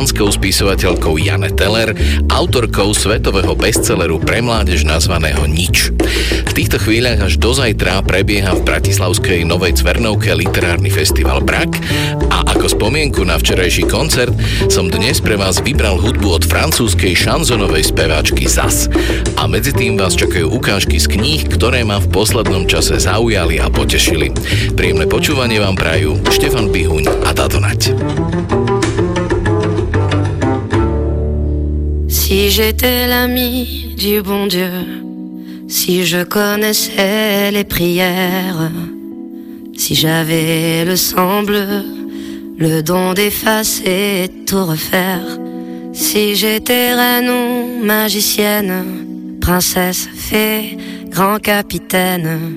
[0.00, 1.96] dánskou spisovateľkou Jane Teller,
[2.32, 5.92] autorkou svetového bestselleru pre mládež nazvaného Nič.
[6.48, 11.80] V týchto chvíľach až do zajtra prebieha v Bratislavskej Novej Cvernovke literárny festival Brak
[12.28, 14.32] a ako spomienku na včerajší koncert
[14.72, 18.88] som dnes pre vás vybral hudbu od francúzskej šanzonovej speváčky Zas.
[19.36, 23.72] A medzi tým vás čakajú ukážky z kníh, ktoré ma v poslednom čase zaujali a
[23.72, 24.32] potešili.
[24.76, 27.96] Príjemné počúvanie vám prajú Štefan Bihuň a Tato Nať.
[32.40, 34.72] Si j'étais l'ami du bon Dieu,
[35.68, 38.70] si je connaissais les prières,
[39.76, 41.84] si j'avais le sang bleu,
[42.56, 45.26] le don d'effacer tout refaire,
[45.92, 50.78] si j'étais reine ou magicienne, princesse, fée,
[51.10, 52.56] grand capitaine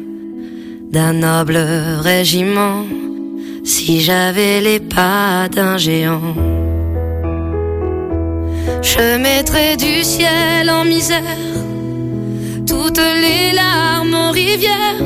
[0.94, 1.58] d'un noble
[2.00, 2.86] régiment,
[3.66, 6.36] si j'avais les pas d'un géant.
[8.81, 11.21] Je mettrais du ciel en misère
[12.68, 14.99] toutes les larmes en rivière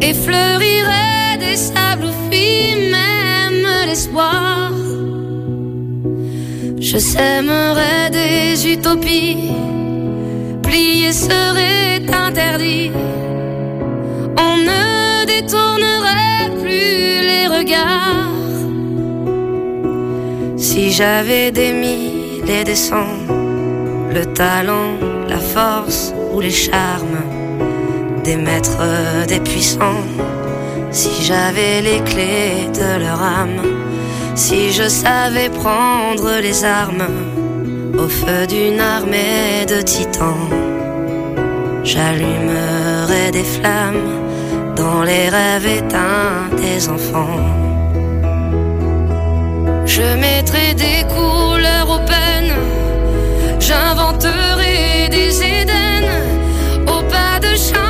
[0.00, 4.72] et fleurirais des sables où fuit même l'espoir.
[6.80, 9.50] Je sèmerais des utopies,
[10.62, 12.90] plier serait interdit.
[14.38, 18.28] On ne détournerait plus les regards
[20.56, 21.72] si j'avais des
[22.48, 22.74] mille et des
[24.14, 24.96] le talent,
[25.28, 27.20] la force ou les charmes
[28.24, 30.06] des maîtres, des puissants.
[30.90, 33.62] Si j'avais les clés de leur âme,
[34.34, 37.08] si je savais prendre les armes
[37.98, 40.48] au feu d'une armée de titans,
[41.84, 44.08] j'allumerais des flammes
[44.76, 47.67] dans les rêves éteints des enfants.
[49.98, 52.54] Je mettrai des couleurs aux peines,
[53.58, 56.04] j'inventerai des Éden,
[56.86, 57.87] au pas de chance,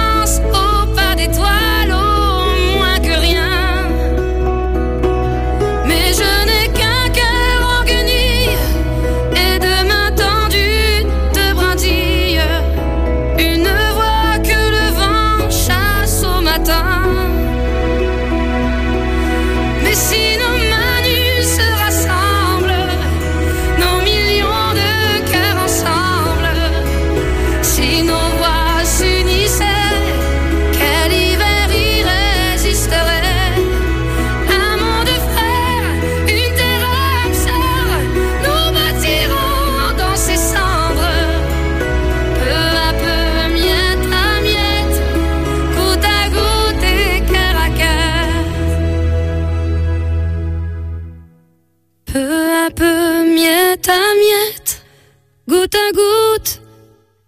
[55.69, 56.63] goutte à goutte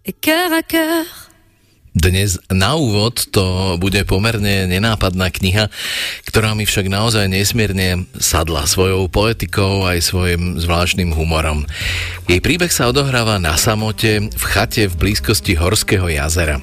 [0.07, 1.05] et cœur à cœur.
[1.93, 5.69] Dnes na úvod to bude pomerne nenápadná kniha,
[6.25, 11.67] ktorá mi však naozaj nesmierne sadla svojou poetikou aj svojim zvláštnym humorom.
[12.31, 16.63] Jej príbeh sa odohráva na samote v chate v blízkosti Horského jazera.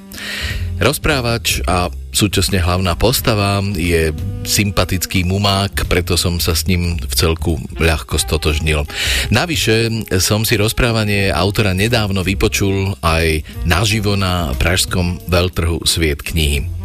[0.78, 4.14] Rozprávač a súčasne hlavná postava je
[4.46, 8.86] sympatický mumák, preto som sa s ním v celku ľahko stotožnil.
[9.34, 16.77] Navyše som si rozprávanie autora nedávno vypočul aj naživo na pražskom veľtrhu Sviet knihy.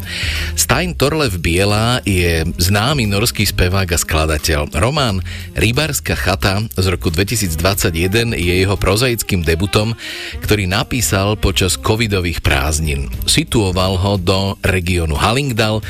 [0.53, 4.73] Stein Torlev Biela je známy norský spevák a skladateľ.
[4.77, 5.21] Román
[5.53, 9.93] Rybárska chata z roku 2021 je jeho prozaickým debutom,
[10.41, 13.11] ktorý napísal počas covidových prázdnin.
[13.27, 15.83] Situoval ho do regiónu Hallingdal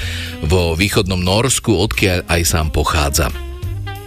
[0.43, 3.52] vo východnom Norsku, odkiaľ aj sám pochádza.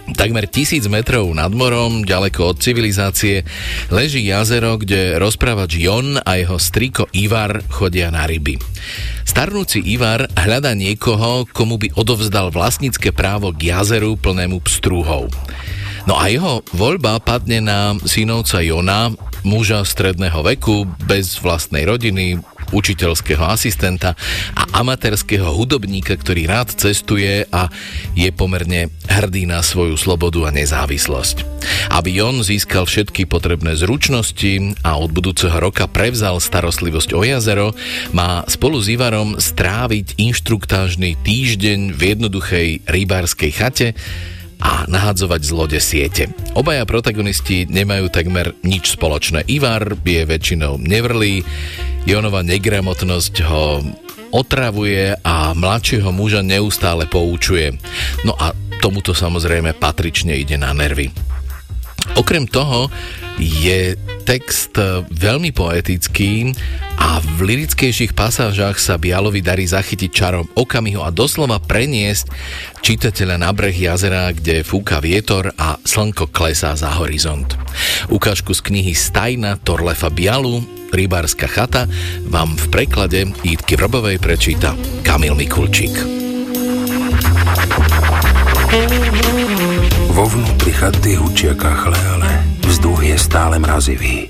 [0.07, 3.43] Takmer tisíc metrov nad morom, ďaleko od civilizácie,
[3.91, 8.55] leží jazero, kde rozprávač Jon a jeho striko Ivar chodia na ryby.
[9.27, 15.27] Starnúci Ivar hľada niekoho, komu by odovzdal vlastnícke právo k jazeru plnému pstrúhov.
[16.07, 19.11] No a jeho voľba padne na synovca Jona,
[19.43, 22.39] muža stredného veku, bez vlastnej rodiny,
[22.71, 24.15] učiteľského asistenta
[24.55, 27.67] a amatérského hudobníka, ktorý rád cestuje a
[28.15, 31.43] je pomerne hrdý na svoju slobodu a nezávislosť.
[31.91, 37.75] Aby Jon získal všetky potrebné zručnosti a od budúceho roka prevzal starostlivosť o jazero,
[38.15, 43.87] má spolu s Ivarom stráviť inštruktážny týždeň v jednoduchej rybárskej chate,
[44.61, 46.23] a nahadzovať z lode siete.
[46.57, 49.45] Obaja protagonisti nemajú takmer nič spoločné.
[49.45, 51.45] Ivar je väčšinou nevrlý,
[52.07, 53.83] Jonova negramotnosť ho
[54.31, 57.75] otravuje a mladšieho muža neustále poučuje.
[58.23, 61.11] No a tomuto samozrejme patrične ide na nervy.
[62.15, 62.87] Okrem toho
[63.37, 64.75] je text
[65.07, 66.51] veľmi poetický
[66.99, 72.27] a v lirickejších pasážach sa Bialovi darí zachytiť čarom okamihu a doslova preniesť
[72.83, 77.55] čitateľa na breh jazera, kde fúka vietor a slnko klesá za horizont.
[78.11, 80.59] Ukážku z knihy Stajna Torlefa Bialu
[80.91, 81.87] Rybárska chata
[82.27, 84.75] vám v preklade Jítky Vrbovej prečíta
[85.07, 85.95] Kamil Mikulčík.
[90.11, 92.26] Vo vnútri chaty hučia kachle, ale
[92.67, 94.27] vzduch je stále mrazivý.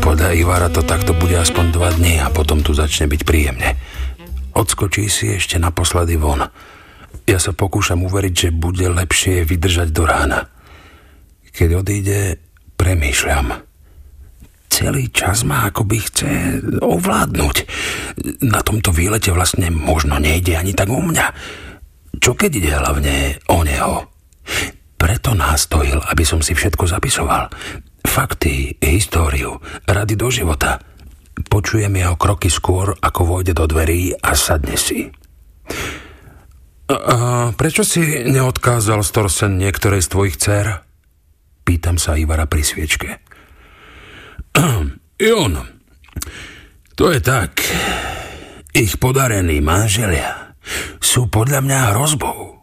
[0.00, 3.76] Podľa Ivara to takto bude aspoň dva dny a potom tu začne byť príjemne.
[4.56, 6.48] Odskočí si ešte naposledy von.
[7.28, 10.48] Ja sa pokúšam uveriť, že bude lepšie vydržať do rána.
[11.52, 12.40] Keď odíde,
[12.80, 13.68] premýšľam.
[14.72, 16.30] Celý čas ma akoby chce
[16.80, 17.56] ovládnuť.
[18.48, 21.26] Na tomto výlete vlastne možno nejde ani tak o mňa.
[22.16, 23.14] Čo keď ide hlavne
[23.52, 24.08] o neho?
[25.00, 27.48] Preto nástojil, aby som si všetko zapisoval.
[28.04, 29.56] Fakty, históriu,
[29.88, 30.76] rady do života.
[31.40, 35.08] Počujem jeho kroky skôr, ako vojde do dverí a sadne si.
[36.90, 40.84] A prečo si neodkázal Storsen niektorej z tvojich dcer?
[41.64, 43.08] Pýtam sa Ivara pri sviečke.
[45.24, 45.54] Jon,
[46.92, 47.62] to je tak.
[48.76, 50.52] Ich podarení manželia
[51.00, 52.59] sú podľa mňa hrozbou.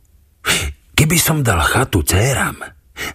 [0.97, 2.57] Keby som dal chatu céram,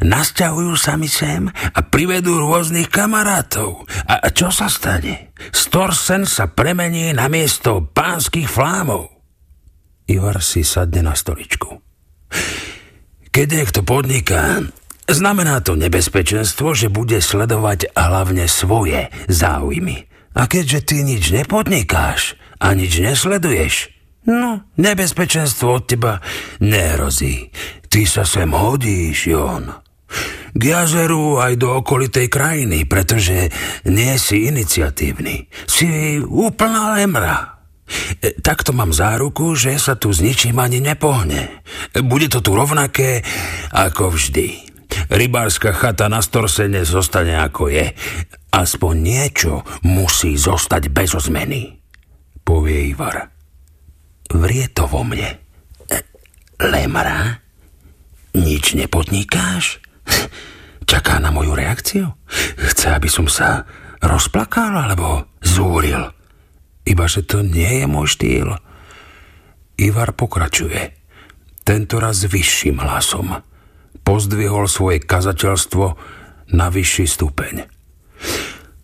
[0.03, 3.83] Nasťahujú sa mi sem a privedú rôznych kamarátov.
[4.07, 5.35] A čo sa stane?
[5.51, 9.11] Storsen sa premení na miesto pánskych flámov.
[10.07, 11.83] Ivar si sadne na stoličku.
[13.33, 14.63] Keď niekto podniká,
[15.09, 20.07] znamená to nebezpečenstvo, že bude sledovať hlavne svoje záujmy.
[20.33, 23.92] A keďže ty nič nepodnikáš a nič nesleduješ,
[24.27, 26.23] no, nebezpečenstvo od teba
[26.63, 27.51] nehrozí.
[27.93, 29.69] Ty sa sem hodíš, Jon.
[30.53, 33.49] K jazeru aj do okolitej krajiny, pretože
[33.89, 35.49] nie si iniciatívny.
[35.65, 37.65] Si úplná lemra.
[38.21, 41.65] E, takto mám záruku, že sa tu s ničím ani nepohne.
[42.05, 43.25] Bude to tu rovnaké
[43.73, 44.73] ako vždy.
[45.09, 47.97] Rybárska chata na Storsene zostane ako je.
[48.53, 51.81] Aspoň niečo musí zostať bez zmeny,
[52.45, 53.33] povie Ivar.
[54.33, 55.37] Vrie to vo mne.
[56.57, 57.37] Lemra?
[58.33, 59.85] Nič nepodnikáš?
[60.89, 62.09] Čaká na moju reakciu?
[62.57, 63.69] Chce, aby som sa
[64.01, 66.01] rozplakal alebo zúril?
[66.89, 68.49] Iba, že to nie je môj štýl.
[69.79, 70.97] Ivar pokračuje.
[71.63, 73.39] Tento raz vyšším hlasom.
[74.03, 75.85] Pozdvihol svoje kazateľstvo
[76.57, 77.55] na vyšší stupeň.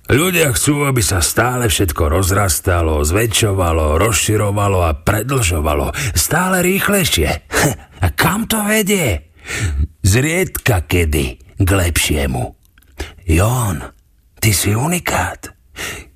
[0.08, 5.92] Ľudia chcú, aby sa stále všetko rozrastalo, zväčšovalo, rozširovalo a predlžovalo.
[6.16, 7.28] Stále rýchlejšie.
[8.04, 9.34] A kam to vedie?
[10.06, 12.54] Zriedka kedy k lepšiemu.
[13.26, 13.82] Jón,
[14.38, 15.50] ty si unikát.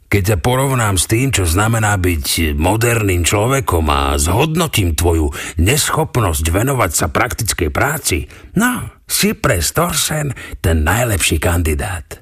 [0.06, 6.90] Keď sa porovnám s tým, čo znamená byť moderným človekom a zhodnotím tvoju neschopnosť venovať
[6.94, 12.21] sa praktickej práci, no, si pre Storsen ten najlepší kandidát.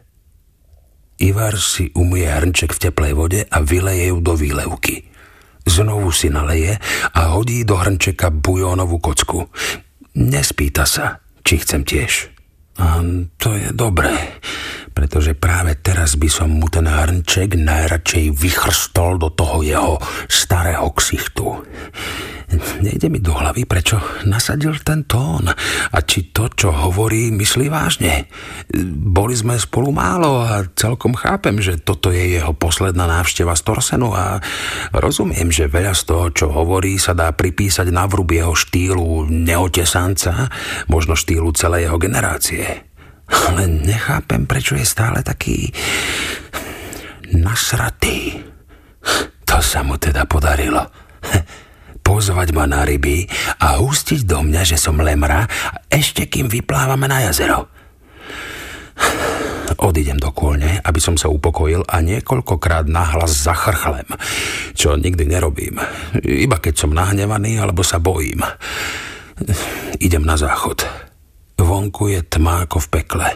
[1.20, 5.04] Ivar si umie hrnček v teplej vode a vyleje ju do výlevky.
[5.68, 6.80] Znovu si naleje
[7.12, 9.52] a hodí do hrnčeka bujónovú kocku.
[10.16, 12.32] Nespýta sa, či chcem tiež.
[12.80, 13.04] A
[13.36, 14.40] to je dobré,
[15.00, 19.96] pretože práve teraz by som mu ten hrnček najradšej vychrstol do toho jeho
[20.28, 21.56] starého ksichtu.
[22.84, 23.96] Nejde mi do hlavy, prečo
[24.28, 28.28] nasadil ten tón a či to, čo hovorí, myslí vážne.
[28.92, 34.12] Boli sme spolu málo a celkom chápem, že toto je jeho posledná návšteva z Torsenu
[34.12, 34.36] a
[34.92, 40.52] rozumiem, že veľa z toho, čo hovorí, sa dá pripísať na vrub jeho štýlu neotesanca,
[40.92, 42.89] možno štýlu celej jeho generácie.
[43.30, 45.70] Ale nechápem, prečo je stále taký
[47.34, 48.42] nasratý.
[49.46, 50.86] To sa mu teda podarilo
[52.10, 53.22] pozvať ma na ryby
[53.62, 55.46] a hustiť do mňa, že som lemra,
[55.86, 57.70] ešte kým vyplávame na jazero.
[59.78, 64.04] Odídem do kôlne, aby som sa upokojil a niekoľkokrát nahlas zachrchlem,
[64.74, 65.78] čo nikdy nerobím.
[66.20, 68.42] Iba keď som nahnevaný alebo sa bojím.
[70.02, 71.09] Idem na záchod.
[71.60, 73.28] Vonku je tma ako v pekle.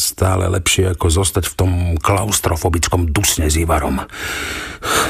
[0.00, 4.02] Stále lepšie ako zostať v tom klaustrofobickom dusne s Ivarom.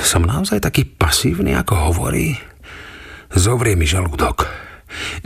[0.04, 2.36] Som naozaj taký pasívny, ako hovorí?
[3.30, 4.46] Zovrie mi žalúdok.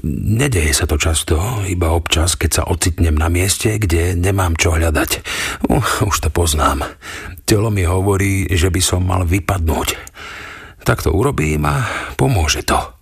[0.05, 5.25] Nedeje sa to často, iba občas, keď sa ocitnem na mieste, kde nemám čo hľadať.
[6.05, 6.85] Už to poznám.
[7.49, 9.97] Telo mi hovorí, že by som mal vypadnúť.
[10.85, 11.81] Tak to urobím a
[12.21, 12.94] pomôže to.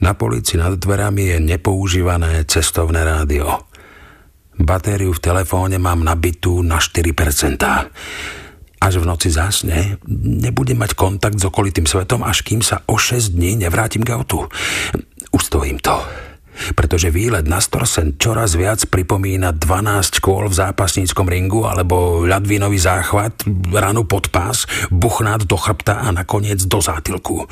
[0.00, 3.68] Na polici nad dverami je nepoužívané cestovné rádio.
[4.56, 7.60] Batériu v telefóne mám nabitú na 4%.
[8.80, 10.00] Až v noci zásne,
[10.40, 14.48] nebudem mať kontakt s okolitým svetom, až kým sa o 6 dní nevrátim k autu.
[15.36, 16.00] Ustojím to
[16.76, 23.48] pretože výlet na Storsen čoraz viac pripomína 12 škôl v zápasníckom ringu alebo ľadvinový záchvat,
[23.72, 27.48] ranu pod pás, buchnát do chrbta a nakoniec do zátilku.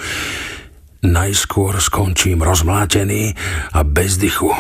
[0.99, 3.31] Najskôr skončím rozmlátený
[3.71, 4.51] a bez dychu.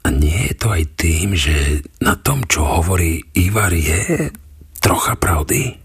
[0.00, 4.32] A nie je to aj tým, že na tom, čo hovorí Ivar, je
[4.80, 5.76] trocha pravdy?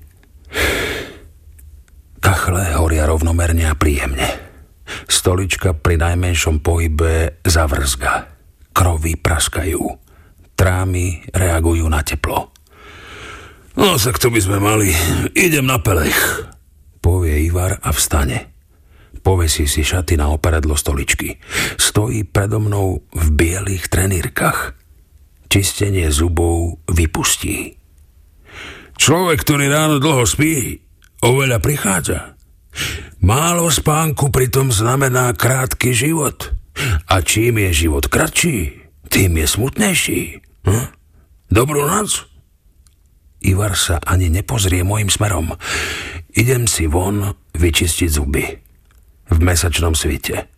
[2.24, 4.26] Kachle horia rovnomerne a príjemne.
[5.06, 8.32] Stolička pri najmenšom pohybe zavrzga.
[8.72, 9.84] Krovy praskajú.
[10.56, 12.56] Trámy reagujú na teplo.
[13.76, 14.96] No, tak to by sme mali.
[15.36, 16.48] Idem na pelech,
[17.06, 18.50] povie Ivar a vstane.
[19.22, 21.38] Povesí si šaty na operadlo stoličky.
[21.78, 24.74] Stojí predo mnou v bielých trenírkach.
[25.46, 27.78] Čistenie zubov vypustí.
[28.98, 30.82] Človek, ktorý ráno dlho spí,
[31.22, 32.20] oveľa prichádza.
[33.22, 36.58] Málo spánku pritom znamená krátky život.
[37.06, 38.82] A čím je život kratší,
[39.14, 40.22] tým je smutnejší.
[40.66, 40.86] Hm?
[41.54, 42.26] Dobrú noc.
[43.46, 45.54] Ivar sa ani nepozrie môjim smerom.
[46.36, 48.44] Idem si von vyčistiť zuby.
[49.32, 50.52] V mesačnom svite.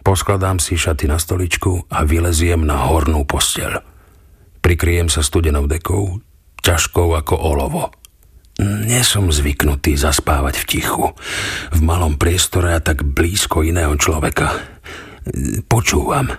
[0.00, 3.82] Poskladám si šaty na stoličku a vyleziem na hornú posteľ.
[4.64, 6.18] Prikryjem sa studenou dekou,
[6.64, 7.92] ťažkou ako olovo.
[8.56, 11.04] Nie som zvyknutý zaspávať v tichu,
[11.76, 14.56] v malom priestore a tak blízko iného človeka.
[15.68, 16.32] Počúvam.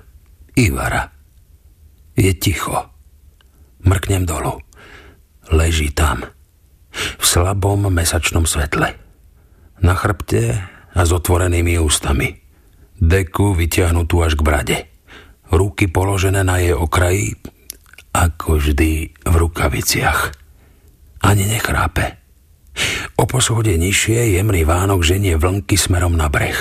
[0.58, 1.14] Ivara.
[2.18, 2.90] Je ticho.
[3.86, 4.58] Mrknem dolu.
[5.54, 6.26] Leží tam.
[6.98, 8.94] V slabom mesačnom svetle.
[9.82, 10.58] Na chrbte
[10.94, 12.34] a s otvorenými ústami.
[12.98, 14.78] Deku vytiahnutú až k brade.
[15.54, 17.38] Ruky položené na jej okraji,
[18.12, 20.48] ako vždy v rukaviciach
[21.22, 22.18] ani nechrápe.
[23.18, 26.58] O poschodie nižšie jemný vánok ženie vlnky smerom na breh.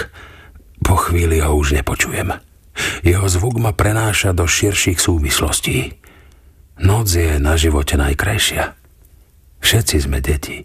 [0.80, 2.32] Po chvíli ho už nepočujem.
[3.04, 5.96] Jeho zvuk ma prenáša do širších súvislostí.
[6.84, 8.85] Noc je na živote najkrajšia.
[9.66, 10.62] Všetci sme deti.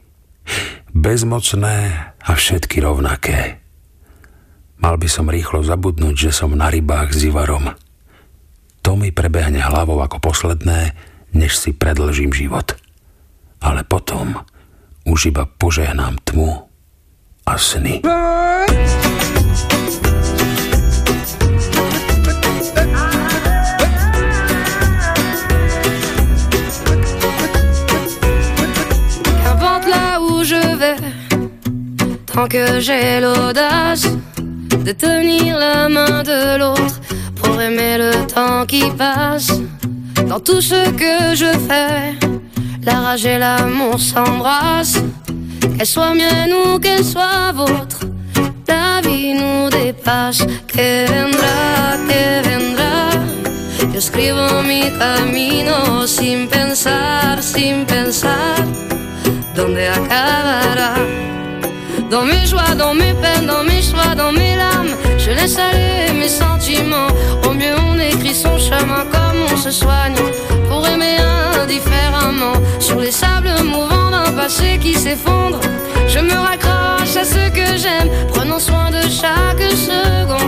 [0.93, 1.77] Bezmocné
[2.21, 3.57] a všetky rovnaké.
[4.77, 7.73] Mal by som rýchlo zabudnúť, že som na rybách s Ivarom.
[8.85, 10.93] To mi prebehne hlavou ako posledné,
[11.33, 12.77] než si predlžím život
[13.61, 14.41] ale potom
[15.05, 16.49] už iba požehnám tmu
[17.45, 18.01] a sny.
[18.01, 18.90] Qu'importe
[32.33, 34.07] tant que j'ai l'audace
[34.85, 36.99] de tenir la main de l'autre
[37.35, 39.51] pour aimer le temps qui passe
[40.27, 42.15] dans tout ce que je fais.
[42.83, 45.01] La rage et l'amour s'embrassent,
[45.77, 47.99] qu'elle soit mienne ou qu'elle soit vôtre.
[48.67, 53.09] La vie nous dépasse, que vendrá, que vendrá.
[53.91, 58.65] Yo escribo mi camino sin pensar, sin pensar
[59.55, 60.95] dónde acabará?
[62.11, 66.11] Dans mes joies, dans mes peines, dans mes choix, dans mes larmes, je laisse aller
[66.11, 67.07] mes sentiments.
[67.47, 70.17] Au mieux, on écrit son chemin comme on se soigne
[70.67, 71.15] pour aimer
[71.61, 72.57] indifféremment.
[72.79, 75.61] Sur les sables mouvants d'un passé qui s'effondre,
[76.09, 80.40] je me raccroche à ce que j'aime, prenons soin de chaque seconde.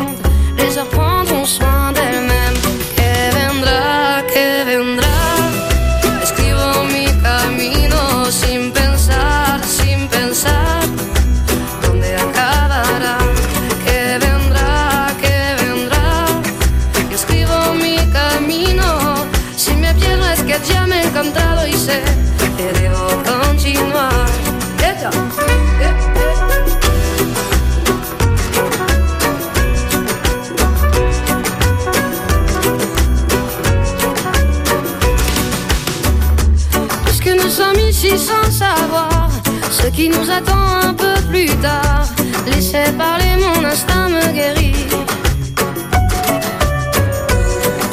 [39.72, 42.06] Ce qui nous attend un peu plus tard.
[42.46, 44.88] Laissez parler, mon instinct me guérit.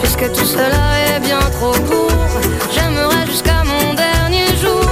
[0.00, 2.32] Puisque tout cela est bien trop court,
[2.74, 4.84] j'aimerais jusqu'à mon dernier jour,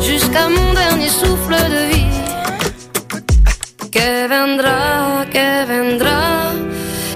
[0.00, 2.14] jusqu'à mon dernier souffle de vie.
[3.90, 6.52] Que vendrá, que vendrá,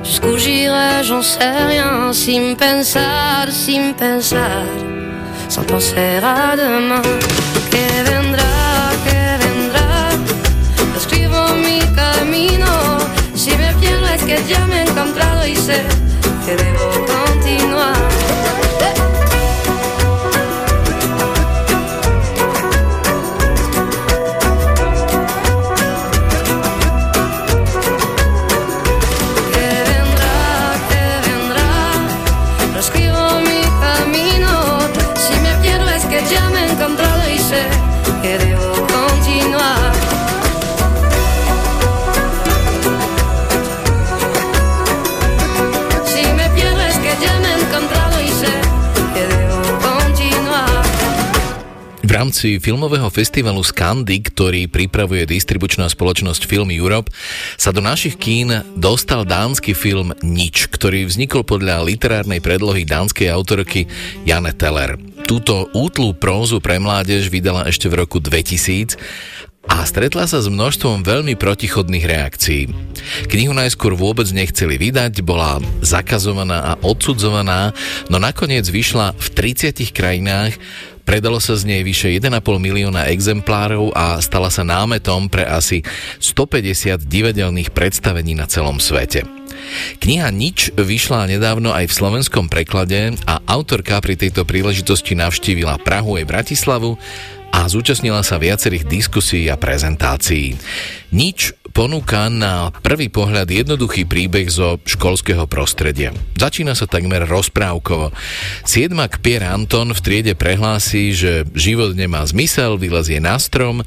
[0.05, 4.65] jusqu'où j'irai, j'en sais rien, sin pensar, sin pensar
[5.53, 7.03] sans penser à demain.
[13.35, 15.83] Si me pierdo es que ya me he encontrado y sé
[16.45, 18.12] que debo continuar.
[52.43, 57.15] Rámci filmového festivalu Scandy, ktorý pripravuje distribučná spoločnosť Film Europe,
[57.55, 63.87] sa do našich kín dostal dánsky film Nič, ktorý vznikol podľa literárnej predlohy dánskej autorky
[64.27, 64.99] Jane Teller.
[65.23, 68.99] Túto útlú prózu pre mládež vydala ešte v roku 2000
[69.71, 72.67] a stretla sa s množstvom veľmi protichodných reakcií.
[73.31, 77.71] Knihu najskôr vôbec nechceli vydať, bola zakazovaná a odsudzovaná,
[78.11, 80.59] no nakoniec vyšla v 30 krajinách,
[81.05, 85.85] predalo sa z nej vyše 1,5 milióna exemplárov a stala sa námetom pre asi
[86.23, 89.25] 150 divadelných predstavení na celom svete.
[90.03, 96.19] Kniha Nič vyšla nedávno aj v slovenskom preklade a autorka pri tejto príležitosti navštívila Prahu
[96.19, 96.99] aj Bratislavu
[97.53, 100.57] a zúčastnila sa viacerých diskusí a prezentácií.
[101.13, 106.13] Nič ponúka na prvý pohľad jednoduchý príbeh zo školského prostredia.
[106.37, 108.13] Začína sa takmer rozprávkovo.
[108.63, 113.81] Siedmak Pierre Anton v triede prehlási, že život nemá zmysel, vylezie na strom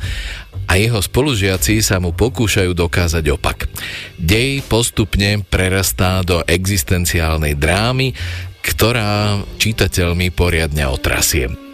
[0.65, 3.69] a jeho spolužiaci sa mu pokúšajú dokázať opak.
[4.17, 8.17] Dej postupne prerastá do existenciálnej drámy,
[8.65, 11.64] ktorá čitateľmi poriadne otrasie.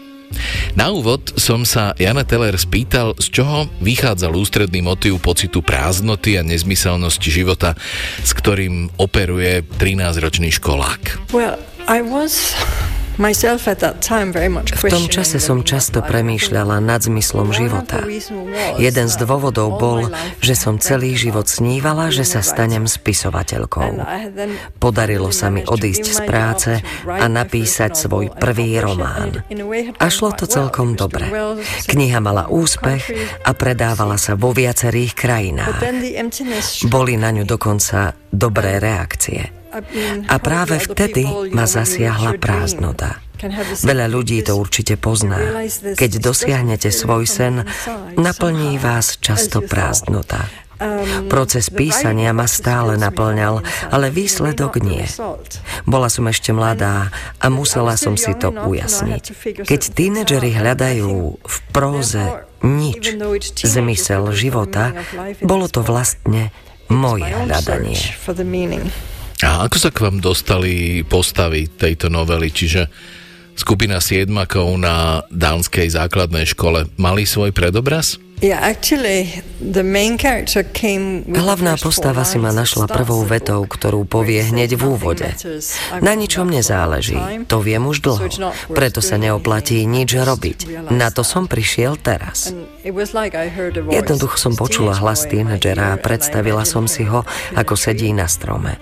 [0.78, 6.46] Na úvod som sa Jana Teller spýtal, z čoho vychádzal ústredný motív pocitu prázdnoty a
[6.46, 7.76] nezmyselnosti života,
[8.24, 11.34] s ktorým operuje 13-ročný školák.
[11.36, 11.60] Well,
[11.90, 12.56] I was
[13.22, 18.02] v tom čase som často premýšľala nad zmyslom života.
[18.82, 20.10] Jeden z dôvodov bol,
[20.42, 24.02] že som celý život snívala, že sa stanem spisovateľkou.
[24.82, 26.72] Podarilo sa mi odísť z práce
[27.06, 29.46] a napísať svoj prvý román.
[30.02, 31.30] A šlo to celkom dobre.
[31.86, 33.06] Kniha mala úspech
[33.46, 35.78] a predávala sa vo viacerých krajinách.
[36.90, 39.61] Boli na ňu dokonca dobré reakcie.
[40.28, 41.24] A práve vtedy
[41.56, 43.24] ma zasiahla prázdnota.
[43.82, 45.66] Veľa ľudí to určite pozná.
[45.98, 47.66] Keď dosiahnete svoj sen,
[48.14, 50.46] naplní vás často prázdnota.
[51.30, 53.62] Proces písania ma stále naplňal,
[53.94, 55.06] ale výsledok nie.
[55.86, 59.24] Bola som ešte mladá a musela som si to ujasniť.
[59.62, 62.26] Keď tínedžeri hľadajú v próze
[62.66, 63.14] nič,
[63.62, 64.98] zmysel života,
[65.46, 66.50] bolo to vlastne
[66.90, 68.02] moje hľadanie.
[69.42, 72.54] A ako sa k vám dostali postavy tejto novely?
[72.54, 72.86] Čiže
[73.58, 78.22] skupina siedmakov na dánskej základnej škole mali svoj predobraz?
[81.30, 85.30] Hlavná postava si ma našla prvou vetou, ktorú povie hneď v úvode.
[86.02, 88.26] Na ničom nezáleží, to viem už dlho,
[88.74, 90.90] preto sa neoplatí nič robiť.
[90.90, 92.50] Na to som prišiel teraz.
[93.92, 97.22] Jednoducho som počula hlas tínedžera a predstavila som si ho,
[97.54, 98.82] ako sedí na strome.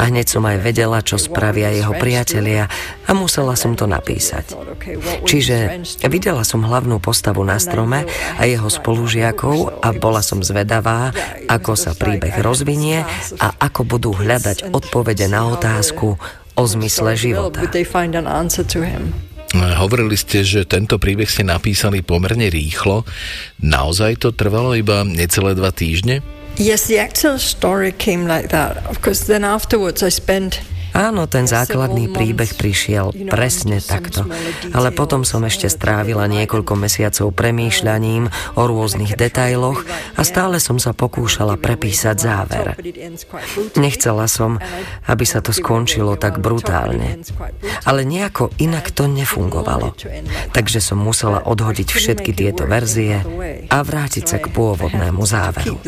[0.00, 2.68] A hneď som aj vedela, čo spravia jeho priatelia
[3.04, 4.56] a musela som to napísať.
[5.28, 8.08] Čiže videla som hlavnú postavu na strome
[8.40, 11.12] a jeho spolužiakov a bola som zvedavá,
[11.48, 13.04] ako sa príbeh rozvinie
[13.36, 16.16] a ako budú hľadať odpovede na otázku
[16.56, 17.60] o zmysle života.
[19.54, 23.02] Hovorili ste, že tento príbeh ste napísali pomerne rýchlo.
[23.58, 26.22] Naozaj to trvalo iba necelé dva týždne?
[26.60, 28.84] Yes, the actual story came like that.
[28.86, 34.26] Of course, then afterwards I spent Áno, ten základný príbeh prišiel presne takto.
[34.74, 38.26] Ale potom som ešte strávila niekoľko mesiacov premýšľaním
[38.58, 39.86] o rôznych detailoch
[40.18, 42.66] a stále som sa pokúšala prepísať záver.
[43.78, 44.58] Nechcela som,
[45.06, 47.22] aby sa to skončilo tak brutálne.
[47.86, 49.94] Ale nejako inak to nefungovalo.
[50.50, 53.22] Takže som musela odhodiť všetky tieto verzie
[53.70, 55.78] a vrátiť sa k pôvodnému záveru.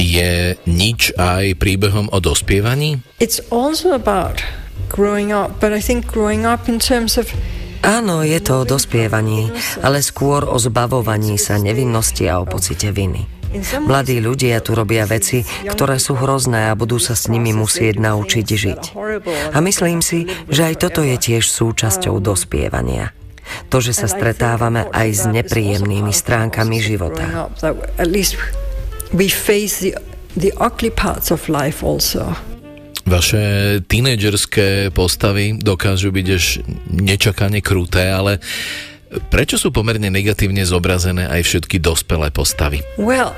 [0.00, 0.32] Je
[0.64, 2.69] nič aj príbehom o dospievaní?
[2.70, 3.02] Vnímaní?
[3.18, 4.42] It's also about
[4.88, 7.26] growing up, but I think growing up in terms of
[7.80, 9.48] Áno, je to o dospievaní,
[9.80, 13.24] ale skôr o zbavovaní sa nevinnosti a o pocite viny.
[13.80, 18.46] Mladí ľudia tu robia veci, ktoré sú hrozné a budú sa s nimi musieť naučiť
[18.46, 18.82] žiť.
[19.56, 23.16] A myslím si, že aj toto je tiež súčasťou dospievania.
[23.72, 27.24] To, že sa stretávame aj s nepríjemnými stránkami života.
[30.36, 32.36] the ugly parts of life also.
[33.10, 36.62] Vaše tínedžerské postavy dokážu byť až
[36.94, 38.38] nečakane kruté, ale
[39.34, 42.86] prečo sú pomerne negatívne zobrazené aj všetky dospelé postavy?
[42.94, 43.34] Well,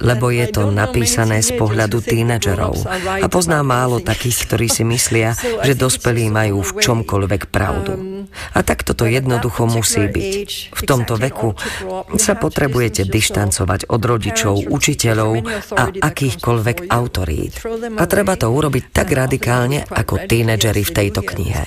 [0.00, 2.72] lebo je to napísané z pohľadu tínedžerov
[3.20, 5.36] a poznám málo takých, ktorí si myslia,
[5.66, 8.24] že dospelí majú v čomkoľvek pravdu.
[8.56, 10.72] A tak toto jednoducho musí byť.
[10.72, 11.52] V tomto veku
[12.16, 15.32] sa potrebujete dištancovať od rodičov, učiteľov
[15.76, 17.60] a akýchkoľvek autorít.
[17.96, 21.64] A treba to urobiť tak radikálne, ako tínedžeri v tejto knihe.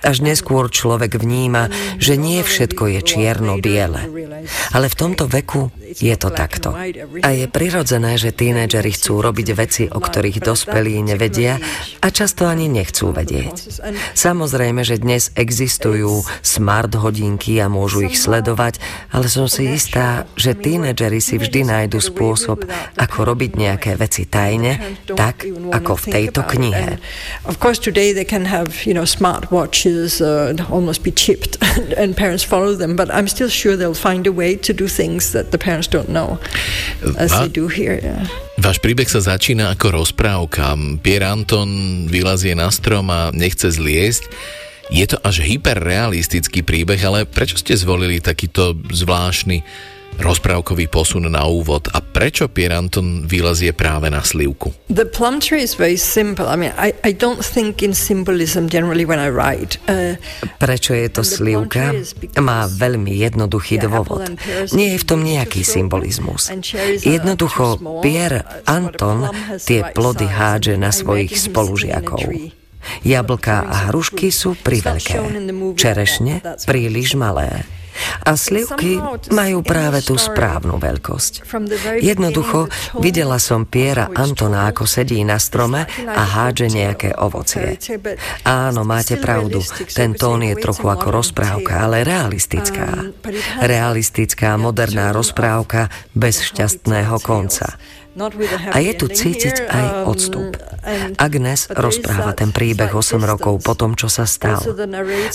[0.00, 1.68] Až neskôr človek vníma,
[2.00, 4.02] že nie všetko je čierno-biele.
[4.72, 6.70] Ale v tomto veku je to takto.
[7.24, 11.58] A je prirodzené, že tínedžeri chcú robiť veci, o ktorých dospelí nevedia
[11.98, 13.82] a často ani nechcú vedieť.
[14.14, 18.78] Samozrejme, že dnes existujú smart hodinky a môžu ich sledovať,
[19.10, 22.64] ale som si istá, že tínedžeri si vždy nájdu spôsob,
[22.96, 27.00] ako robiť nejaké veci tajne, tak ako v tejto knihe.
[27.48, 31.56] Of course today they can have, you know, smart watches uh, almost be chipped
[32.00, 35.32] and parents follow them, but I'm still sure they'll find a way to do things
[35.32, 36.36] that the parents don't know
[37.16, 37.96] as Va- they do here.
[38.02, 38.26] Yeah.
[38.60, 40.76] Váš príbeh sa začína ako rozprávka.
[41.00, 41.70] Pierre Anton
[42.10, 44.28] vylazie na strom a nechce zliesť.
[44.90, 49.62] Je to až hyperrealistický príbeh, ale prečo ste zvolili takýto zvláštny
[50.20, 54.70] rozprávkový posun na úvod a prečo Pierre Anton vylezie práve na slivku?
[54.92, 56.46] The plum tree is very simple.
[56.46, 59.80] I mean, I, I don't think in symbolism generally when I write.
[59.88, 60.20] Uh,
[60.60, 61.96] prečo je to slivka?
[62.38, 64.28] Má veľmi jednoduchý dôvod.
[64.76, 66.52] Nie je v tom nejaký symbolizmus.
[67.00, 72.28] Jednoducho Pierre Anton tie plody hádže na svojich spolužiakov.
[73.04, 75.20] Jablka a hrušky sú priveľké,
[75.76, 77.64] čerešne príliš malé.
[78.24, 79.00] A slivky
[79.32, 81.46] majú práve tú správnu veľkosť.
[82.00, 82.70] Jednoducho,
[83.02, 87.76] videla som Piera Antona, ako sedí na strome a hádže nejaké ovocie.
[88.46, 89.60] Áno, máte pravdu,
[89.92, 93.10] ten tón je trochu ako rozprávka, ale realistická.
[93.60, 97.76] Realistická moderná rozprávka bez šťastného konca.
[98.74, 100.50] A je tu cítiť aj um, odstup.
[101.14, 104.58] Agnes rozpráva ten príbeh 8 rokov po tom, čo sa stal.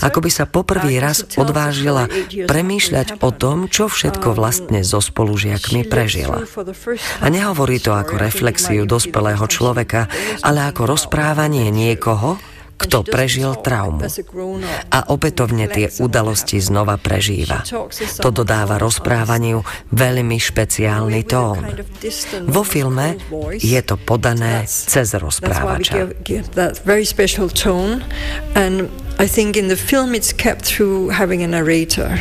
[0.03, 2.11] Ako by sa poprvý raz odvážila
[2.49, 6.43] premýšľať o tom, čo všetko um, vlastne so spolužiakmi prežila.
[7.23, 10.11] A nehovorí to ako reflexiu dospelého človeka,
[10.43, 12.35] ale ako rozprávanie niekoho,
[12.75, 14.03] kto prežil traumu
[14.91, 17.63] a opätovne tie udalosti znova prežíva.
[18.19, 19.63] To dodáva rozprávaniu
[19.95, 21.63] veľmi špeciálny tón.
[22.51, 23.15] Vo filme
[23.59, 26.11] je to podané cez rozprávača.
[29.17, 32.19] I think in the film it's kept through having a narrator.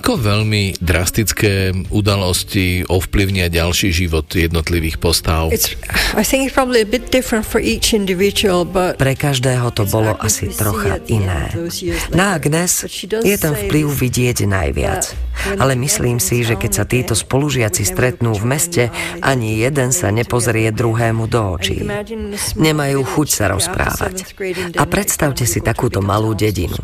[0.00, 5.52] Ako veľmi drastické udalosti ovplyvnia ďalší život jednotlivých postav?
[8.96, 11.52] Pre každého to bolo asi trocha iné.
[12.16, 15.12] Na Agnes je ten vplyv vidieť najviac.
[15.60, 18.84] Ale myslím si, že keď sa títo spolužiaci stretnú v meste,
[19.20, 21.84] ani jeden sa nepozrie druhému do očí.
[22.56, 24.36] Nemajú chuť sa rozprávať.
[24.76, 26.76] A predstavte si takúto malú dedinu.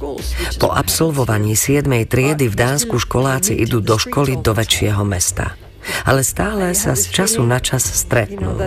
[0.61, 1.85] Po absolvovaní 7.
[2.09, 5.55] triedy v Dánsku školáci idú do školy do väčšieho mesta
[6.07, 8.59] ale stále sa z času na čas stretnú.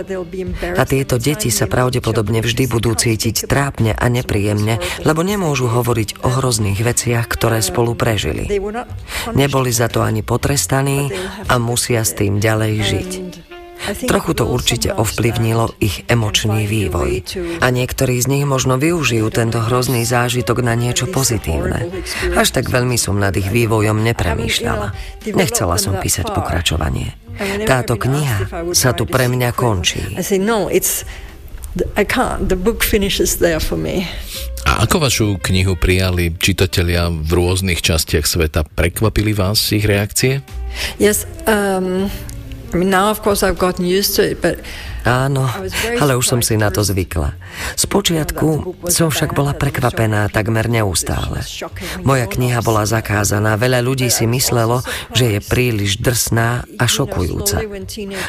[0.76, 6.28] A tieto deti sa pravdepodobne vždy budú cítiť trápne a nepríjemne, lebo nemôžu hovoriť o
[6.32, 8.48] hrozných veciach, ktoré spolu prežili.
[9.36, 11.12] Neboli za to ani potrestaní
[11.48, 13.10] a musia s tým ďalej žiť.
[13.94, 17.10] Trochu to určite ovplyvnilo ich emočný vývoj.
[17.60, 21.90] A niektorí z nich možno využijú tento hrozný zážitok na niečo pozitívne.
[22.34, 24.94] Až tak veľmi som nad ich vývojom nepremýšľala.
[25.34, 27.16] Nechcela som písať pokračovanie.
[27.64, 30.02] Táto kniha sa tu pre mňa končí.
[31.96, 32.48] I can't.
[32.48, 34.10] The book finishes there for me.
[34.66, 38.66] A ako vašu knihu prijali čitatelia v rôznych častiach sveta?
[38.66, 40.42] Prekvapili vás ich reakcie?
[40.98, 42.10] Yes, um,
[45.00, 45.48] Áno,
[45.96, 47.32] ale už som si na to zvykla.
[47.72, 51.40] Spočiatku som však bola prekvapená takmer neustále.
[52.04, 54.84] Moja kniha bola zakázaná, veľa ľudí si myslelo,
[55.16, 57.64] že je príliš drsná a šokujúca.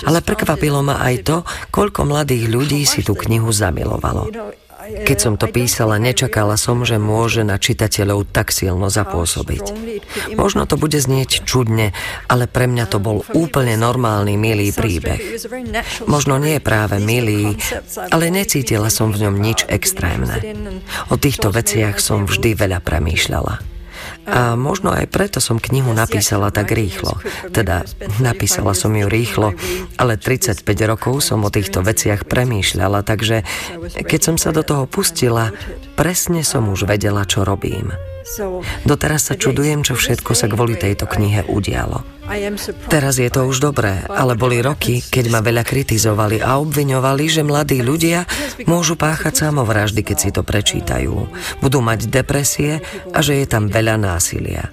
[0.08, 1.38] Ale prekvapilo ma aj to,
[1.75, 4.32] koľko mladých ľudí si tú knihu zamilovalo.
[4.81, 9.65] Keď som to písala, nečakala som, že môže na čitateľov tak silno zapôsobiť.
[10.33, 11.93] Možno to bude znieť čudne,
[12.25, 15.37] ale pre mňa to bol úplne normálny, milý príbeh.
[16.09, 17.55] Možno nie práve milý,
[18.09, 20.41] ale necítila som v ňom nič extrémne.
[21.13, 23.70] O týchto veciach som vždy veľa premýšľala.
[24.27, 27.17] A možno aj preto som knihu napísala tak rýchlo.
[27.49, 27.88] Teda
[28.21, 29.57] napísala som ju rýchlo,
[29.97, 33.41] ale 35 rokov som o týchto veciach premýšľala, takže
[33.97, 35.49] keď som sa do toho pustila,
[35.97, 38.11] presne som už vedela, čo robím.
[38.86, 42.21] Doteraz sa čudujem, čo všetko sa kvôli tejto knihe udialo.
[42.88, 47.43] Teraz je to už dobré, ale boli roky, keď ma veľa kritizovali a obviňovali, že
[47.43, 48.23] mladí ľudia
[48.69, 51.27] môžu páchať samovraždy, keď si to prečítajú.
[51.60, 52.79] Budú mať depresie
[53.12, 54.71] a že je tam veľa násilia.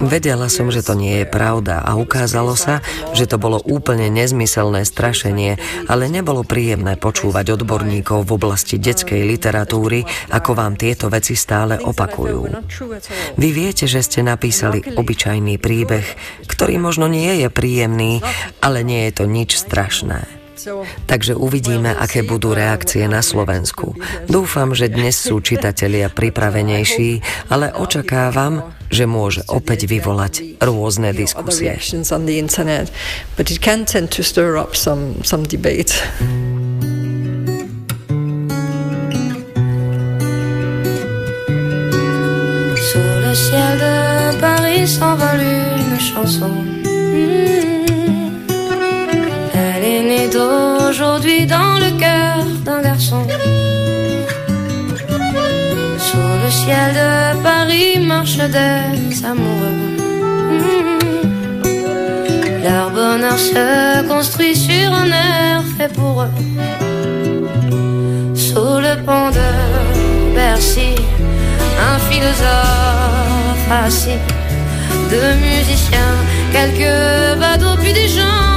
[0.00, 2.80] Vedela som, že to nie je pravda a ukázalo sa,
[3.12, 10.08] že to bolo úplne nezmyselné strašenie, ale nebolo príjemné počúvať odborníkov v oblasti detskej literatúry,
[10.32, 12.48] ako vám tieto veci stále opakujú.
[13.36, 16.06] Vy viete, že ste napísali obyčajný príbeh,
[16.48, 18.24] ktorý možno nie je príjemný,
[18.64, 20.40] ale nie je to nič strašné.
[21.08, 23.96] Takže uvidíme, aké budú reakcie na Slovensku.
[24.28, 31.78] Dúfam, že dnes sú čitatelia pripravenejší, ale očakávam, že môže opäť vyvolať rôzne diskusie.
[42.90, 43.94] Sous le ciel de
[44.42, 45.46] Paris s'envole
[45.78, 46.50] une chanson.
[46.50, 46.80] Mmh.
[50.32, 53.22] d'aujourd'hui dans le cœur d'un garçon.
[55.98, 57.19] Sous le ciel de
[58.12, 59.78] Marchent des amoureux.
[62.64, 66.34] Leur bonheur se construit sur un air fait pour eux.
[68.34, 69.50] Sous le pont de
[70.34, 70.94] Bercy,
[71.90, 74.20] un philosophe assis,
[75.12, 76.16] deux musiciens,
[76.52, 78.50] quelques badauds, puis des gens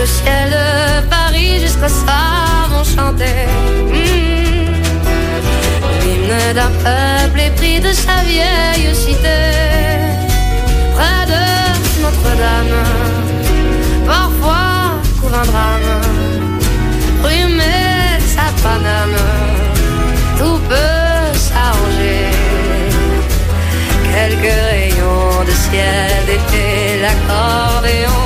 [0.00, 3.77] le ciel de Paris jusqu'au soir vont chanter.
[6.28, 9.40] D'un peuple épris de sa vieille cité.
[10.94, 12.84] Près de Notre-Dame,
[14.06, 15.90] parfois couvre un drame.
[17.24, 17.62] Rue
[18.34, 19.16] sa Paname,
[20.36, 22.28] tout peut s'arranger.
[24.12, 28.17] Quelques rayons de ciel d'été, l'accordéon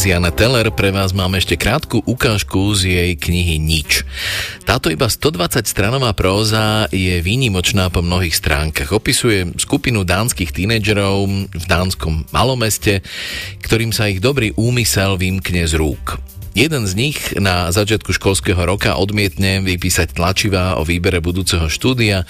[0.00, 4.08] rozhovore s Jana Teller pre vás máme ešte krátku ukážku z jej knihy Nič.
[4.64, 8.96] Táto iba 120 stranová próza je výnimočná po mnohých stránkach.
[8.96, 13.04] Opisuje skupinu dánskych tínedžerov v dánskom malomeste,
[13.60, 16.16] ktorým sa ich dobrý úmysel vymkne z rúk.
[16.56, 22.24] Jeden z nich na začiatku školského roka odmietne vypísať tlačivá o výbere budúceho štúdia,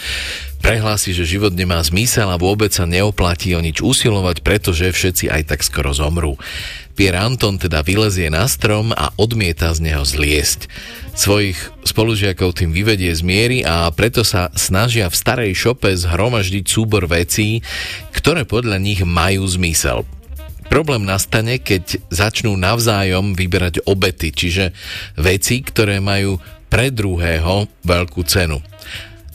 [0.58, 5.42] prehlási, že život nemá zmysel a vôbec sa neoplatí o nič usilovať, pretože všetci aj
[5.54, 6.36] tak skoro zomrú.
[6.94, 10.68] Pierre Anton teda vylezie na strom a odmieta z neho zliesť.
[11.16, 17.10] Svojich spolužiakov tým vyvedie z miery a preto sa snažia v starej šope zhromaždiť súbor
[17.10, 17.60] vecí,
[18.14, 20.06] ktoré podľa nich majú zmysel.
[20.70, 24.70] Problém nastane, keď začnú navzájom vyberať obety, čiže
[25.18, 26.38] veci, ktoré majú
[26.70, 28.62] pre druhého veľkú cenu.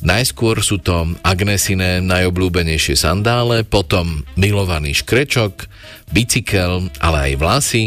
[0.04, 5.72] Najskôr sú to Agnesine najobľúbenejšie sandále, potom milovaný škrečok,
[6.12, 7.84] bicykel, ale aj vlasy,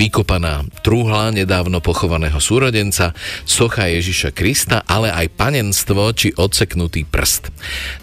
[0.00, 3.12] vykopaná truhla nedávno pochovaného súrodenca,
[3.44, 7.52] socha Ježiša Krista, ale aj panenstvo či odseknutý prst.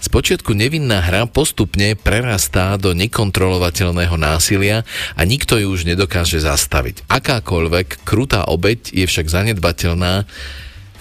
[0.06, 4.86] Spočiatku nevinná hra postupne prerastá do nekontrolovateľného násilia
[5.18, 7.10] a nikto ju už nedokáže zastaviť.
[7.10, 10.30] Akákoľvek krutá obeď je však zanedbateľná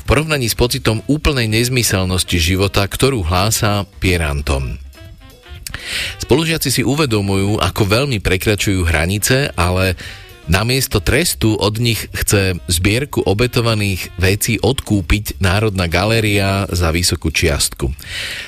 [0.07, 4.79] porovnaní s pocitom úplnej nezmyselnosti života, ktorú hlása Pieranton.
[6.23, 9.99] Spolužiaci si uvedomujú, ako veľmi prekračujú hranice, ale
[10.47, 17.91] Namiesto trestu od nich chce zbierku obetovaných vecí odkúpiť Národná galéria za vysokú čiastku.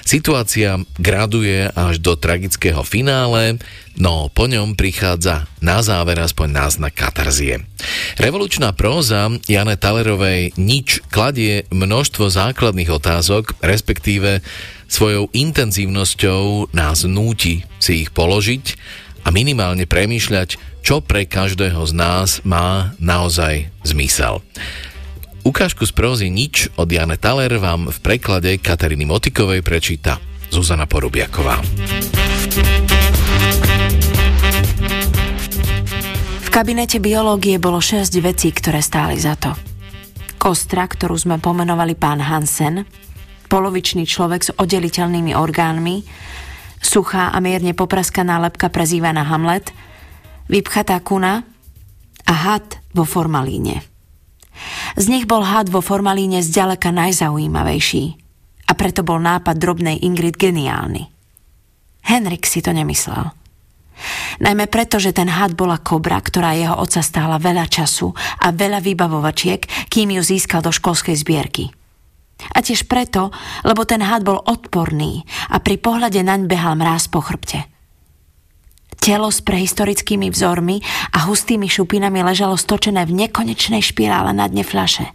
[0.06, 3.58] Situácia graduje až do tragického finále,
[3.98, 7.66] no po ňom prichádza na záver aspoň náznak katarzie.
[8.14, 14.46] Revolučná próza Jane Talerovej nič kladie množstvo základných otázok, respektíve
[14.86, 18.64] svojou intenzívnosťou nás núti si ich položiť
[19.24, 24.40] a minimálne premýšľať, čo pre každého z nás má naozaj zmysel.
[25.46, 30.20] Ukážku z prózy Nič od Jane Taler vám v preklade Kataríny Motikovej prečíta
[30.52, 31.62] Zuzana Porubiaková.
[36.44, 39.56] V kabinete biológie bolo 6 vecí, ktoré stáli za to.
[40.36, 42.84] Kostra, ktorú sme pomenovali pán Hansen,
[43.48, 45.96] polovičný človek s oddeliteľnými orgánmi,
[46.82, 49.70] suchá a mierne popraskaná lepka prezývaná Hamlet,
[50.48, 51.44] vypchatá kuna
[52.26, 53.84] a had vo formalíne.
[54.98, 58.04] Z nich bol had vo formalíne zďaleka najzaujímavejší
[58.68, 61.06] a preto bol nápad drobnej Ingrid geniálny.
[62.02, 63.30] Henrik si to nemyslel.
[64.38, 68.78] Najmä preto, že ten had bola kobra, ktorá jeho oca stála veľa času a veľa
[68.78, 71.70] vybavovačiek, kým ju získal do školskej zbierky–
[72.54, 73.34] a tiež preto,
[73.66, 77.66] lebo ten had bol odporný a pri pohľade naň behal mráz po chrbte.
[78.98, 80.82] Telo s prehistorickými vzormi
[81.14, 85.06] a hustými šupinami ležalo stočené v nekonečnej špirále na dne fľaše.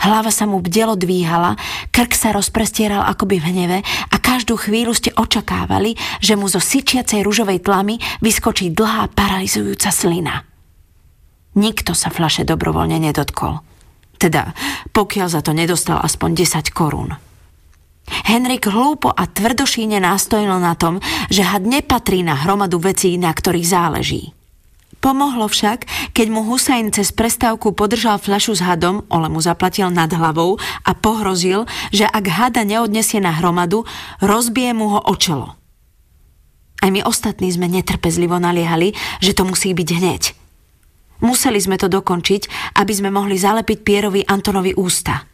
[0.00, 1.60] Hlava sa mu bdelo dvíhala,
[1.92, 7.20] krk sa rozprestieral akoby v hneve a každú chvíľu ste očakávali, že mu zo syčiacej
[7.20, 10.48] ružovej tlamy vyskočí dlhá paralizujúca slina.
[11.52, 13.60] Nikto sa fľaše dobrovoľne nedotkol.
[14.18, 14.52] Teda,
[14.90, 17.14] pokiaľ za to nedostal aspoň 10 korún.
[18.08, 20.98] Henrik hlúpo a tvrdošíne nástojil na tom,
[21.30, 24.22] že had nepatrí na hromadu vecí, na ktorých záleží.
[24.98, 30.10] Pomohlo však, keď mu Husajn cez prestávku podržal fľašu s hadom, ole mu zaplatil nad
[30.10, 33.86] hlavou a pohrozil, že ak hada neodnesie na hromadu,
[34.18, 35.54] rozbije mu ho o čelo.
[36.82, 38.90] Aj my ostatní sme netrpezlivo naliehali,
[39.22, 40.22] že to musí byť hneď–
[41.18, 45.26] Museli sme to dokončiť, aby sme mohli zalepiť Pierovi Antonovi ústa.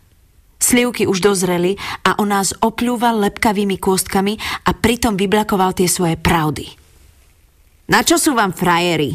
[0.56, 1.76] Slivky už dozreli
[2.08, 6.64] a on nás opľúval lepkavými kôstkami a pritom vyblakoval tie svoje pravdy.
[7.92, 9.12] Na čo sú vám frajeri?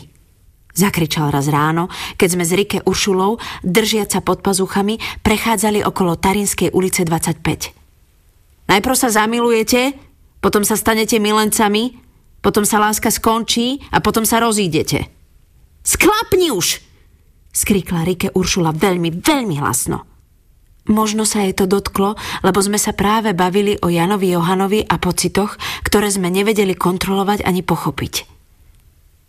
[0.77, 1.89] Zakričal raz ráno,
[2.21, 7.73] keď sme z Rike Uršulou, držiaca pod pazuchami, prechádzali okolo Tarinskej ulice 25.
[8.69, 9.97] Najprv sa zamilujete,
[10.38, 11.97] potom sa stanete milencami,
[12.45, 15.18] potom sa láska skončí a potom sa rozídete.
[15.83, 16.89] Sklapni už!
[17.59, 20.05] skrikla Rike Uršula veľmi, veľmi hlasno.
[20.89, 25.59] Možno sa jej to dotklo, lebo sme sa práve bavili o Janovi Johanovi a pocitoch,
[25.85, 28.25] ktoré sme nevedeli kontrolovať ani pochopiť.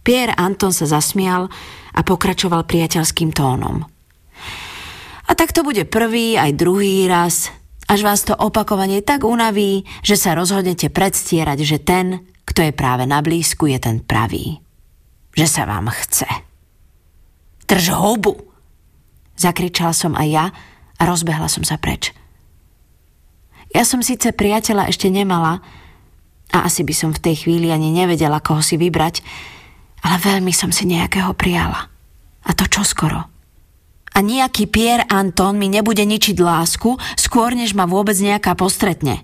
[0.00, 1.52] Pierre Anton sa zasmial
[1.92, 3.84] a pokračoval priateľským tónom.
[5.28, 7.52] A tak to bude prvý aj druhý raz,
[7.92, 13.04] až vás to opakovanie tak unaví, že sa rozhodnete predstierať, že ten, kto je práve
[13.04, 14.64] na blízku, je ten pravý.
[15.34, 16.26] Že sa vám chce.
[17.70, 18.34] Drž hubu!
[19.38, 20.46] Zakričala som aj ja
[20.98, 22.12] a rozbehla som sa preč.
[23.70, 25.62] Ja som síce priateľa ešte nemala
[26.50, 29.22] a asi by som v tej chvíli ani nevedela, koho si vybrať,
[30.02, 31.86] ale veľmi som si nejakého prijala.
[32.42, 33.30] A to čo skoro.
[34.10, 39.22] A nejaký Pierre Anton mi nebude ničiť lásku, skôr než ma vôbec nejaká postretne.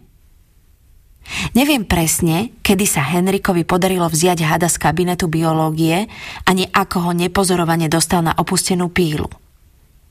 [1.53, 6.07] Neviem presne, kedy sa Henrikovi podarilo vziať hada z kabinetu biológie,
[6.47, 9.27] ani ako ho nepozorovane dostal na opustenú pílu.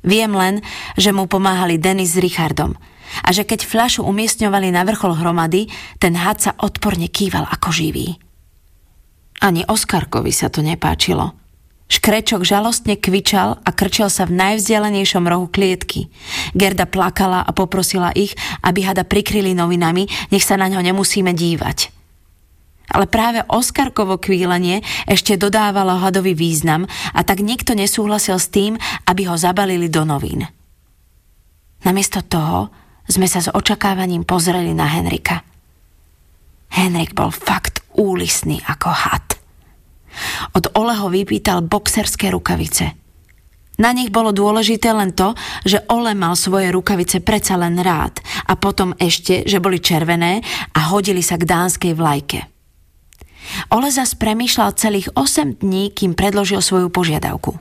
[0.06, 0.56] Viem len,
[1.00, 2.78] že mu pomáhali Denis s Richardom
[3.26, 8.20] a že keď fľašu umiestňovali na vrchol hromady, ten had sa odporne kýval ako živý.
[9.40, 11.32] Ani Oskarkovi sa to nepáčilo–
[11.86, 16.10] Škrečok žalostne kvičal a krčil sa v najvzdialenejšom rohu klietky.
[16.58, 18.34] Gerda plakala a poprosila ich,
[18.66, 21.94] aby hada prikryli novinami, nech sa na ňo nemusíme dívať.
[22.90, 29.30] Ale práve Oskarkovo kvílenie ešte dodávalo hadový význam a tak nikto nesúhlasil s tým, aby
[29.30, 30.46] ho zabalili do novín.
[31.86, 32.74] Namiesto toho
[33.06, 35.46] sme sa s očakávaním pozreli na Henrika.
[36.74, 39.35] Henrik bol fakt úlisný ako had.
[40.56, 42.96] Od Oleho vypýtal boxerské rukavice.
[43.76, 45.36] Na nich bolo dôležité len to,
[45.68, 50.40] že Ole mal svoje rukavice predsa len rád a potom ešte, že boli červené
[50.72, 52.40] a hodili sa k dánskej vlajke.
[53.76, 57.60] Ole zas premýšľal celých 8 dní, kým predložil svoju požiadavku.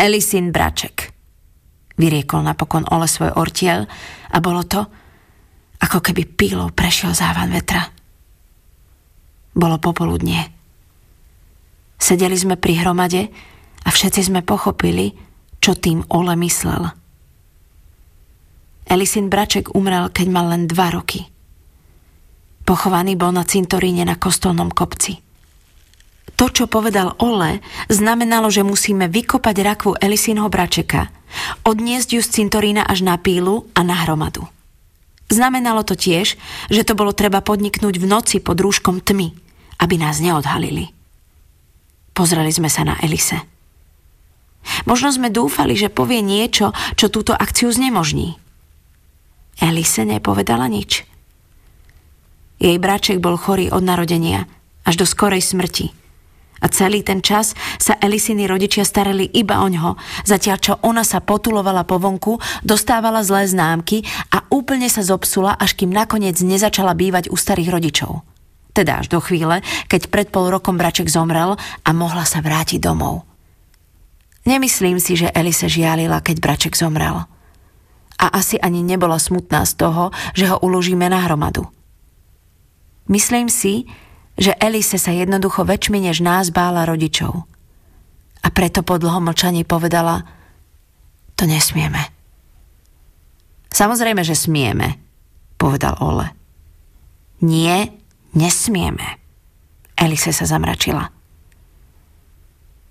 [0.00, 1.12] Elisin Braček.
[1.94, 3.86] Vyriekol napokon Ole svoj ortiel
[4.32, 4.82] a bolo to,
[5.78, 7.84] ako keby pílou prešiel závan vetra.
[9.54, 10.53] Bolo popoludnie.
[12.04, 13.32] Sedeli sme pri hromade
[13.80, 15.16] a všetci sme pochopili,
[15.56, 16.92] čo tým Ole myslel.
[18.84, 21.24] Elisin Braček umrel, keď mal len dva roky.
[22.68, 25.16] Pochovaný bol na cintoríne na kostolnom kopci.
[26.36, 31.08] To, čo povedal Ole, znamenalo, že musíme vykopať rakvu Elisinho Bračeka,
[31.64, 34.44] odniesť ju z cintorína až na pílu a na hromadu.
[35.32, 36.36] Znamenalo to tiež,
[36.68, 39.32] že to bolo treba podniknúť v noci pod rúškom tmy,
[39.80, 40.93] aby nás neodhalili.
[42.14, 43.42] Pozreli sme sa na Elise.
[44.86, 48.38] Možno sme dúfali, že povie niečo, čo túto akciu znemožní.
[49.60, 51.04] Elise nepovedala nič.
[52.62, 54.46] Jej braček bol chorý od narodenia
[54.86, 55.90] až do skorej smrti.
[56.64, 61.20] A celý ten čas sa Elisiny rodičia starali iba o ňo, zatiaľ čo ona sa
[61.20, 64.00] potulovala po vonku, dostávala zlé známky
[64.32, 68.24] a úplne sa zopsula, až kým nakoniec nezačala bývať u starých rodičov.
[68.74, 71.54] Teda až do chvíle, keď pred pol rokom braček zomrel
[71.86, 73.22] a mohla sa vrátiť domov.
[74.44, 77.24] Nemyslím si, že Elise žialila, keď braček zomrel.
[78.18, 81.70] A asi ani nebola smutná z toho, že ho uložíme na hromadu.
[83.06, 83.86] Myslím si,
[84.34, 87.46] že Elise sa jednoducho väčšmi než nás bála rodičov.
[88.44, 90.26] A preto po dlhom mlčaní povedala,
[91.38, 92.00] to nesmieme.
[93.72, 95.00] Samozrejme, že smieme,
[95.56, 96.30] povedal Ole.
[97.42, 97.90] Nie,
[98.34, 99.22] Nesmieme.
[99.94, 101.14] Elise sa zamračila.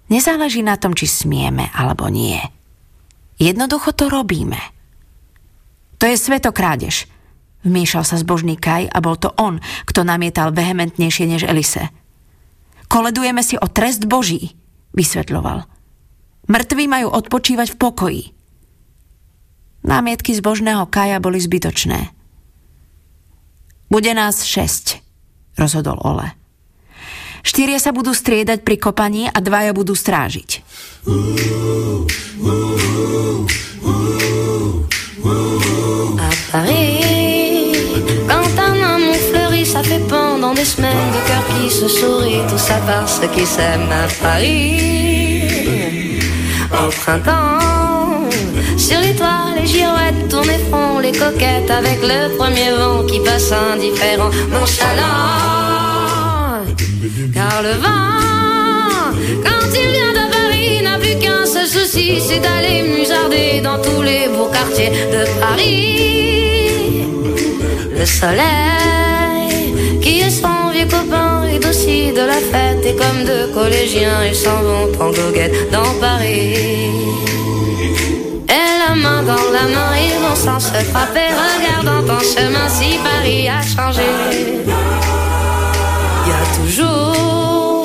[0.08, 2.40] Nezáleží na tom, či smieme alebo nie.
[3.40, 4.60] Jednoducho to robíme.
[6.00, 7.12] To je svetokrádež.
[7.64, 11.92] Vmiešal sa zbožný Kaj a bol to on, kto namietal vehementnejšie než Elise.
[12.92, 14.56] Koledujeme si o trest Boží,
[14.92, 15.64] vysvetľoval.
[16.52, 18.24] Mŕtvi majú odpočívať v pokoji.
[19.84, 22.12] Námietky zbožného Kaja boli zbytočné.
[23.92, 25.03] Bude nás šesť,
[25.58, 26.34] rozhodol Ole.
[27.44, 30.64] Štyria sa budú striedať pri kopaní a dvaja budú strážiť.
[36.24, 37.76] À Paris,
[38.32, 42.58] quand un amour fleurit, ça fait pendant des semaines de cœurs qui se sourient, tout
[42.58, 45.44] ça parce qu'ils s'aiment à Paris.
[46.72, 47.93] Au printemps,
[49.56, 55.94] les girouettes tournent et font les coquettes avec le premier vent qui passe indifférent, nonchalant.
[57.34, 59.12] Car le vent,
[59.46, 64.02] quand il vient de Paris, n'a plus qu'un seul souci, c'est d'aller musarder dans tous
[64.02, 67.06] les beaux quartiers de Paris.
[67.98, 73.48] Le soleil, qui est son vieux copain, est aussi de la fête, et comme deux
[73.54, 76.84] collégiens, ils s'en vont en goguette dans Paris.
[79.26, 84.04] Dans la main, ils vont sans se frapper, regardant en chemin si Paris a changé.
[86.26, 87.84] Il y a toujours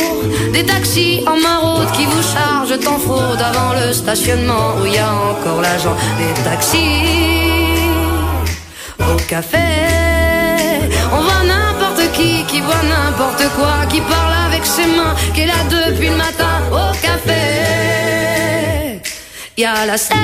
[0.53, 4.99] des taxis en maraude qui vous chargent en fraude avant le stationnement où il y
[4.99, 7.79] a encore l'agent des taxis.
[8.99, 9.69] Au café,
[11.13, 15.47] on voit n'importe qui, qui voit n'importe quoi, qui parle avec ses mains, qui est
[15.47, 17.88] là depuis le matin au café.
[19.59, 20.17] Il y a la scène,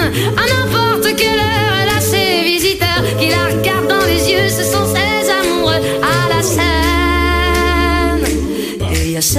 [0.00, 4.64] à n'importe quelle heure, elle a ses visiteurs qui la regardent dans les yeux, ce
[4.64, 6.66] sont ses amoureux à la scène.
[8.92, 9.38] Et il y a ceux,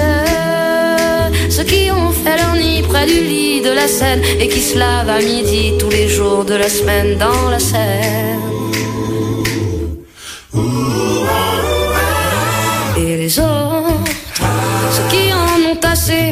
[1.50, 4.78] ceux qui ont fait leur nid près du lit de la Seine et qui se
[4.78, 8.59] lavent à midi tous les jours de la semaine dans la Seine.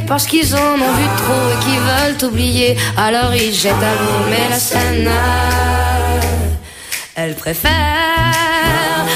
[0.08, 4.26] Parce qu'ils en ont vu trop et qui veulent oublier, alors ils jettent à l'eau,
[4.30, 5.10] mais la Seine,
[7.16, 7.72] elle préfère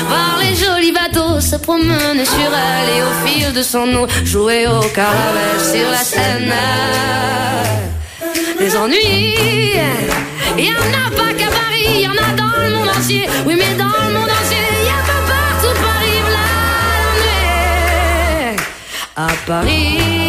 [0.07, 4.67] voir les jolis bateaux se promener sur elle et au fil de son eau jouer
[4.67, 6.53] au caravelle sur la Seine.
[8.59, 9.35] Les ennuis,
[10.57, 13.27] il y en a pas qu'à Paris, il y en a dans le monde entier.
[13.45, 16.45] Oui, mais dans le monde entier, il y a pas partout Paris, voilà
[18.45, 18.57] l'ennui.
[19.15, 20.20] À Paris,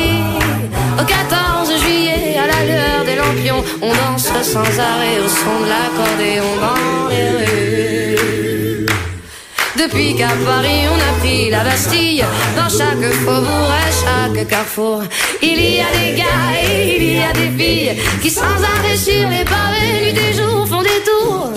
[1.01, 3.62] au 14 juillet, à la lueur des des lampions.
[3.80, 8.86] On danse sans arrêt au son de l'accordéon dans les rues.
[9.76, 12.24] Depuis qu'à Paris on a pris la Bastille,
[12.57, 15.03] dans chaque faubourg et chaque carrefour,
[15.43, 19.28] il y a des gars et il y a des filles qui sans arrêt sur
[19.28, 21.53] les pavés nuit et jour font des tours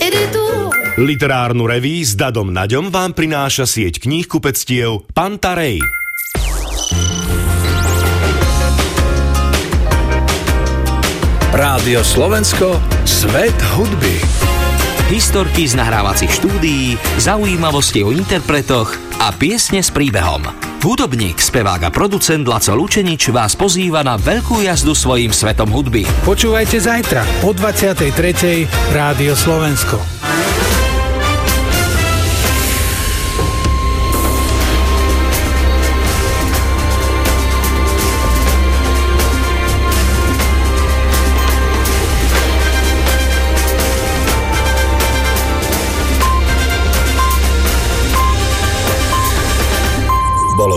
[0.00, 0.72] et des tours.
[0.98, 5.97] Literárnu reví s Dadom Naďom vám prináša sieť kníh kupectiev Pantarej.
[11.58, 14.22] Rádio Slovensko, svet hudby.
[15.10, 20.46] Historky z nahrávacích štúdií, zaujímavosti o interpretoch a piesne s príbehom.
[20.78, 26.06] Hudobník, spevák a producent Laco Lučenič vás pozýva na veľkú jazdu svojim svetom hudby.
[26.22, 28.94] Počúvajte zajtra o 23.
[28.94, 29.98] Rádio Slovensko.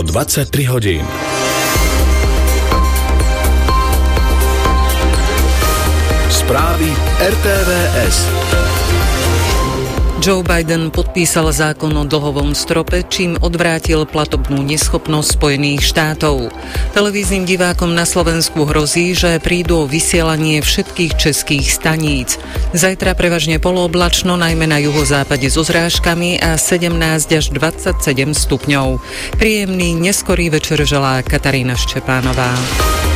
[0.02, 1.06] Bolo 23 hodín.
[6.30, 6.90] Správy
[7.22, 8.71] RTVS.
[10.22, 16.46] Joe Biden podpísal zákon o dlhovom strope, čím odvrátil platobnú neschopnosť Spojených štátov.
[16.94, 22.38] Televíznym divákom na Slovensku hrozí, že prídu o vysielanie všetkých českých staníc.
[22.70, 26.94] Zajtra prevažne polooblačno, najmä na juhozápade so zrážkami a 17
[27.34, 29.02] až 27 stupňov.
[29.42, 33.11] Príjemný neskorý večer želá Katarína Ščepánová.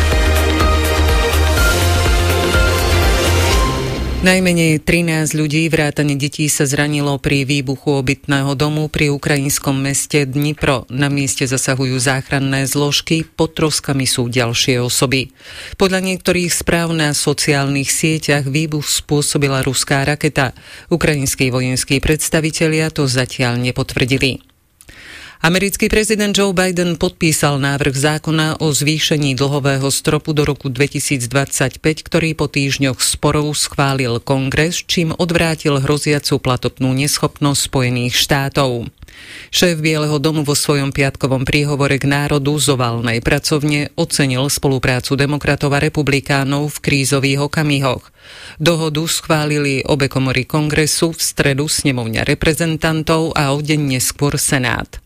[4.26, 10.82] Najmenej 13 ľudí vrátane detí sa zranilo pri výbuchu obytného domu pri ukrajinskom meste Dnipro.
[10.90, 15.30] Na mieste zasahujú záchranné zložky, pod troskami sú ďalšie osoby.
[15.78, 20.58] Podľa niektorých správ na sociálnych sieťach výbuch spôsobila ruská raketa.
[20.90, 24.45] Ukrajinskí vojenskí predstavitelia to zatiaľ nepotvrdili.
[25.45, 32.32] Americký prezident Joe Biden podpísal návrh zákona o zvýšení dlhového stropu do roku 2025, ktorý
[32.32, 38.89] po týždňoch sporov schválil kongres, čím odvrátil hroziacu platobnú neschopnosť Spojených štátov.
[39.53, 45.72] Šéf Bieleho domu vo svojom piatkovom príhovore k národu z ovalnej pracovne ocenil spoluprácu demokratov
[45.76, 48.09] a republikánov v krízových okamihoch.
[48.57, 55.05] Dohodu schválili obe komory kongresu v stredu snemovňa reprezentantov a o deň neskôr Senát.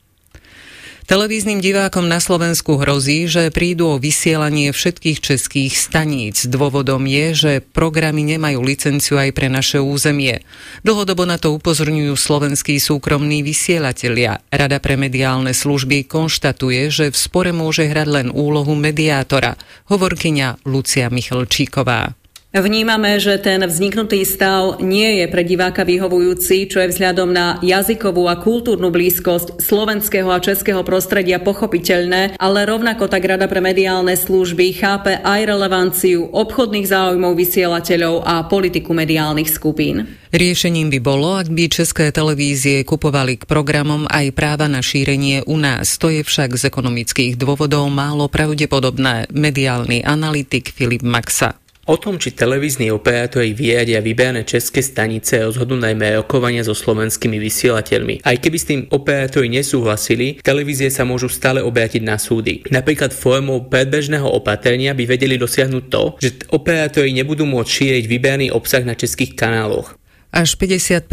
[1.11, 6.46] Televíznym divákom na Slovensku hrozí, že prídu o vysielanie všetkých českých staníc.
[6.46, 10.46] Dôvodom je, že programy nemajú licenciu aj pre naše územie.
[10.86, 14.38] Dlhodobo na to upozorňujú slovenskí súkromní vysielatelia.
[14.54, 19.58] Rada pre mediálne služby konštatuje, že v spore môže hrať len úlohu mediátora,
[19.90, 22.19] hovorkyňa Lucia Michalčíková.
[22.51, 28.26] Vnímame, že ten vzniknutý stav nie je pre diváka vyhovujúci, čo je vzhľadom na jazykovú
[28.26, 34.82] a kultúrnu blízkosť slovenského a českého prostredia pochopiteľné, ale rovnako tak Rada pre mediálne služby
[34.82, 40.18] chápe aj relevanciu obchodných záujmov vysielateľov a politiku mediálnych skupín.
[40.34, 45.55] Riešením by bolo, ak by české televízie kupovali k programom aj práva na šírenie u
[45.55, 46.03] nás.
[46.03, 49.30] To je však z ekonomických dôvodov málo pravdepodobné.
[49.30, 51.55] Mediálny analytik Filip Maxa.
[51.89, 58.20] O tom, či televízni operátori vyradia vyberané české stanice rozhodnú najmä rokovania so slovenskými vysielateľmi.
[58.20, 62.61] Aj keby s tým operátori nesúhlasili, televízie sa môžu stále obrátiť na súdy.
[62.68, 68.85] Napríklad formou predbežného opatrenia by vedeli dosiahnuť to, že operátori nebudú môcť šíriť vyberaný obsah
[68.85, 69.97] na českých kanáloch.
[70.31, 71.11] Až 55%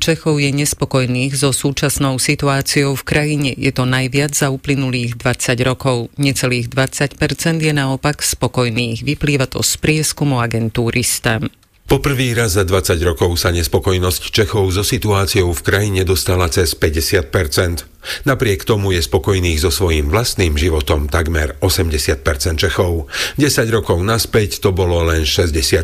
[0.00, 3.50] Čechov je nespokojných so súčasnou situáciou v krajine.
[3.52, 6.08] Je to najviac za uplynulých 20 rokov.
[6.16, 7.20] Necelých 20%
[7.60, 9.04] je naopak spokojných.
[9.04, 11.52] Vyplýva to z prieskumu agentúry STEM.
[11.86, 16.74] Po prvý raz za 20 rokov sa nespokojnosť Čechov so situáciou v krajine dostala cez
[16.74, 22.22] 50% Napriek tomu je spokojných so svojím vlastným životom takmer 80%
[22.56, 23.10] Čechov.
[23.38, 25.82] 10 rokov naspäť to bolo len 64.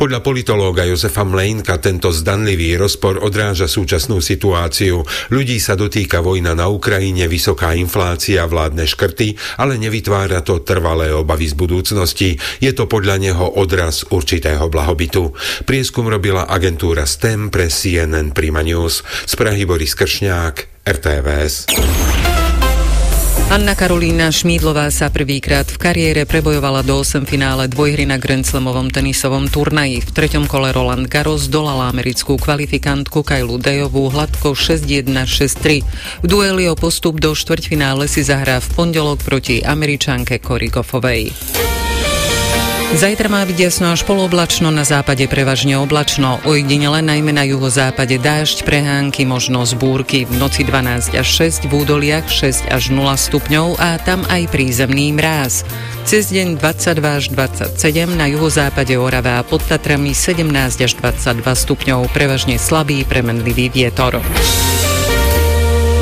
[0.00, 5.04] Podľa politológa Josefa Mlejnka tento zdanlivý rozpor odráža súčasnú situáciu.
[5.32, 11.46] Ľudí sa dotýka vojna na Ukrajine, vysoká inflácia, vládne škrty, ale nevytvára to trvalé obavy
[11.52, 12.30] z budúcnosti.
[12.64, 15.05] Je to podľa neho odraz určitého blahobytu.
[15.64, 19.06] Prieskum robila agentúra STEM pre CNN Prima News.
[19.24, 21.70] Z Prahy Boris Kršňák, RTVS.
[23.46, 28.90] Anna Karolína Šmídlová sa prvýkrát v kariére prebojovala do 8 finále dvojhry na Grand Slamovom
[28.90, 30.02] tenisovom turnaji.
[30.02, 35.86] V treťom kole Roland Garros dolala americkú kvalifikantku Kailu Dejovú hladko 6-1-6-3.
[36.20, 41.30] V dueli o postup do štvrťfinále si zahrá v pondelok proti američanke Cory Goffovej.
[42.94, 48.62] Zajtra má byť jasno až poloblačno, na západe prevažne oblačno, ojedinele najmä na juhozápade dážď,
[48.62, 53.98] prehánky, možno zbúrky, v noci 12 až 6, v údoliach 6 až 0 stupňov a
[53.98, 55.66] tam aj prízemný mráz.
[56.06, 57.74] Cez deň 22 až 27,
[58.14, 60.46] na juhozápade Orava a pod Tatrami 17
[60.86, 64.22] až 22 stupňov, prevažne slabý premenlivý vietor.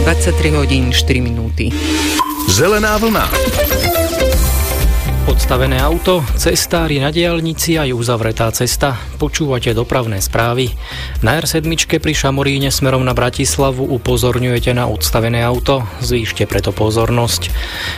[0.05, 1.73] 23 hodín 4 minúty.
[2.53, 4.04] Zelená vlna.
[5.25, 9.01] Odstavené auto, cestári na diálnici aj uzavretá cesta.
[9.17, 10.69] Počúvate dopravné správy.
[11.25, 11.65] Na R7
[11.97, 15.81] pri Šamoríne smerom na Bratislavu upozorňujete na odstavené auto.
[16.05, 17.49] Zvýšte preto pozornosť.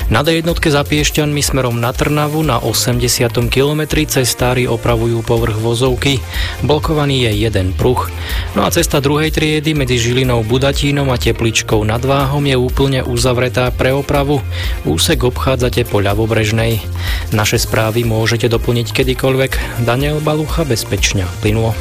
[0.07, 3.03] Na D1 za Piešťanmi smerom na Trnavu na 80.
[3.51, 6.23] kilometri cestári opravujú povrch vozovky.
[6.63, 8.07] Blokovaný je jeden pruh.
[8.55, 13.75] No a cesta druhej triedy medzi Žilinou Budatínom a Tepličkou nad Váhom je úplne uzavretá
[13.75, 14.47] pre opravu.
[14.87, 16.87] Úsek obchádzate po ľavobrežnej.
[17.35, 19.83] Naše správy môžete doplniť kedykoľvek.
[19.85, 21.77] Daniel Balucha bezpečne plynulo.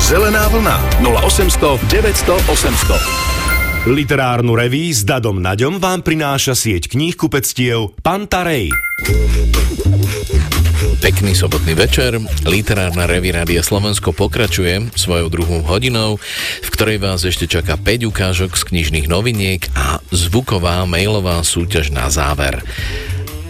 [0.00, 3.40] Zelená vlna 0800 900 800
[3.88, 8.68] Literárnu reví s Dadom Naďom vám prináša sieť kníh kupectiev Pantarej.
[11.00, 12.20] Pekný sobotný večer.
[12.44, 16.20] Literárna reví Rádia Slovensko pokračuje svojou druhou hodinou,
[16.60, 22.12] v ktorej vás ešte čaká 5 ukážok z knižných noviniek a zvuková mailová súťaž na
[22.12, 22.60] záver.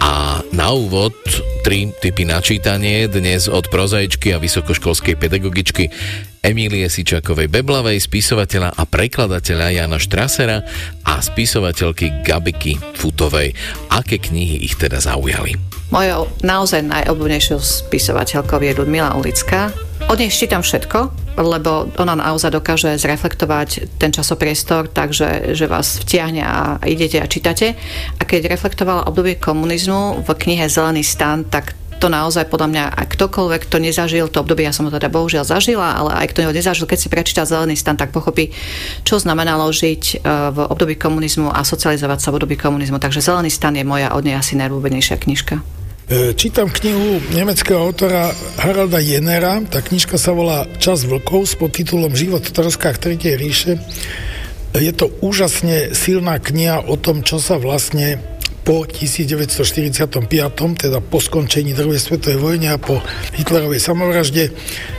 [0.00, 1.12] A na úvod
[1.60, 5.92] tri typy načítanie dnes od prozaičky a vysokoškolskej pedagogičky
[6.40, 10.64] Emílie Sičakovej Beblavej, spisovateľa a prekladateľa Jana Štrasera
[11.04, 13.52] a spisovateľky Gabiky Futovej.
[13.92, 15.60] Aké knihy ich teda zaujali?
[15.92, 19.68] Mojou naozaj najobľúbenejšou spisovateľkou je Ludmila Ulická.
[20.08, 26.44] Od nej čítam všetko, lebo ona naozaj dokáže zreflektovať ten časopriestor takže že vás vtiahne
[26.44, 27.74] a idete a čítate.
[28.20, 33.08] A keď reflektovala obdobie komunizmu v knihe Zelený stan, tak to naozaj podľa mňa, ak
[33.12, 36.56] ktokoľvek to nezažil, to obdobie ja som ho teda bohužiaľ zažila, ale aj kto ho
[36.56, 38.56] nezažil, keď si prečíta Zelený stan, tak pochopí,
[39.04, 42.96] čo znamenalo žiť e, v období komunizmu a socializovať sa v období komunizmu.
[42.96, 45.79] Takže Zelený stan je moja od nej asi najľúbenejšia knižka.
[46.10, 49.62] E, čítam knihu nemeckého autora Haralda Jenera.
[49.62, 53.78] Tá knižka sa volá Čas vlkov s podtitulom Život v troskách Tretej ríše.
[54.74, 58.18] Je to úžasne silná kniha o tom, čo sa vlastne
[58.66, 60.18] po 1945,
[60.82, 62.98] teda po skončení druhej svetovej vojny a po
[63.38, 64.50] Hitlerovej samovražde,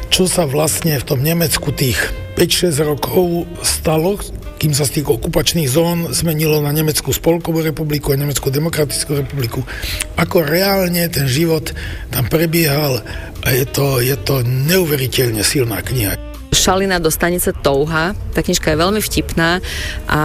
[0.07, 1.99] čo sa vlastne v tom Nemecku tých
[2.39, 4.15] 5-6 rokov stalo,
[4.61, 9.65] kým sa z tých okupačných zón zmenilo na Nemeckú spolkovú republiku a Nemeckú demokratickú republiku.
[10.21, 11.73] Ako reálne ten život
[12.13, 13.01] tam prebiehal
[13.41, 16.13] a je to, je to neuveriteľne silná kniha.
[16.53, 18.13] Šalina do stanice Touha.
[18.37, 19.65] Tá knižka je veľmi vtipná
[20.05, 20.21] a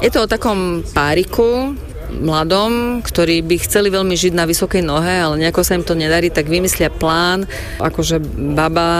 [0.00, 1.76] je to o takom páriku,
[2.10, 6.28] mladom, ktorí by chceli veľmi žiť na vysokej nohe, ale nejako sa im to nedarí,
[6.28, 7.46] tak vymyslia plán,
[7.78, 8.18] akože
[8.56, 8.90] baba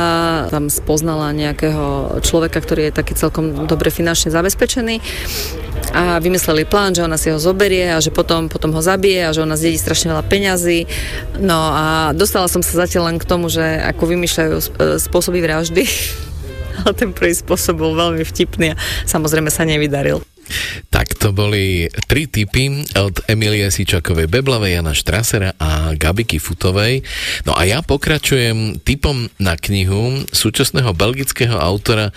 [0.48, 5.02] tam spoznala nejakého človeka, ktorý je taký celkom dobre finančne zabezpečený
[5.90, 9.34] a vymysleli plán, že ona si ho zoberie a že potom, potom ho zabije a
[9.34, 10.86] že ona zdedí strašne veľa peňazí.
[11.42, 14.54] No a dostala som sa zatiaľ len k tomu, že ako vymýšľajú
[15.02, 15.84] spôsoby vraždy
[16.84, 20.22] ale ten prvý spôsob bol veľmi vtipný a samozrejme sa nevydaril.
[20.90, 27.02] Tak to boli tri typy od Emilie Sičakovej Beblavej, Jana Štrasera a Gabiky Futovej.
[27.46, 32.10] No a ja pokračujem typom na knihu súčasného belgického autora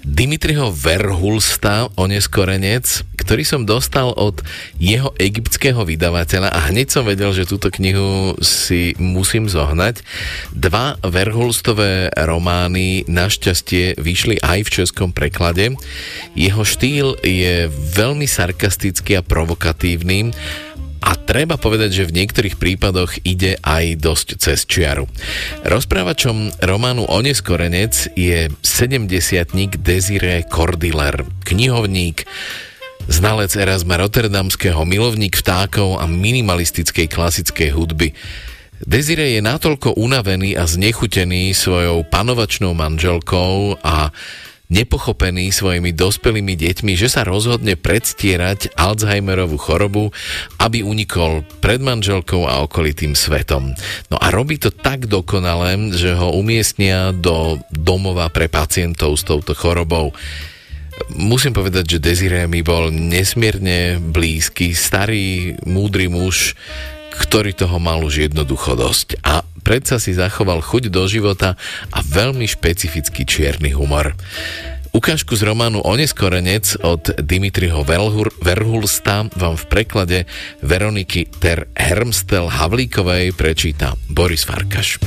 [0.00, 4.40] Dimitriho Verhulsta, oneskorenec, ktorý som dostal od
[4.80, 10.00] jeho egyptského vydavateľa a hneď som vedel, že túto knihu si musím zohnať.
[10.56, 15.76] Dva Verhulstové romány našťastie vyšli aj v českom preklade.
[16.32, 20.32] Jeho štýl je veľmi sarkastický a provokatívny
[21.00, 25.08] a treba povedať, že v niektorých prípadoch ide aj dosť cez čiaru.
[25.64, 32.28] Rozprávačom románu Oneskorenec je 70 Desiree Cordiller, knihovník,
[33.08, 38.12] znalec Erasma Rotterdamského, milovník vtákov a minimalistickej klasickej hudby.
[38.80, 44.08] Desire je natoľko unavený a znechutený svojou panovačnou manželkou a
[44.70, 50.14] nepochopený svojimi dospelými deťmi, že sa rozhodne predstierať Alzheimerovú chorobu,
[50.62, 53.74] aby unikol pred manželkou a okolitým svetom.
[54.08, 59.52] No a robí to tak dokonale, že ho umiestnia do domova pre pacientov s touto
[59.52, 60.14] chorobou.
[61.16, 66.54] Musím povedať, že Desiree mi bol nesmierne blízky, starý, múdry muž,
[67.20, 69.20] ktorý toho mal už jednoducho dosť.
[69.20, 71.60] A predsa si zachoval chuť do života
[71.92, 74.16] a veľmi špecifický čierny humor.
[74.90, 77.86] Ukážku z románu Oneskorenec od Dimitriho
[78.42, 80.18] Verhulsta vám v preklade
[80.66, 84.98] Veroniky Ter Hermstel Havlíkovej prečíta Boris Farkaš.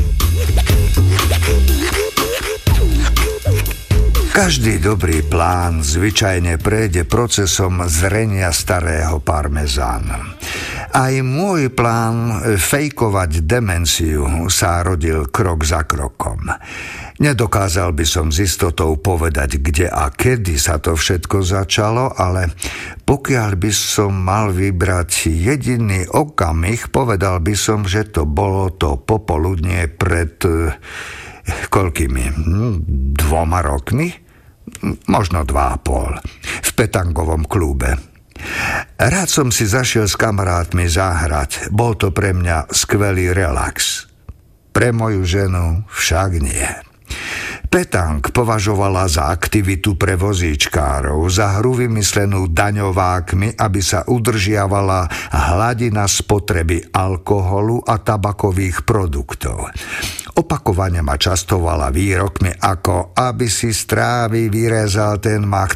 [4.34, 10.34] Každý dobrý plán zvyčajne prejde procesom zrenia starého parmezána.
[10.90, 16.50] Aj môj plán fejkovať demenciu sa rodil krok za krokom.
[17.22, 22.58] Nedokázal by som s istotou povedať, kde a kedy sa to všetko začalo, ale
[23.06, 29.86] pokiaľ by som mal vybrať jediný okamih, povedal by som, že to bolo to popoludnie
[29.94, 30.42] pred
[31.70, 32.24] koľkými?
[32.34, 32.74] Hm,
[33.14, 34.23] dvoma rokmi?
[35.08, 36.14] Možno dva a pol,
[36.44, 37.96] v petangovom klube.
[39.00, 44.08] Rád som si zašiel s kamarátmi zahrať, bol to pre mňa skvelý relax.
[44.74, 46.68] Pre moju ženu však nie.
[47.74, 56.94] Petang považovala za aktivitu pre vozíčkárov, za hru vymyslenú daňovákmi, aby sa udržiavala hladina spotreby
[56.94, 59.74] alkoholu a tabakových produktov.
[60.34, 65.76] Opakovane ma častovala výrokmi ako aby si strávy vyrezal ten mach.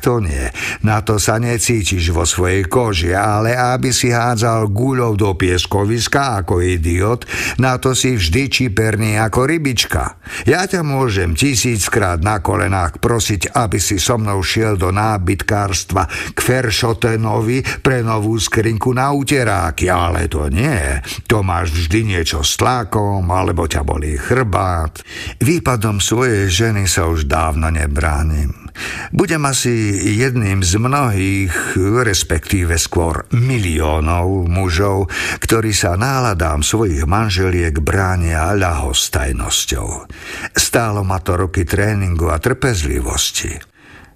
[0.85, 6.61] Na to sa necítiš vo svojej koži, ale aby si hádzal guľov do pieskoviska ako
[6.61, 7.25] idiot,
[7.57, 10.21] na to si vždy čiperný ako rybička.
[10.45, 16.39] Ja ťa môžem tisíckrát na kolenách prosiť, aby si so mnou šiel do nábytkárstva k
[16.39, 21.01] Feršotenovi pre novú skrinku na uteráky, ale to nie.
[21.25, 25.03] To máš vždy niečo s tlakom, alebo ťa bolí chrb, chrbát.
[25.43, 28.71] Výpadom svojej ženy sa už dávno nebránim.
[29.11, 31.75] Budem asi jedným z mnohých,
[32.07, 35.11] respektíve skôr miliónov mužov,
[35.43, 40.07] ktorí sa náladám svojich manželiek bránia ľahostajnosťou.
[40.55, 43.51] Stálo ma to roky tréningu a trpezlivosti.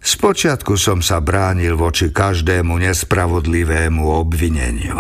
[0.01, 4.97] Spočiatku som sa bránil voči každému nespravodlivému obvineniu.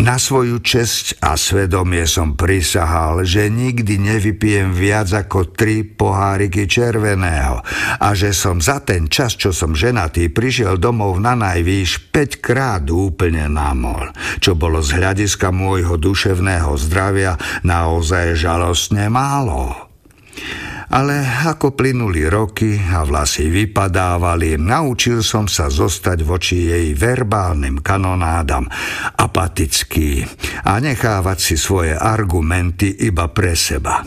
[0.00, 7.60] Na svoju česť a svedomie som prisahal, že nikdy nevypijem viac ako tri poháriky červeného
[8.00, 12.88] a že som za ten čas, čo som ženatý, prišiel domov na najvýš 5 krát
[12.88, 14.08] úplne namol,
[14.40, 19.91] čo bolo z hľadiska môjho duševného zdravia naozaj žalostne málo.
[20.92, 28.68] Ale ako plynuli roky a vlasy vypadávali, naučil som sa zostať voči jej verbálnym kanonádam
[29.16, 30.24] apatický
[30.68, 34.04] a nechávať si svoje argumenty iba pre seba.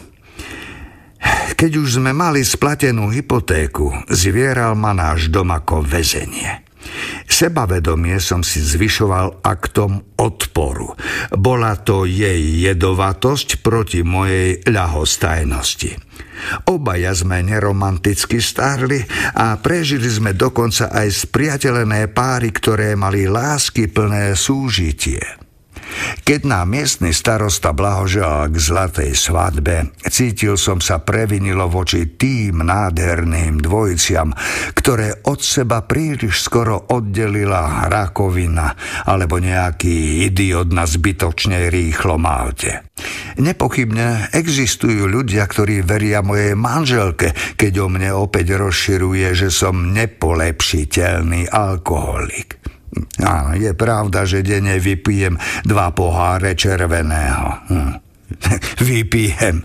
[1.55, 6.64] Keď už sme mali splatenú hypotéku, zvieral ma náš dom ako väzenie.
[7.25, 10.95] Sebavedomie som si zvyšoval aktom odporu.
[11.35, 15.99] Bola to jej jedovatosť proti mojej ľahostajnosti.
[16.67, 19.01] Obaja sme neromanticky starli
[19.35, 25.44] a prežili sme dokonca aj spriateľené páry, ktoré mali lásky plné súžitie.
[26.25, 33.61] Keď nám miestny starosta blahoželal k zlatej svadbe, cítil som sa previnilo voči tým nádherným
[33.61, 34.33] dvojiciam,
[34.73, 38.73] ktoré od seba príliš skoro oddelila rakovina
[39.05, 42.85] alebo nejaký idiot na zbytočne rýchlo malte.
[43.35, 51.51] Nepochybne existujú ľudia, ktorí veria mojej manželke, keď o mne opäť rozširuje, že som nepolepšiteľný
[51.51, 52.64] alkoholik.
[53.23, 57.47] Áno, je pravda, že denne vypijem dva poháre červeného.
[57.71, 57.93] Hm.
[58.89, 59.61] Vypijem.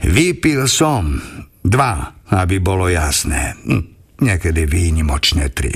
[0.00, 1.20] Vypil som
[1.60, 3.56] dva, aby bolo jasné.
[3.66, 3.84] Hm.
[4.20, 5.72] Niekedy výnimočne tri.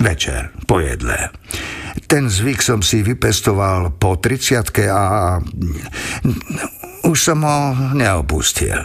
[0.00, 1.32] Večer, po jedle.
[2.04, 5.40] Ten zvyk som si vypestoval po 30 a
[7.04, 7.60] už som ho
[7.96, 8.76] neopustil.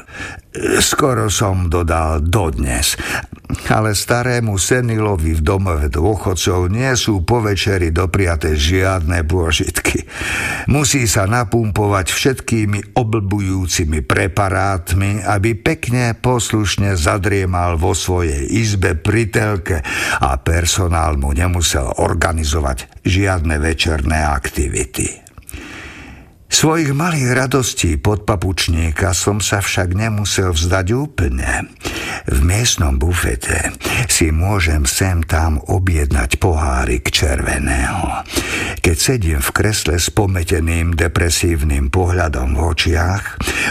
[0.79, 2.99] Skoro som dodal dodnes.
[3.49, 10.05] Ale starému senilovi v domove dôchodcov nie sú po večeri dopriate žiadne pôžitky.
[10.69, 19.81] Musí sa napumpovať všetkými oblbujúcimi preparátmi, aby pekne poslušne zadriemal vo svojej izbe pri telke
[20.21, 25.28] a personál mu nemusel organizovať žiadne večerné aktivity.
[26.49, 31.69] Svojich malých radostí pod papučníka som sa však nemusel vzdať úplne.
[32.25, 33.69] V miestnom bufete
[34.09, 38.25] si môžem sem tam objednať pohárik červeného.
[38.81, 43.23] Keď sedím v kresle s pometeným depresívnym pohľadom v očiach,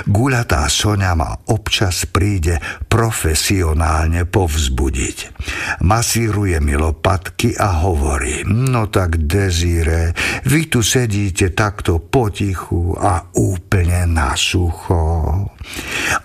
[0.06, 5.18] guľatá Sonia ma občas príde profesionálne povzbudiť.
[5.82, 10.14] Masíruje mi lopatky a hovorí, no tak Dezire,
[10.46, 15.00] vy tu sedíte takto potichu povrchu a úplne na sucho.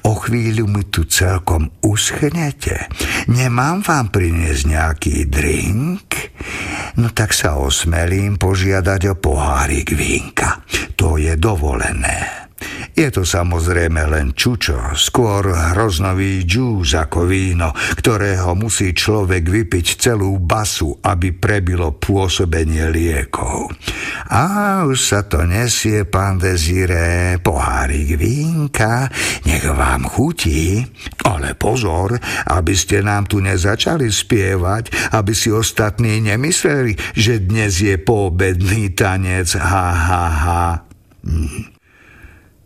[0.03, 2.91] O chvíľu mi tu celkom uschnete.
[3.31, 6.35] Nemám vám priniesť nejaký drink?
[6.99, 10.61] No tak sa osmelím požiadať o pohárik vínka.
[10.99, 12.42] To je dovolené.
[12.93, 20.37] Je to samozrejme len čučo, skôr hroznový džús ako víno, ktorého musí človek vypiť celú
[20.37, 23.73] basu, aby prebilo pôsobenie liekov.
[24.29, 29.09] A už sa to nesie, pán Dezire, pohárik vínka,
[29.49, 30.85] nech vám chutí.
[31.25, 37.97] Ale pozor, aby ste nám tu nezačali spievať, aby si ostatní nemysleli, že dnes je
[37.97, 40.65] poobedný tanec, ha, ha, ha.
[41.25, 41.72] Hm.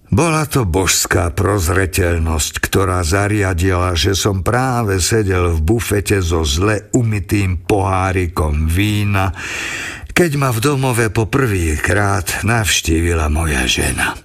[0.07, 7.59] Bola to božská prozreteľnosť, ktorá zariadila, že som práve sedel v bufete so zle umytým
[7.67, 9.35] pohárikom vína,
[10.15, 14.15] keď ma v domove po prvýkrát navštívila moja žena.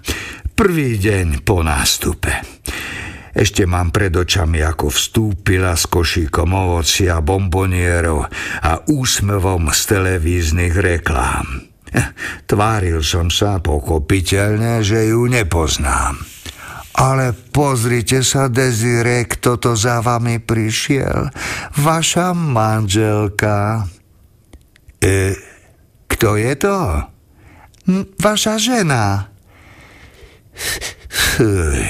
[0.55, 2.31] Prvý deň po nástupe.
[3.33, 8.29] Ešte mám pred očami, ako vstúpila s košíkom ovocia, bombonierov
[8.61, 11.72] a úsmevom z televíznych reklám.
[12.49, 16.17] Tváril som sa pochopiteľne, že ju nepoznám.
[16.93, 21.33] Ale pozrite sa, Desire, kto to za vami prišiel.
[21.81, 23.89] Vaša manželka.
[25.01, 25.33] E,
[26.05, 26.77] kto je to?
[28.21, 29.33] Vaša žena.
[31.09, 31.81] Fuj.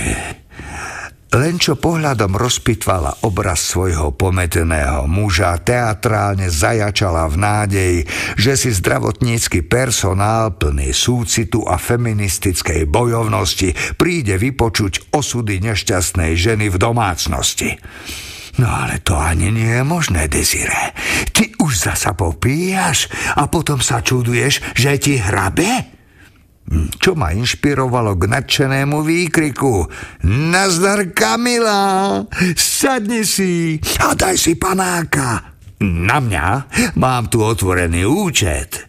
[1.33, 7.99] Len čo pohľadom rozpitvala obraz svojho pometeného muža, teatrálne zajačala v nádeji,
[8.37, 16.77] že si zdravotnícky personál plný súcitu a feministickej bojovnosti príde vypočuť osudy nešťastnej ženy v
[16.77, 17.81] domácnosti.
[18.61, 20.93] No ale to ani nie je možné, Desire.
[21.33, 25.92] Ty už zasa popíjaš a potom sa čuduješ, že ti hrabe?
[26.97, 29.85] Čo ma inšpirovalo k nadšenému výkriku
[30.25, 32.23] Nazdar Kamila,
[32.55, 35.53] sadni si a daj si panáka.
[35.83, 36.45] Na mňa
[36.95, 38.87] mám tu otvorený účet.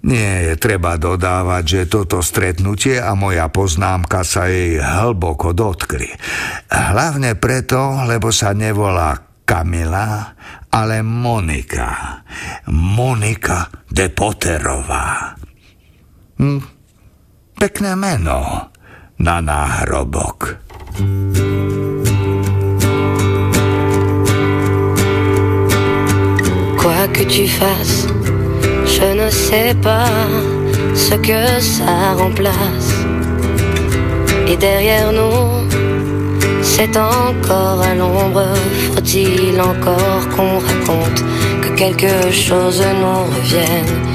[0.00, 6.08] Nie je treba dodávať, že toto stretnutie a moja poznámka sa jej hlboko dotkli.
[6.72, 9.12] Hlavne preto, lebo sa nevolá
[9.44, 10.34] Kamila,
[10.72, 12.22] ale Monika.
[12.72, 15.39] Monika de Potterová.
[16.40, 16.56] Hm,
[17.60, 18.40] pekné meno
[19.18, 19.44] na.
[26.80, 28.06] Quoi que tu fasses,
[28.86, 30.08] je ne sais pas
[30.94, 32.94] ce que ça remplace.
[34.48, 35.68] Et derrière nous,
[36.62, 38.48] c'est encore à l'ombre.
[38.94, 41.22] Faut-il encore qu'on raconte
[41.60, 44.09] que quelque chose nous revienne?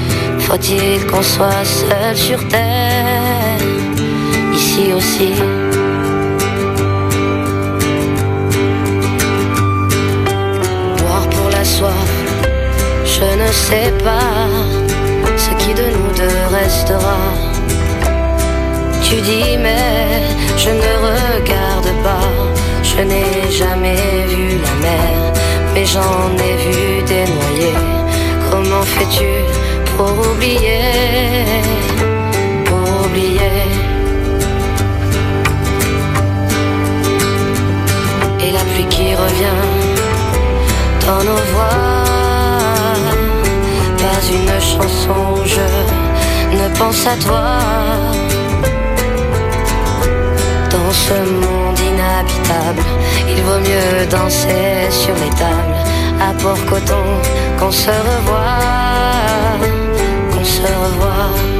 [0.46, 3.58] Faut-il qu'on soit seul sur terre,
[4.54, 5.32] ici aussi?
[10.98, 12.12] Boire pour la soif,
[13.04, 14.46] je ne sais pas
[15.36, 17.18] ce qui de nous deux restera.
[19.02, 20.22] Tu dis mais
[20.56, 22.30] je ne regarde pas,
[22.84, 25.16] je n'ai jamais vu la mer,
[25.74, 27.78] mais j'en ai vu des noyés.
[28.48, 29.30] Comment fais-tu
[30.04, 31.44] oublier,
[32.64, 33.62] pour oublier.
[38.40, 39.62] Et la pluie qui revient
[41.06, 42.04] dans nos voix,
[43.98, 47.46] pas une chanson je ne pense à toi.
[50.70, 52.82] Dans ce monde inhabitable,
[53.28, 55.76] il vaut mieux danser sur les tables
[56.20, 57.06] à Port-Coton
[57.58, 58.95] qu'on se revoit
[60.46, 60.64] 说，
[61.00, 61.55] 我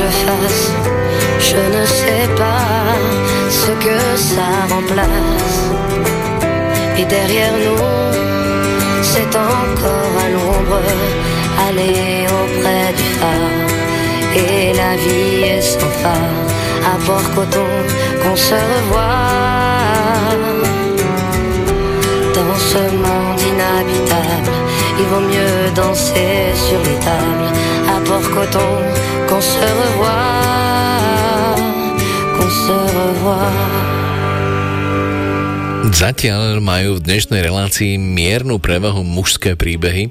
[0.00, 0.40] se revoir.
[6.98, 7.84] Et derrière nous,
[9.02, 10.82] c'est encore à l'ombre,
[11.68, 13.68] aller auprès du phare.
[14.36, 16.38] Et la vie est sans phare,
[16.92, 17.72] à Port-Coton
[18.22, 19.28] qu'on se revoit.
[22.34, 24.54] Dans ce monde inhabitable,
[25.00, 27.50] il vaut mieux danser sur les tables,
[28.10, 28.74] à Port-Coton
[29.28, 31.54] qu'on se revoit,
[32.34, 33.54] qu'on se revoit.
[35.90, 40.10] Zatiaľ majú v dnešnej relácii miernu prevahu mužské príbehy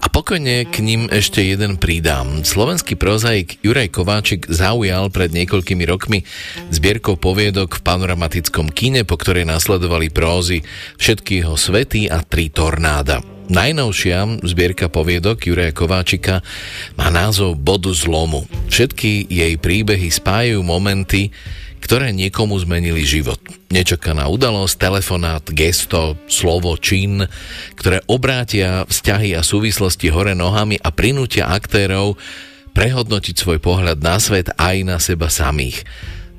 [0.00, 2.44] a pokojne k ním ešte jeden pridám.
[2.44, 6.24] Slovenský prozaik Juraj Kováčik zaujal pred niekoľkými rokmi
[6.68, 10.64] zbierkou poviedok v panoramatickom kine, po ktorej nasledovali prózy
[11.00, 13.37] Všetky jeho svety a Tri tornáda.
[13.48, 16.44] Najnovšia zbierka poviedok Juraja Kováčika
[17.00, 18.44] má názov Bodu zlomu.
[18.68, 21.32] Všetky jej príbehy spájajú momenty,
[21.80, 23.40] ktoré niekomu zmenili život.
[23.72, 27.24] Nečakaná udalosť, telefonát, gesto, slovo, čin,
[27.72, 32.20] ktoré obrátia vzťahy a súvislosti hore nohami a prinútia aktérov
[32.76, 35.88] prehodnotiť svoj pohľad na svet aj na seba samých.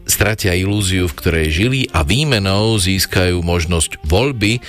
[0.05, 4.62] Stratia ilúziu, v ktorej žili a výmenou získajú možnosť voľby,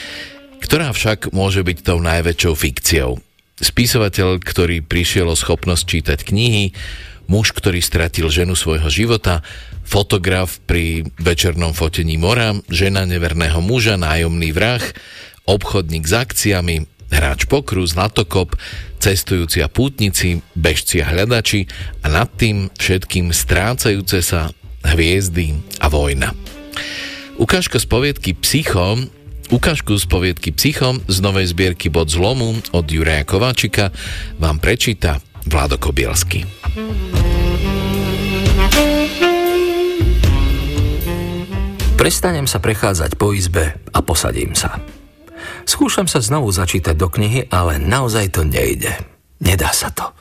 [0.60, 3.18] ktorá však môže byť tou najväčšou fikciou.
[3.60, 6.72] Spisovateľ, ktorý prišiel o schopnosť čítať knihy,
[7.28, 9.44] muž, ktorý stratil ženu svojho života,
[9.84, 14.82] fotograf pri večernom fotení mora, žena neverného muža, nájomný vrah,
[15.44, 16.76] obchodník s akciami,
[17.10, 18.54] hráč pokru, zlatokop,
[19.02, 21.66] cestujúci a pútnici, bežci a hľadači
[22.00, 24.54] a nad tým všetkým strácajúce sa
[24.86, 26.32] hviezdy a vojna.
[27.40, 29.00] Ukážka z poviedky Psycho
[29.50, 33.90] Ukážku z poviedky Psycho z novej zbierky Bod zlomu od Juraja Kováčika
[34.38, 36.46] vám prečíta Vlado Kobielsky.
[41.98, 44.78] Prestanem sa prechádzať po izbe a posadím sa.
[45.66, 48.94] Skúšam sa znovu začítať do knihy, ale naozaj to nejde.
[49.42, 50.14] Nedá sa to.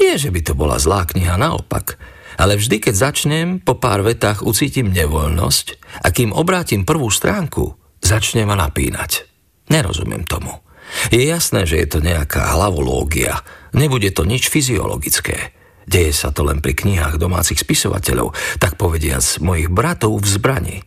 [0.00, 2.00] Nie, že by to bola zlá kniha, naopak.
[2.40, 5.66] Ale vždy, keď začnem, po pár vetách ucítim nevoľnosť
[6.00, 9.24] a kým obrátim prvú stránku, začne ma napínať.
[9.70, 10.60] Nerozumiem tomu.
[11.08, 13.40] Je jasné, že je to nejaká hlavológia.
[13.72, 15.56] Nebude to nič fyziologické.
[15.88, 20.78] Deje sa to len pri knihách domácich spisovateľov, tak povediac mojich bratov v zbrani.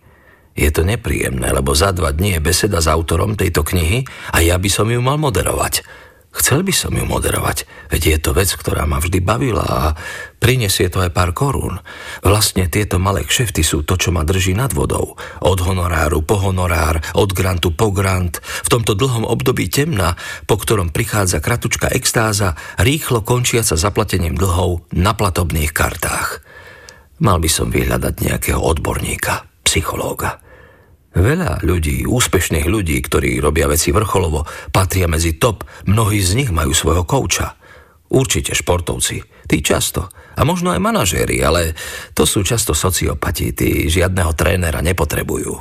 [0.55, 4.55] Je to nepríjemné, lebo za dva dní je beseda s autorom tejto knihy a ja
[4.55, 5.83] by som ju mal moderovať.
[6.35, 9.95] Chcel by som ju moderovať, veď je to vec, ktorá ma vždy bavila a
[10.35, 11.79] prinesie to aj pár korún.
[12.19, 15.15] Vlastne tieto malé kšefty sú to, čo ma drží nad vodou.
[15.39, 18.43] Od honoráru po honorár, od grantu po grant.
[18.43, 25.15] V tomto dlhom období temna, po ktorom prichádza kratučka extáza, rýchlo končiaca zaplatením dlhov na
[25.15, 26.43] platobných kartách.
[27.23, 30.44] Mal by som vyhľadať nejakého odborníka, psychológa.
[31.15, 34.43] Veľa ľudí, úspešných ľudí, ktorí robia veci vrcholovo,
[34.75, 37.55] patria medzi top, mnohí z nich majú svojho kouča.
[38.11, 40.11] Určite športovci, tí často.
[40.35, 41.71] A možno aj manažéri, ale
[42.11, 45.55] to sú často sociopati, tí žiadneho trénera nepotrebujú.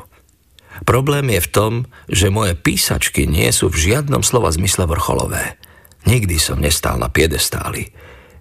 [0.83, 1.73] Problém je v tom,
[2.11, 5.55] že moje písačky nie sú v žiadnom slova zmysle vrcholové.
[6.05, 7.95] Nikdy som nestál na piedestáli.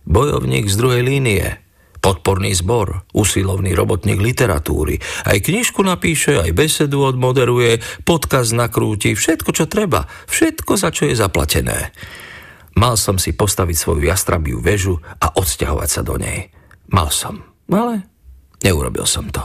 [0.04, 1.63] Bojovník z druhej línie,
[2.04, 5.00] podporný zbor, usilovný robotník literatúry.
[5.24, 11.16] Aj knižku napíše, aj besedu odmoderuje, podkaz nakrúti, všetko, čo treba, všetko, za čo je
[11.16, 11.96] zaplatené.
[12.76, 16.52] Mal som si postaviť svoju jastrabiu väžu a odsťahovať sa do nej.
[16.92, 17.40] Mal som,
[17.72, 18.04] ale
[18.60, 19.40] neurobil som to.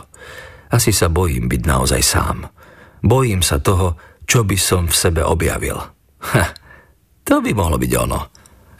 [0.74, 2.42] Asi sa bojím byť naozaj sám.
[3.06, 3.94] Bojím sa toho,
[4.26, 5.78] čo by som v sebe objavil.
[6.34, 6.44] Ha,
[7.22, 8.20] to by mohlo byť ono.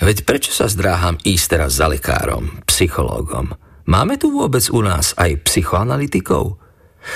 [0.03, 3.68] Veď prečo sa zdráham ísť teraz za lekárom, psychológom?
[3.89, 6.61] Máme tu vôbec u nás aj psychoanalytikov?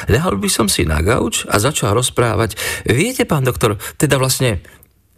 [0.09, 2.57] Lehal by som si na gauč a začal rozprávať.
[2.89, 4.65] Viete, pán doktor, teda vlastne,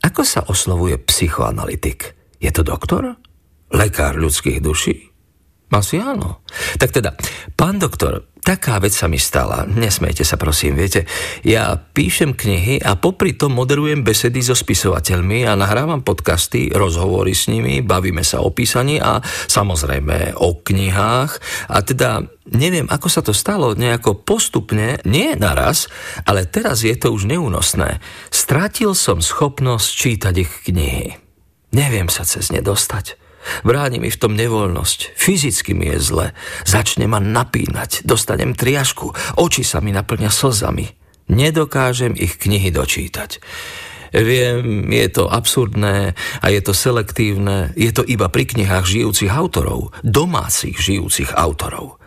[0.03, 2.19] ako sa oslovuje psychoanalytik?
[2.43, 3.15] Je to doktor?
[3.71, 5.15] Lekár ľudských duší?
[5.71, 6.43] Asi áno.
[6.75, 7.15] Tak teda,
[7.55, 9.65] pán doktor, taká vec sa mi stala.
[9.65, 11.09] Nesmejte sa prosím, viete.
[11.41, 17.49] Ja píšem knihy a popri tom moderujem besedy so spisovateľmi a nahrávam podcasty, rozhovory s
[17.49, 21.33] nimi, bavíme sa o písaní a samozrejme o knihách.
[21.73, 22.21] A teda
[22.53, 25.89] neviem, ako sa to stalo, nejako postupne, nie naraz,
[26.29, 28.05] ale teraz je to už neúnosné.
[28.29, 31.17] Strátil som schopnosť čítať ich knihy.
[31.73, 33.24] Neviem sa cez ne dostať.
[33.63, 35.17] Bráni mi v tom nevoľnosť.
[35.17, 36.27] Fyzicky mi je zle.
[36.65, 38.05] Začne ma napínať.
[38.05, 39.13] Dostanem triašku.
[39.37, 40.87] Oči sa mi naplňa slzami.
[41.33, 43.41] Nedokážem ich knihy dočítať.
[44.15, 47.75] Viem, je to absurdné a je to selektívne.
[47.75, 49.91] Je to iba pri knihách žijúcich autorov.
[50.07, 51.99] Domácich žijúcich autorov.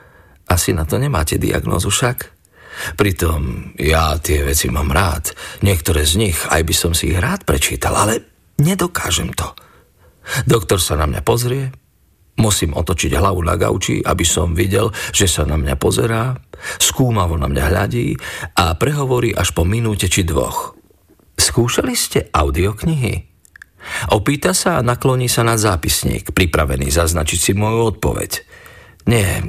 [0.48, 2.32] Asi na to nemáte diagnózu však?
[2.96, 5.36] Pritom ja tie veci mám rád.
[5.66, 8.24] Niektoré z nich aj by som si ich rád prečítal, ale
[8.62, 9.52] nedokážem to.
[10.44, 11.72] Doktor sa na mňa pozrie,
[12.38, 16.38] musím otočiť hlavu na gauči, aby som videl, že sa na mňa pozerá,
[16.78, 18.08] skúmavo na mňa hľadí
[18.58, 20.78] a prehovorí až po minúte či dvoch.
[21.38, 23.30] Skúšali ste audioknihy?
[24.12, 28.32] Opýta sa a nakloní sa na zápisník, pripravený zaznačiť si moju odpoveď.
[29.08, 29.40] Nie,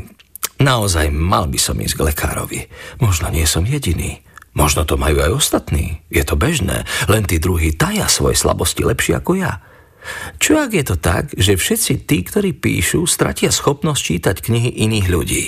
[0.63, 2.61] naozaj mal by som ísť k lekárovi.
[3.03, 4.23] Možno nie som jediný.
[4.55, 6.03] Možno to majú aj ostatní.
[6.11, 6.87] Je to bežné.
[7.07, 9.63] Len tí druhí taja svoje slabosti lepšie ako ja.
[10.39, 15.07] Čo ak je to tak, že všetci tí, ktorí píšu, stratia schopnosť čítať knihy iných
[15.09, 15.47] ľudí?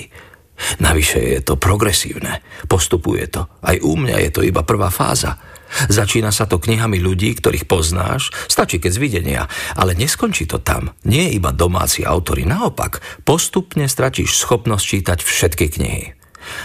[0.79, 2.45] Navyše je to progresívne.
[2.69, 3.49] Postupuje to.
[3.65, 5.41] Aj u mňa je to iba prvá fáza.
[5.71, 9.43] Začína sa to knihami ľudí, ktorých poznáš, stačí keď z videnia,
[9.79, 10.91] ale neskončí to tam.
[11.07, 16.20] Nie iba domáci autory, naopak, postupne stratíš schopnosť čítať všetky knihy.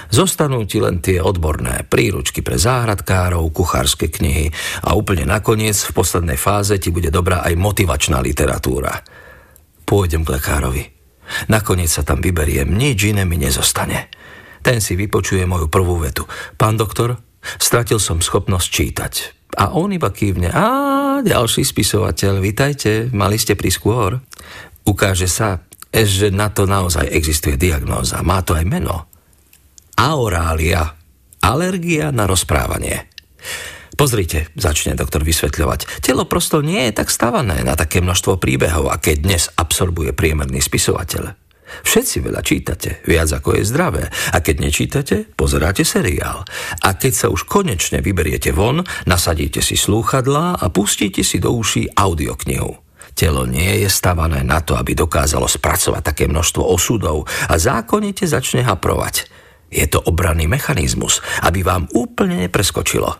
[0.09, 4.51] Zostanú ti len tie odborné príručky pre záhradkárov, kuchárske knihy
[4.86, 9.01] a úplne nakoniec v poslednej fáze ti bude dobrá aj motivačná literatúra.
[9.86, 10.83] Pôjdem k lekárovi.
[11.49, 14.13] Nakoniec sa tam vyberiem, nič iné mi nezostane.
[14.61, 16.25] Ten si vypočuje moju prvú vetu.
[16.57, 17.17] Pán doktor,
[17.61, 19.13] Stratil som schopnosť čítať.
[19.55, 20.65] A on iba kývne, a
[21.23, 24.19] ďalší spisovateľ, vitajte, mali ste priskôr.
[24.83, 25.63] Ukáže sa,
[25.93, 29.07] že na to naozaj existuje diagnóza, má to aj meno.
[29.95, 30.91] Aorália,
[31.39, 33.07] alergia na rozprávanie.
[33.95, 36.03] Pozrite, začne doktor vysvetľovať.
[36.03, 41.31] Telo prosto nie je tak stavané na také množstvo príbehov, aké dnes absorbuje priemerný spisovateľ.
[41.87, 44.03] Všetci veľa čítate, viac ako je zdravé.
[44.35, 46.43] A keď nečítate, pozeráte seriál.
[46.83, 51.95] A keď sa už konečne vyberiete von, nasadíte si slúchadlá a pustíte si do uší
[51.95, 52.83] audioknihu.
[53.15, 58.59] Telo nie je stavané na to, aby dokázalo spracovať také množstvo osudov a zákonite začne
[58.67, 59.34] haprovať.
[59.70, 63.18] Je to obranný mechanizmus, aby vám úplne nepreskočilo.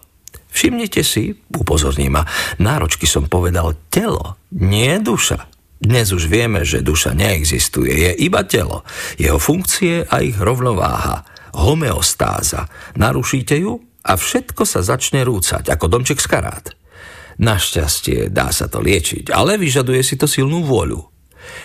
[0.56, 2.24] Všimnite si, upozorní ma,
[2.64, 5.52] náročky som povedal telo, nie duša.
[5.76, 8.88] Dnes už vieme, že duša neexistuje, je iba telo,
[9.20, 11.28] jeho funkcie a ich rovnováha,
[11.60, 12.72] homeostáza.
[12.96, 16.66] Narušíte ju a všetko sa začne rúcať ako domček z karát.
[17.36, 21.04] Našťastie dá sa to liečiť, ale vyžaduje si to silnú vôľu.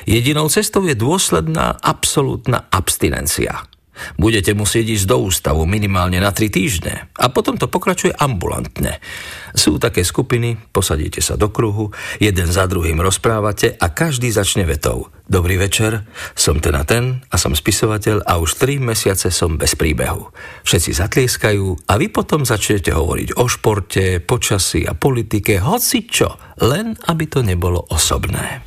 [0.03, 3.69] Jedinou cestou je dôsledná absolútna abstinencia.
[4.16, 8.98] Budete musieť ísť do ústavu minimálne na 3 týždne a potom to pokračuje ambulantne.
[9.55, 11.90] Sú také skupiny, posadíte sa do kruhu,
[12.22, 15.11] jeden za druhým rozprávate a každý začne vetou.
[15.30, 19.78] Dobrý večer, som ten a ten a som spisovateľ a už 3 mesiace som bez
[19.78, 20.30] príbehu.
[20.66, 26.98] Všetci zatlieskajú a vy potom začnete hovoriť o športe, počasí a politike, hoci čo, len
[27.07, 28.66] aby to nebolo osobné.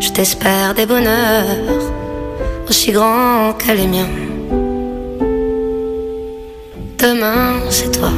[0.00, 1.44] Je t'espère des bonheurs
[2.68, 4.08] aussi grands que les miens.
[6.98, 8.10] Demain, c'est toi.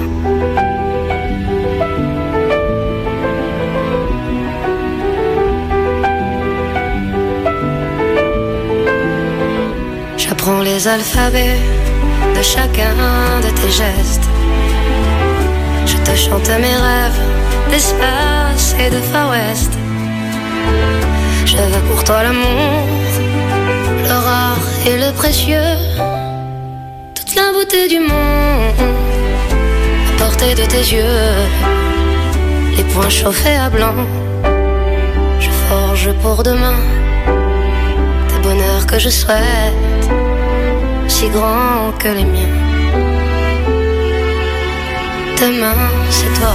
[10.17, 11.59] J'apprends les alphabets
[12.37, 12.95] de chacun
[13.45, 14.29] de tes gestes.
[15.87, 17.21] Je te chante mes rêves
[17.71, 19.73] d'espace et de Far West.
[21.45, 22.87] Je veux pour toi l'amour,
[24.05, 25.77] le rare et le précieux,
[27.15, 28.81] toute la beauté du monde,
[30.09, 31.23] à portée de tes yeux,
[32.77, 33.95] les poings chauffés à blanc.
[35.41, 36.81] Je forge pour demain
[38.29, 40.05] des bonheurs que je souhaite,
[41.09, 42.57] si grands que les miens.
[45.41, 45.75] Demain,
[46.09, 46.55] c'est toi.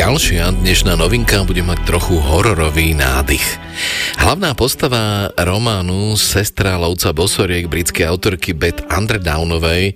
[0.00, 3.44] Ďalšia dnešná novinka bude mať trochu hororový nádych.
[4.16, 9.92] Hlavná postava románu Sestra lovca bosoriek britskej autorky Beth Underdownovej,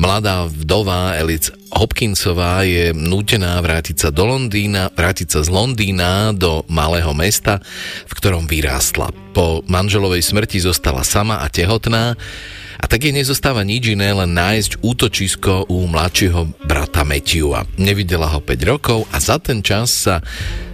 [0.00, 6.64] mladá vdova Elic Hopkinsová je nútená vrátiť sa do Londýna, vrátiť sa z Londýna do
[6.72, 7.60] malého mesta,
[8.08, 9.12] v ktorom vyrástla.
[9.36, 12.16] Po manželovej smrti zostala sama a tehotná
[12.82, 17.62] a tak jej nezostáva nič iné, len nájsť útočisko u mladšieho brata Matthewa.
[17.78, 20.18] Nevidela ho 5 rokov a za ten čas sa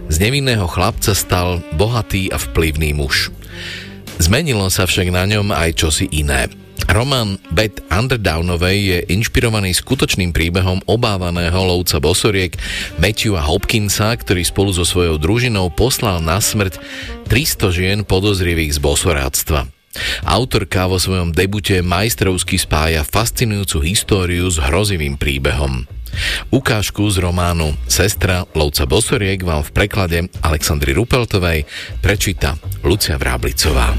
[0.09, 3.29] z nevinného chlapca stal bohatý a vplyvný muž.
[4.17, 6.49] Zmenilo sa však na ňom aj čosi iné.
[6.89, 12.57] Román Beth Underdownovej je inšpirovaný skutočným príbehom obávaného lovca bosoriek
[12.97, 16.81] Matthewa Hopkinsa, ktorý spolu so svojou družinou poslal na smrť
[17.29, 19.78] 300 žien podozrivých z bosoráctva.
[20.25, 25.85] Autorka vo svojom debute majstrovsky spája fascinujúcu históriu s hrozivým príbehom.
[26.49, 31.69] Ukážku z románu Sestra lovca Bosoriek vám v preklade Aleksandry Rupeltovej
[32.01, 33.93] prečíta Lucia Vráblicová.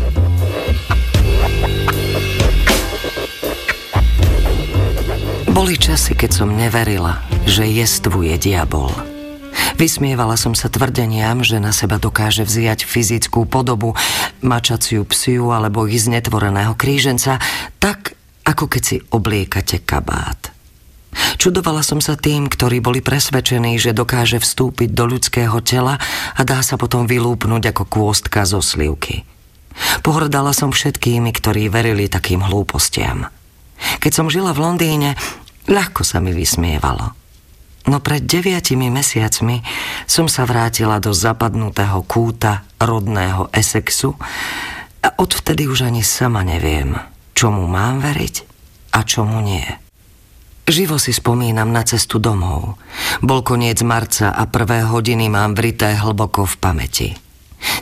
[5.50, 8.90] Boli časy, keď som neverila, že jestvuje diabol–
[9.80, 13.96] Vysmievala som sa tvrdeniam, že na seba dokáže vziať fyzickú podobu,
[14.44, 17.40] mačaciu psiu alebo ich znetvoreného kríženca,
[17.80, 20.52] tak ako keď si obliekate kabát.
[21.40, 25.98] Čudovala som sa tým, ktorí boli presvedčení, že dokáže vstúpiť do ľudského tela
[26.36, 29.26] a dá sa potom vylúpnuť ako kôstka zo slivky.
[30.04, 33.26] Pohrdala som všetkými, ktorí verili takým hlúpostiam.
[33.98, 35.10] Keď som žila v Londýne,
[35.66, 37.19] ľahko sa mi vysmievalo.
[37.88, 39.64] No pred deviatimi mesiacmi
[40.04, 44.18] som sa vrátila do zapadnutého kúta rodného Essexu
[45.00, 46.92] a odvtedy už ani sama neviem,
[47.32, 48.34] čomu mám veriť
[48.92, 49.64] a čomu nie.
[50.70, 52.78] Živo si spomínam na cestu domov.
[53.24, 57.08] Bol koniec marca a prvé hodiny mám vrité hlboko v pamäti.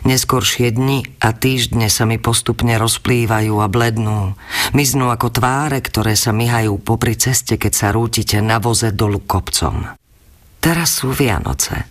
[0.06, 4.34] Neskoršie dni a týždne sa mi postupne rozplývajú a blednú.
[4.74, 9.94] Miznú ako tváre, ktoré sa myhajú popri ceste, keď sa rútite na voze dolu kopcom.
[10.58, 11.86] Teraz sú Vianoce.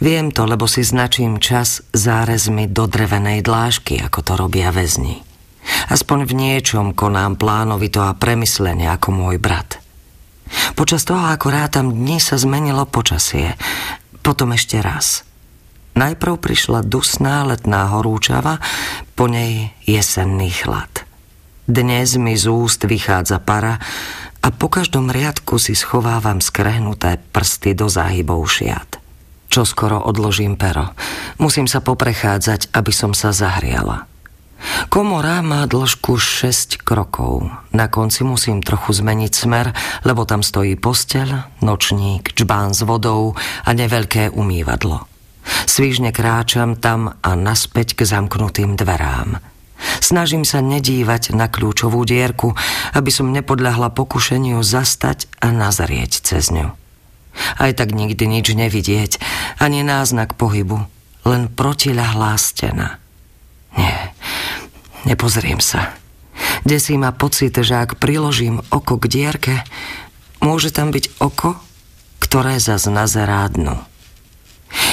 [0.00, 5.20] Viem to, lebo si značím čas zárezmi do drevenej dlážky, ako to robia väzni.
[5.90, 9.82] Aspoň v niečom konám plánovito a premyslenie ako môj brat.
[10.78, 13.58] Počas toho, ako rátam dni, sa zmenilo počasie.
[14.22, 15.22] Potom ešte raz–
[15.96, 18.60] Najprv prišla dusná letná horúčava,
[19.16, 21.08] po nej jesenný chlad.
[21.64, 23.80] Dnes mi z úst vychádza para
[24.44, 29.00] a po každom riadku si schovávam skrehnuté prsty do záhybov šiat.
[29.48, 30.92] Čo skoro odložím pero.
[31.40, 34.04] Musím sa poprechádzať, aby som sa zahriala.
[34.92, 37.48] Komora má dĺžku 6 krokov.
[37.72, 39.72] Na konci musím trochu zmeniť smer,
[40.04, 43.32] lebo tam stojí posteľ, nočník, čbán s vodou
[43.64, 45.15] a neveľké umývadlo.
[45.66, 49.38] Svížne kráčam tam a naspäť k zamknutým dverám.
[50.00, 52.56] Snažím sa nedívať na kľúčovú dierku,
[52.96, 56.72] aby som nepodľahla pokušeniu zastať a nazrieť cez ňu.
[57.60, 59.20] Aj tak nikdy nič nevidieť,
[59.60, 60.88] ani náznak pohybu,
[61.28, 62.96] len protiľahlá stena.
[63.76, 64.16] Nie,
[65.04, 65.92] nepozriem sa.
[66.64, 69.54] Desí ma pocit, že ak priložím oko k dierke,
[70.40, 71.60] môže tam byť oko,
[72.24, 73.76] ktoré zas nazerá dnu.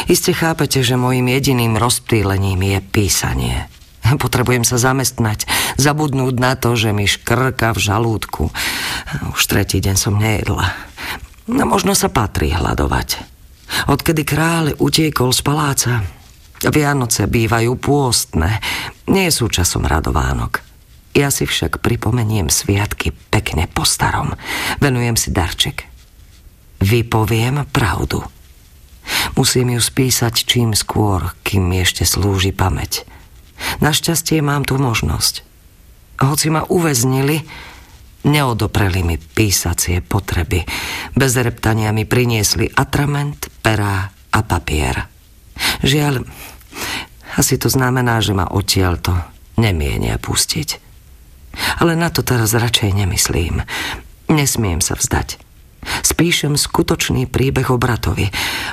[0.07, 3.55] Iste chápete, že môjim jediným rozptýlením je písanie.
[4.03, 5.47] Potrebujem sa zamestnať,
[5.79, 8.43] zabudnúť na to, že mi škrka v žalúdku.
[9.31, 10.75] Už tretí deň som nejedla.
[11.47, 13.23] No možno sa patrí hľadovať.
[13.89, 15.93] Odkedy kráľ utiekol z paláca,
[16.63, 18.63] Vianoce bývajú pôstne,
[19.11, 20.63] nie sú časom radovánok.
[21.13, 24.33] Ja si však pripomeniem sviatky pekne po starom.
[24.79, 25.85] Venujem si darček.
[26.79, 28.23] Vypoviem pravdu.
[29.35, 33.03] Musím ju spísať čím skôr, kým mi ešte slúži pamäť.
[33.81, 35.43] Našťastie mám tu možnosť.
[36.21, 37.43] Hoci ma uväznili,
[38.23, 40.63] neodopreli mi písacie potreby.
[41.17, 45.09] Bez reptania mi priniesli atrament, perá a papier.
[45.83, 46.23] Žiaľ,
[47.35, 49.17] asi to znamená, že ma odtiaľto
[49.59, 50.79] nemienia pustiť.
[51.81, 53.61] Ale na to teraz radšej nemyslím.
[54.29, 55.42] Nesmiem sa vzdať.
[55.83, 58.27] Spíšem skutočný príbeh o bratovi,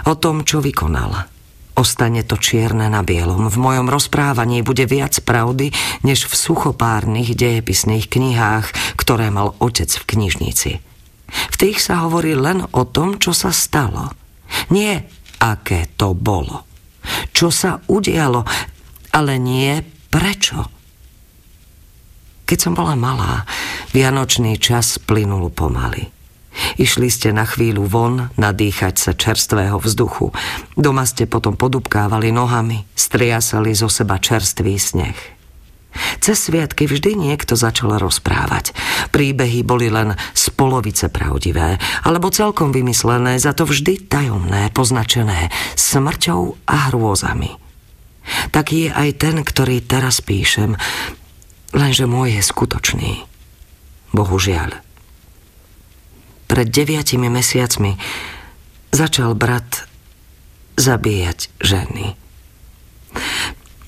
[0.06, 1.40] o tom, čo vykonal.
[1.80, 3.48] Ostane to čierne na bielom.
[3.48, 5.72] V mojom rozprávaní bude viac pravdy,
[6.04, 10.72] než v suchopárnych dejepisných knihách, ktoré mal otec v knižnici.
[11.30, 14.12] V tých sa hovorí len o tom, čo sa stalo.
[14.68, 15.08] Nie,
[15.40, 16.68] aké to bolo.
[17.32, 18.44] Čo sa udialo,
[19.16, 19.80] ale nie
[20.12, 20.68] prečo.
[22.44, 23.46] Keď som bola malá,
[23.94, 26.19] vianočný čas plynul pomaly.
[26.76, 30.34] Išli ste na chvíľu von, nadýchať sa čerstvého vzduchu.
[30.74, 35.18] Doma ste potom podupkávali nohami, striasali zo seba čerstvý sneh.
[36.22, 38.70] Cez sviatky vždy niekto začal rozprávať.
[39.10, 46.70] Príbehy boli len z polovice pravdivé, alebo celkom vymyslené, za to vždy tajomné, poznačené smrťou
[46.70, 47.58] a hrôzami.
[48.54, 50.78] Taký je aj ten, ktorý teraz píšem,
[51.74, 53.12] lenže môj je skutočný.
[54.14, 54.89] Bohužiaľ.
[56.50, 57.94] Pred deviatimi mesiacmi
[58.90, 59.86] začal brat
[60.74, 62.18] zabíjať ženy.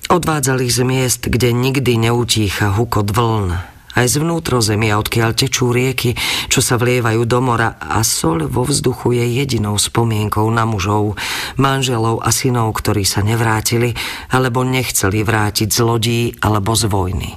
[0.06, 3.58] Odvádzali z miest, kde nikdy neutícha hukot vln,
[3.98, 6.14] aj z vnútrozemia, odkiaľ tečú rieky,
[6.46, 11.18] čo sa vlievajú do mora a sol vo vzduchu je jedinou spomienkou na mužov,
[11.58, 13.96] manželov a synov, ktorí sa nevrátili
[14.30, 17.30] alebo nechceli vrátiť z lodí alebo z vojny.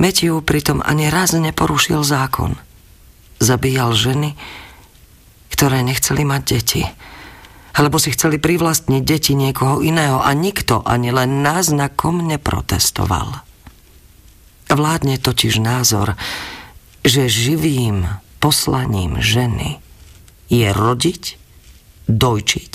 [0.00, 2.67] Metiu pritom ani raz neporušil zákon.
[3.38, 4.34] Zabíjal ženy,
[5.50, 6.82] ktoré nechceli mať deti
[7.78, 13.46] alebo si chceli privlastniť deti niekoho iného a nikto ani len náznakom neprotestoval.
[14.68, 16.18] Vládne totiž názor,
[17.06, 18.04] že živým
[18.42, 19.78] poslaním ženy
[20.50, 21.38] je rodiť,
[22.10, 22.72] dojčiť,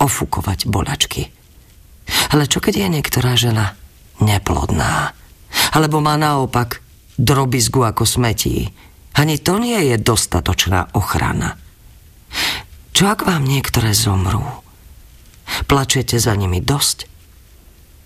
[0.00, 1.28] ofúkovať bolačky.
[2.32, 3.76] Ale čo keď je niektorá žena
[4.24, 5.12] neplodná?
[5.76, 6.80] Alebo má naopak
[7.20, 8.72] drobizgu ako smetí?
[9.16, 11.56] Ani to nie je dostatočná ochrana.
[12.92, 14.44] Čo ak vám niektoré zomrú?
[15.64, 17.08] Plačete za nimi dosť?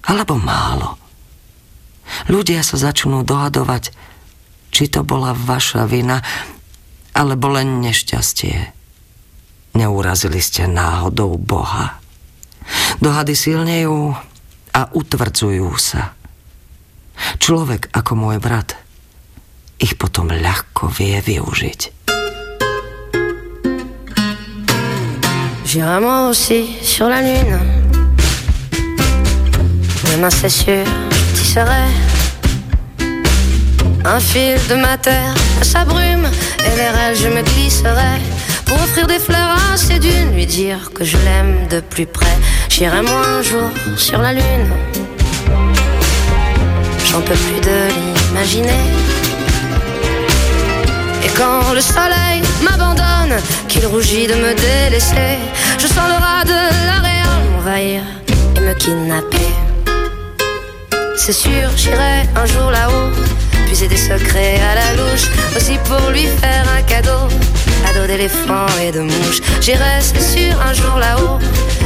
[0.06, 0.98] Alebo málo?
[2.30, 3.94] Ľudia sa začnú dohadovať,
[4.70, 6.22] či to bola vaša vina,
[7.14, 8.56] alebo len nešťastie.
[9.74, 12.02] Neurazili ste náhodou Boha.
[12.98, 14.14] Dohady silnejú
[14.74, 16.14] a utvrdzujú sa.
[17.38, 18.79] Človek ako môj brat
[19.80, 21.80] ich potom ľahko vie využiť.
[25.64, 27.58] J'irai moi aussi sur la lune.
[30.12, 30.84] Demain c'est sûr,
[31.34, 31.86] tu serai
[34.04, 36.26] un fil de ma terre sa brume
[36.66, 38.18] et vers elle je me glisserai
[38.64, 42.36] pour offrir des fleurs à ses dunes, lui dire que je l'aime de plus près.
[42.68, 44.70] J'irai moi un jour sur la lune.
[47.06, 48.99] J'en peux plus de l'imaginer.
[51.36, 53.36] Quand le soleil m'abandonne,
[53.68, 55.38] qu'il rougit de me délaisser,
[55.78, 58.02] je sens le rat de la réelle m'envahir
[58.56, 59.48] et me kidnapper.
[61.16, 63.10] C'est sûr, j'irai un jour là-haut,
[63.66, 67.28] puiser des secrets à la louche, aussi pour lui faire un cadeau,
[67.86, 69.40] cadeau d'éléphant et de mouche.
[69.60, 71.38] J'irai, c'est sûr, un jour là-haut,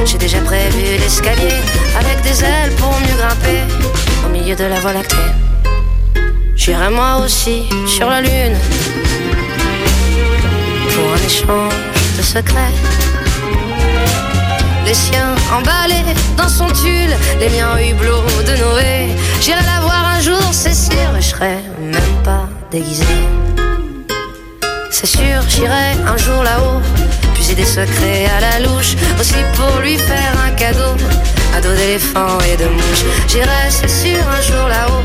[0.04, 1.60] j'ai déjà prévu l'escalier,
[1.98, 3.60] avec des ailes pour mieux grimper,
[4.24, 5.16] au milieu de la voie lactée.
[6.56, 8.56] J'irai moi aussi sur la lune
[10.94, 11.74] pour un échange
[12.16, 12.74] de secrets.
[14.86, 16.04] Les siens emballés
[16.36, 19.08] dans son tulle, les miens hublots de Noé.
[19.40, 23.04] J'irai la voir un jour, c'est sûr, je serai même pas déguisé.
[24.90, 26.80] C'est sûr, j'irai un jour là-haut,
[27.34, 30.94] puiser des secrets à la louche, aussi pour lui faire un cadeau,
[31.56, 33.04] à dos d'éléphant et de mouche.
[33.26, 35.02] J'irai, c'est sûr, un jour là-haut,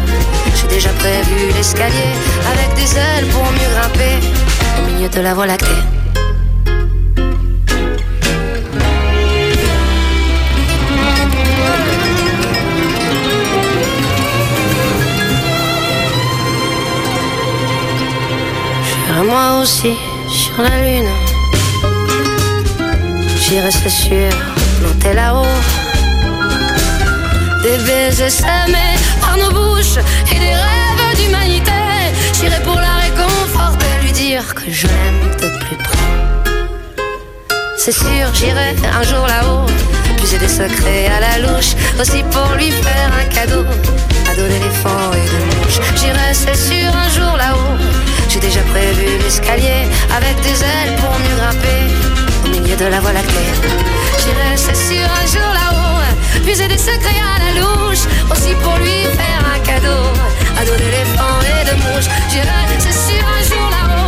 [0.55, 2.13] j'ai déjà prévu l'escalier,
[2.51, 4.19] avec des ailes pour mieux grimper,
[4.77, 5.67] au milieu de la voie lactée.
[19.07, 19.93] J'irai moi aussi
[20.29, 21.09] sur la lune.
[23.37, 24.29] J'irai, c'est sûr,
[24.79, 25.57] planter là-haut.
[27.63, 29.97] Des baisers semés par nos bouches
[30.31, 31.71] et des rêves d'humanité.
[32.33, 32.98] J'irai pour la
[34.29, 36.13] dire que je l'aime de plus près.
[37.77, 38.69] C'est sûr, j'irai
[38.99, 39.65] un jour là-haut,
[40.17, 43.65] puiser des secrets à la louche, aussi pour lui faire un cadeau,
[44.29, 45.79] ado d'éléphant et de mouche.
[45.99, 47.77] J'irai, c'est sûr, un jour là-haut,
[48.31, 49.81] j'ai déjà prévu l'escalier
[50.17, 51.81] avec des ailes pour mieux grimper
[52.45, 53.51] au milieu de la voie lactée.
[54.21, 58.99] J'irai, c'est sûr, un jour là-haut, puiser des secrets à la louche, aussi pour lui
[59.19, 60.03] faire un cadeau,
[60.59, 62.07] ado d'éléphant et de mouche.
[62.29, 63.98] J'irai, c'est sûr, un jour là-haut,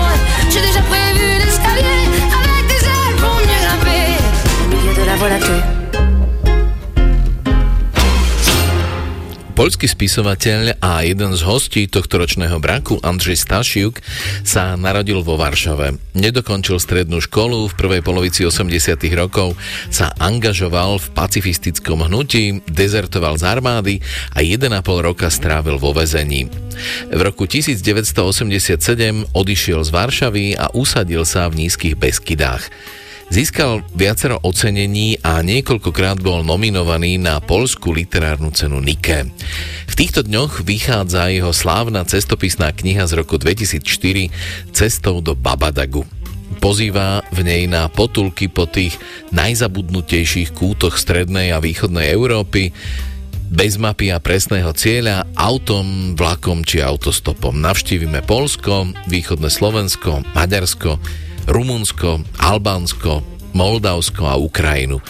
[0.53, 1.50] j'ai déjà prévu
[9.61, 14.01] Poľský spisovateľ a jeden z hostí tohto ročného braku, Andrzej Stašiuk,
[14.41, 16.01] sa narodil vo Varšave.
[16.17, 19.53] Nedokončil strednú školu, v prvej polovici 80 rokov
[19.93, 23.95] sa angažoval v pacifistickom hnutí, dezertoval z armády
[24.33, 26.49] a 1,5 roka strávil vo vezení.
[27.13, 28.81] V roku 1987
[29.29, 32.65] odišiel z Varšavy a usadil sa v nízkych Beskydách.
[33.31, 39.23] Získal viacero ocenení a niekoľkokrát bol nominovaný na polskú literárnu cenu Nike.
[39.87, 44.27] V týchto dňoch vychádza jeho slávna cestopisná kniha z roku 2004
[44.75, 46.03] Cestou do Babadagu.
[46.59, 48.99] Pozýva v nej na potulky po tých
[49.31, 52.75] najzabudnutejších kútoch strednej a východnej Európy,
[53.47, 57.55] bez mapy a presného cieľa, autom, vlakom či autostopom.
[57.63, 60.99] Navštívime Polsko, východné Slovensko, Maďarsko,
[61.49, 65.01] Rumunsko, Albánsko, Moldavsko a Ukrajinu.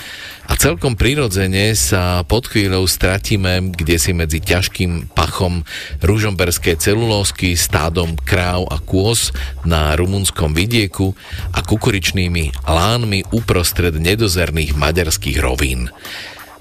[0.51, 5.63] A celkom prirodzene sa pod chvíľou stratíme kde si medzi ťažkým pachom
[6.03, 9.31] ružomberskej celulózky, stádom kráv a kôz
[9.63, 11.15] na rumunskom vidieku
[11.55, 15.87] a kukuričnými lánmi uprostred nedozerných maďarských rovín.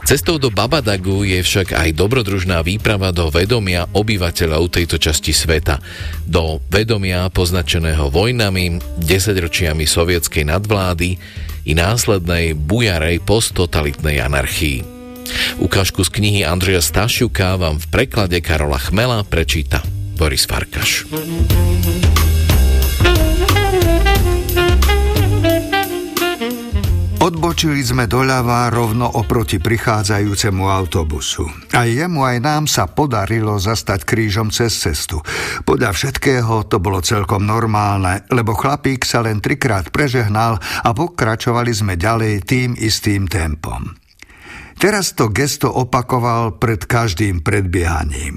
[0.05, 5.79] Cestou do Babadagu je však aj dobrodružná výprava do vedomia obyvateľov tejto časti sveta.
[6.27, 11.11] Do vedomia poznačeného vojnami, desaťročiami sovietskej nadvlády
[11.69, 15.01] i následnej bujarej posttotalitnej anarchii.
[15.63, 19.85] Ukážku z knihy Andreja Stašiuka vám v preklade Karola Chmela prečíta
[20.19, 21.07] Boris Farkaš.
[27.41, 31.49] Odbočili sme doľava rovno oproti prichádzajúcemu autobusu.
[31.73, 35.25] A jemu aj nám sa podarilo zastať krížom cez cestu.
[35.65, 41.97] Podľa všetkého to bolo celkom normálne, lebo chlapík sa len trikrát prežehnal a pokračovali sme
[41.97, 43.89] ďalej tým istým tempom.
[44.77, 48.37] Teraz to gesto opakoval pred každým predbiehaním.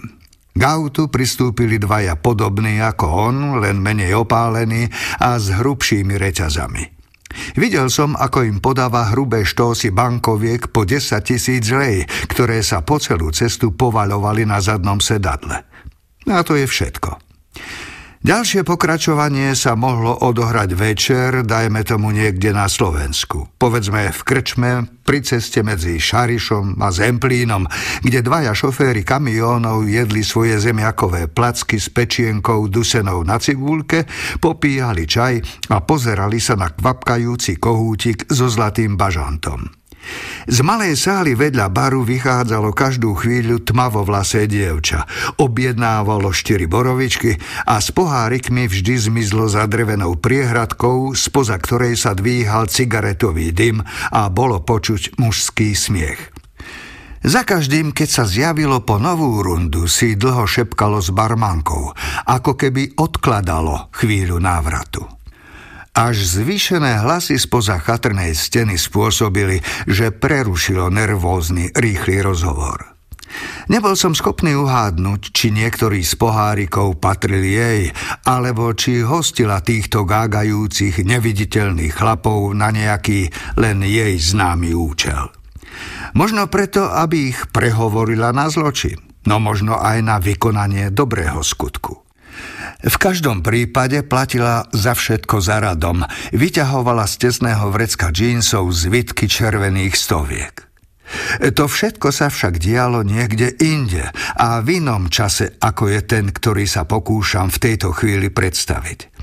[0.55, 4.87] K autu pristúpili dvaja podobní ako on, len menej opálení
[5.19, 7.02] a s hrubšími reťazami.
[7.57, 12.97] Videl som, ako im podáva hrubé štósy bankoviek po 10 tisíc lej, ktoré sa po
[12.97, 15.65] celú cestu povaľovali na zadnom sedadle.
[16.29, 17.19] A to je všetko.
[18.23, 23.51] Ďalšie pokračovanie sa mohlo odohrať večer, dajme tomu niekde na Slovensku.
[23.59, 24.71] Povedzme v Krčme,
[25.03, 27.67] pri ceste medzi Šarišom a Zemplínom,
[27.99, 34.07] kde dvaja šoféry kamiónov jedli svoje zemiakové placky s pečienkou dusenou na cibulke,
[34.39, 39.82] popíjali čaj a pozerali sa na kvapkajúci kohútik so zlatým bažantom.
[40.43, 45.07] Z malej sály vedľa baru vychádzalo každú chvíľu tmavovlasé dievča.
[45.39, 52.67] Objednávalo štyri borovičky a s pohárikmi vždy zmizlo za drevenou priehradkou, spoza ktorej sa dvíhal
[52.67, 53.79] cigaretový dym
[54.11, 56.33] a bolo počuť mužský smiech.
[57.23, 61.95] Za každým, keď sa zjavilo po novú rundu, si dlho šepkalo s barmankou,
[62.27, 65.12] ako keby odkladalo chvíľu návratu.
[65.93, 72.97] Až zvýšené hlasy spoza chatrnej steny spôsobili, že prerušilo nervózny, rýchly rozhovor.
[73.69, 77.93] Nebol som schopný uhádnuť, či niektorý z pohárikov patril jej,
[78.25, 83.29] alebo či hostila týchto gágajúcich neviditeľných chlapov na nejaký
[83.61, 85.29] len jej známy účel.
[86.17, 88.97] Možno preto, aby ich prehovorila na zločin,
[89.29, 92.02] no možno aj na vykonanie dobrého skutku.
[92.83, 96.03] V každom prípade platila za všetko za radom.
[96.35, 100.73] Vyťahovala z tesného vrecka džínsov zvitky červených stoviek.
[101.53, 104.07] To všetko sa však dialo niekde inde
[104.39, 109.13] a v inom čase, ako je ten, ktorý sa pokúšam v tejto chvíli predstaviť.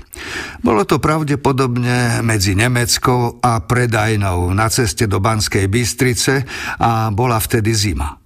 [0.61, 6.45] Bolo to pravdepodobne medzi Nemeckou a predajnou na ceste do Banskej Bystrice
[6.77, 8.20] a bola vtedy zima.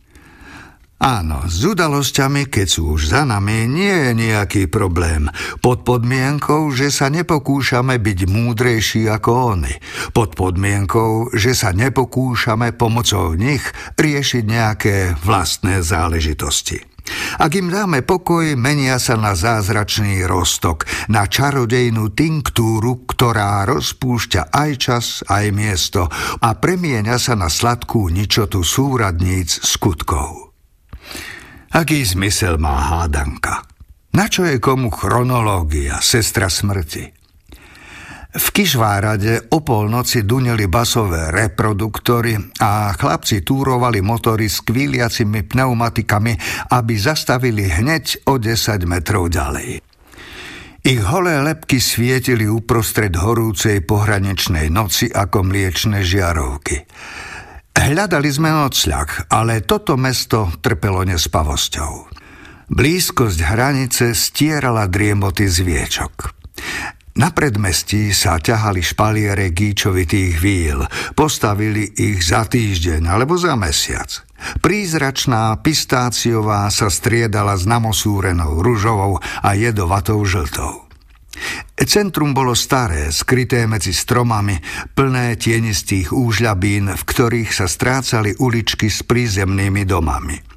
[1.05, 5.29] Áno, s udalosťami, keď sú už za nami, nie je nejaký problém.
[5.61, 9.77] Pod podmienkou, že sa nepokúšame byť múdrejší ako oni.
[10.17, 13.61] Pod podmienkou, že sa nepokúšame pomocou nich
[14.01, 16.81] riešiť nejaké vlastné záležitosti.
[17.37, 24.71] Ak im dáme pokoj, menia sa na zázračný rostok, na čarodejnú tinktúru, ktorá rozpúšťa aj
[24.81, 26.09] čas, aj miesto
[26.41, 30.54] a premieňa sa na sladkú ničotu súradníc skutkov.
[31.75, 33.67] Aký zmysel má hádanka?
[34.15, 37.03] Na čo je komu chronológia, sestra smrti?
[38.31, 46.39] V Kišvárade o polnoci duneli basové reproduktory a chlapci túrovali motory s kvíliacimi pneumatikami,
[46.71, 49.83] aby zastavili hneď o 10 metrov ďalej.
[50.79, 56.87] Ich holé lepky svietili uprostred horúcej pohraničnej noci ako mliečne žiarovky.
[57.75, 61.93] Hľadali sme nocľah, ale toto mesto trpelo nespavosťou.
[62.65, 66.33] Blízkosť hranice stierala driemoty zviečok.
[67.15, 70.83] Na predmestí sa ťahali špaliere gíčovitých víl.
[71.15, 74.11] Postavili ich za týždeň alebo za mesiac.
[74.59, 80.84] Prízračná pistáciová sa striedala s namosúrenou ružovou a jedovatou žltou.
[81.85, 84.57] Centrum bolo staré, skryté medzi stromami,
[84.97, 90.55] plné tienistých úžľabín, v ktorých sa strácali uličky s prízemnými domami.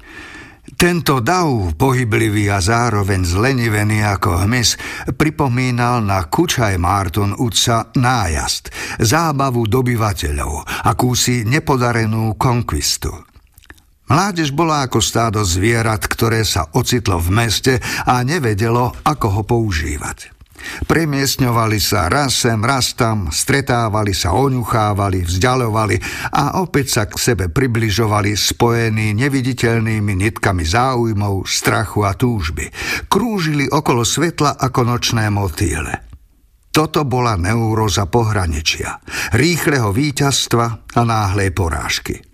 [0.79, 4.79] Tento dav, pohyblivý a zároveň zlenivený ako hmyz,
[5.17, 13.11] pripomínal na Kučaj Marton Utsa nájazd, zábavu dobyvateľov, akúsi nepodarenú konkvistu.
[14.09, 17.73] Mládež bola ako stádo zvierat, ktoré sa ocitlo v meste
[18.07, 20.38] a nevedelo, ako ho používať.
[20.85, 25.97] Premiesňovali sa raz sem, raz tam, stretávali sa, oňuchávali, vzdialovali
[26.35, 32.69] a opäť sa k sebe približovali spojení neviditeľnými nitkami záujmov, strachu a túžby.
[33.09, 36.05] Krúžili okolo svetla ako nočné motýle.
[36.69, 39.01] Toto bola neuróza pohraničia,
[39.33, 40.65] rýchleho víťazstva
[40.95, 42.28] a náhlej porážky.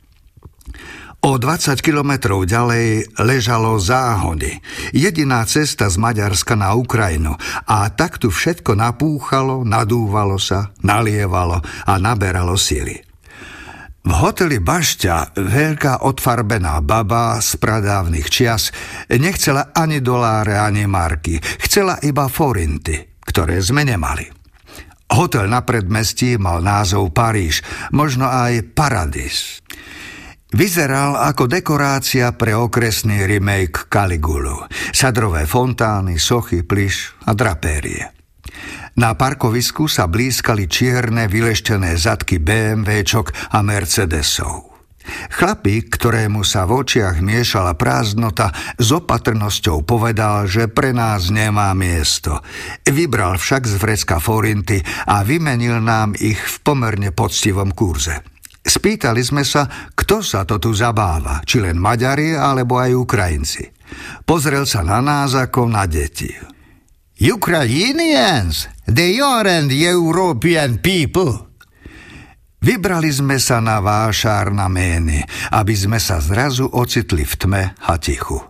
[1.25, 4.61] O 20 kilometrov ďalej ležalo záhody.
[4.93, 7.33] Jediná cesta z Maďarska na Ukrajinu.
[7.65, 13.01] A tak tu všetko napúchalo, nadúvalo sa, nalievalo a naberalo sily.
[14.05, 18.69] V hoteli Bašťa veľká odfarbená baba z pradávnych čias
[19.09, 21.41] nechcela ani doláre, ani marky.
[21.41, 24.29] Chcela iba forinty, ktoré sme nemali.
[25.09, 29.64] Hotel na predmestí mal názov Paríž, možno aj Paradis.
[30.55, 34.63] Vyzeral ako dekorácia pre okresný remake Caligulu.
[34.95, 38.07] Sadrové fontány, sochy, plyš a drapérie.
[38.95, 44.71] Na parkovisku sa blízkali čierne vyleštené zadky BMWčok a Mercedesov.
[45.35, 52.39] Chlapík, ktorému sa v očiach miešala prázdnota, s opatrnosťou povedal, že pre nás nemá miesto.
[52.87, 58.34] Vybral však z vrecka forinty a vymenil nám ich v pomerne poctivom kurze.
[58.65, 63.63] Spýtali sme sa, kto sa to tu zabáva, či len Maďari alebo aj Ukrajinci.
[64.25, 66.33] Pozrel sa na nás ako na deti.
[67.21, 71.45] Ukrainians, they aren't European people.
[72.65, 75.21] Vybrali sme sa na vášár na mény,
[75.53, 78.41] aby sme sa zrazu ocitli v tme a tichu.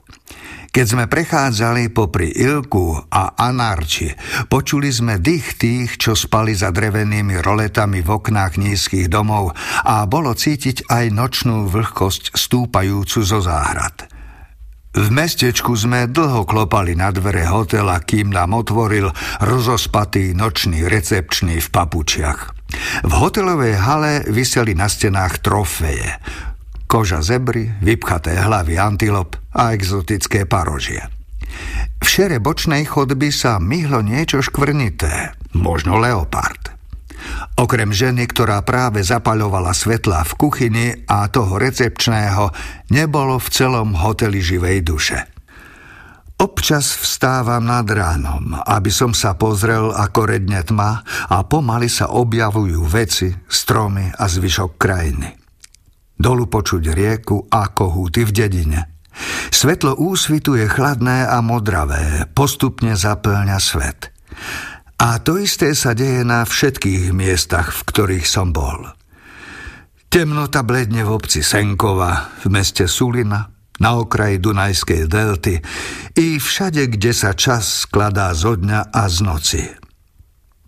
[0.75, 4.11] Keď sme prechádzali popri Ilku a Anarči,
[4.51, 9.55] počuli sme dých tých, čo spali za drevenými roletami v oknách nízkych domov
[9.87, 14.03] a bolo cítiť aj nočnú vlhkosť stúpajúcu zo záhrad.
[14.99, 19.15] V mestečku sme dlho klopali na dvere hotela, kým nám otvoril
[19.47, 22.39] rozospatý nočný recepčný v papučiach.
[23.07, 26.19] V hotelovej hale vyseli na stenách trofeje
[26.85, 31.05] koža zebry, vypchaté hlavy antilop a exotické parožie.
[32.01, 36.75] V šere bočnej chodby sa myhlo niečo škvrnité, možno leopard.
[37.55, 42.51] Okrem ženy, ktorá práve zapaľovala svetla v kuchyni a toho recepčného,
[42.91, 45.19] nebolo v celom hoteli živej duše.
[46.35, 50.99] Občas vstávam nad ránom, aby som sa pozrel, ako redne tma
[51.31, 55.44] a pomaly sa objavujú veci, stromy a zvyšok krajiny.
[56.15, 58.81] Dolu počuť rieku a kohúty v dedine.
[59.51, 64.11] Svetlo úsvitu je chladné a modravé, postupne zaplňa svet.
[64.95, 68.95] A to isté sa deje na všetkých miestach, v ktorých som bol.
[70.07, 75.59] Temnota bledne v obci Senkova, v meste Sulina, na okraji Dunajskej delty
[76.15, 79.63] i všade, kde sa čas skladá zo dňa a z noci.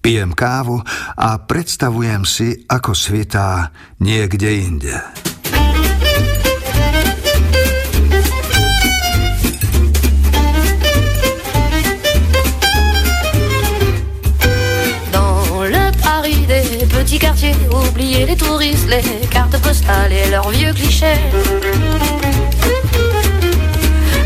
[0.04, 0.84] Pijem kávu
[1.16, 3.72] a predstavujem si, ako svitá
[4.04, 4.96] niekde inde.
[17.18, 21.20] Petits quartiers, oublier les touristes, les cartes postales et leurs vieux clichés.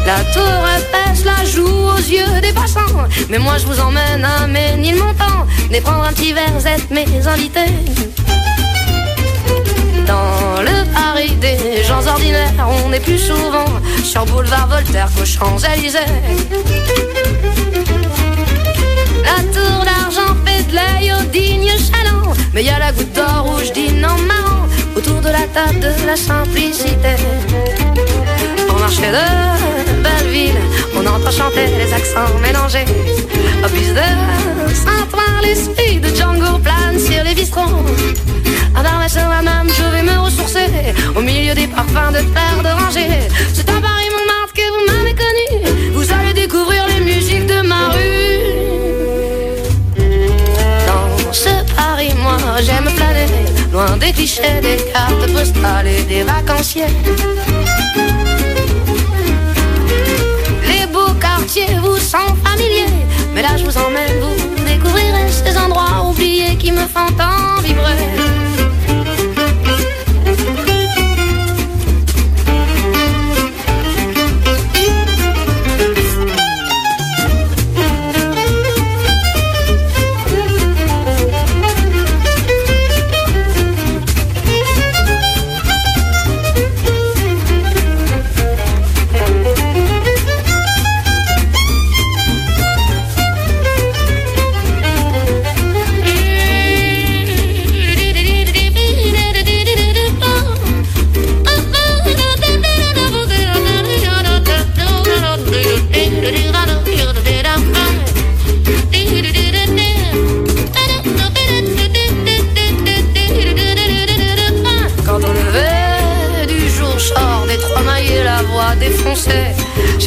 [0.05, 4.47] La tour épaisse la joue aux yeux des passants, mais moi je vous emmène à
[4.47, 7.71] Ménilmontant, et prendre un petit verre, êtes mes invités.
[10.07, 13.65] Dans le Paris des gens ordinaires, on est plus souvent
[14.03, 15.99] sur boulevard Voltaire qu'aux Champs-Élysées.
[19.23, 22.20] La tour d'argent fait de l'œil au digne chaland
[22.53, 26.05] Mais y a la goutte d'or rouge dîne en marrant Autour de la table de
[26.05, 27.15] la simplicité.
[28.69, 30.59] On marchait de Belleville
[30.95, 32.85] On entend chanter les accents mélangés.
[33.63, 37.35] Au bus de Saint-Ouen L'esprit de Django plane sur les
[38.73, 40.67] Barbès sur la même, je vais me ressourcer
[41.15, 43.27] au milieu des parfums de terre de rangée.
[43.53, 43.79] C'est à
[54.13, 56.83] des des cartes postales et des vacanciers.
[60.67, 62.93] Les beaux quartiers vous sont familiers,
[63.33, 68.40] mais là je vous emmène, vous découvrirez ces endroits oubliés qui me font tant vibrer.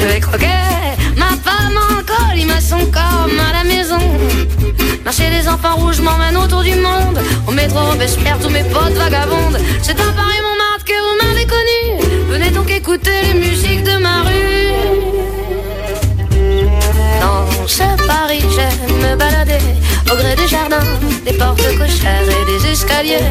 [0.04, 0.46] Je vais croquer
[1.16, 3.96] ma femme en col, il m'a son corps à la maison.
[5.02, 7.18] Marcher les enfants rouges m'emmène autour du monde.
[7.48, 9.58] Au métro, Robespierre, tous mes potes vagabondes.
[9.80, 12.04] C'est à Paris, Montmartre que vous m'avez connu.
[12.28, 14.72] Venez donc écouter les musiques de ma rue.
[17.22, 19.64] Dans ce Paris, j'aime me balader
[20.12, 20.84] au gré des jardins,
[21.24, 23.30] des portes cochères et des escaliers.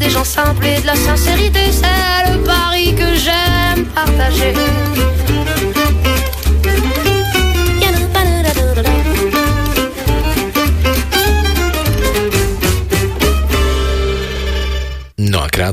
[0.00, 1.60] Des gens simples et de la sincérité.
[1.70, 4.54] C'est le pari que j'aime partager.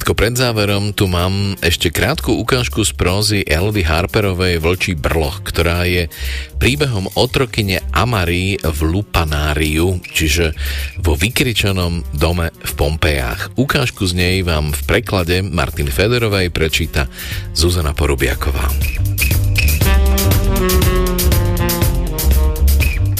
[0.08, 5.84] Krátko pred záverom tu mám ešte krátku ukážku z prózy Eldy Harperovej Vlčí brloch, ktorá
[5.84, 6.08] je
[6.64, 10.56] príbehom otrokyne Amary v Lupanáriu, čiže
[11.04, 13.60] vo vykričanom dome v Pompejách.
[13.60, 17.12] Ukážku z nej vám v preklade Martin Federovej prečíta
[17.52, 18.64] Zuzana Porubiaková.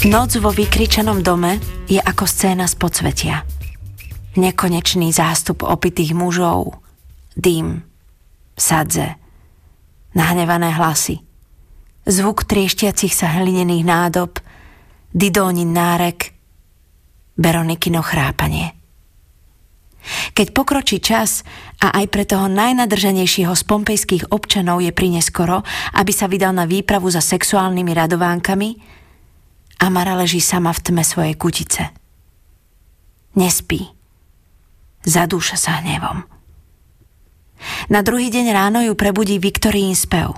[0.08, 3.57] Noc vo vykričanom dome je ako scéna z podsvetia
[4.38, 6.78] nekonečný zástup opitých mužov,
[7.34, 7.82] dým,
[8.54, 9.18] sadze,
[10.14, 11.20] nahnevané hlasy,
[12.06, 14.38] zvuk trieštiacich sa hlinených nádob,
[15.12, 16.34] didónin nárek,
[17.38, 18.74] Beronikino chrápanie.
[20.34, 21.46] Keď pokročí čas
[21.78, 25.62] a aj pre toho najnadržanejšieho z pompejských občanov je prineskoro,
[25.94, 28.70] aby sa vydal na výpravu za sexuálnymi radovánkami,
[29.78, 31.94] Amara leží sama v tme svojej kutice.
[33.38, 33.97] Nespí
[35.04, 36.24] zadúša sa hnevom.
[37.90, 40.34] Na druhý deň ráno ju prebudí Viktorín spev.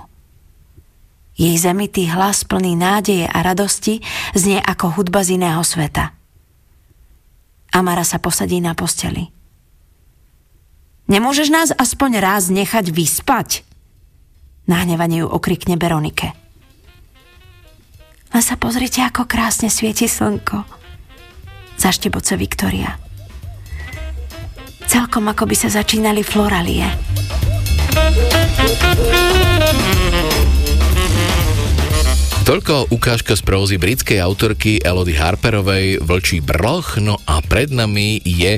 [1.37, 4.03] Jej zemitý hlas plný nádeje a radosti
[4.35, 6.13] znie ako hudba z iného sveta.
[7.71, 9.31] Amara sa posadí na posteli.
[11.07, 13.63] Nemôžeš nás aspoň raz nechať vyspať?
[14.67, 16.35] Nahnevanie ju okrikne Beronike.
[18.31, 20.63] Len sa pozrite, ako krásne svieti slnko.
[21.75, 23.10] Zašteboce Viktoria
[24.91, 26.83] celkom ako by sa začínali floralie.
[32.41, 38.57] Toľko ukážka z prózy britskej autorky Elodie Harperovej Vlčí brloch, no a pred nami je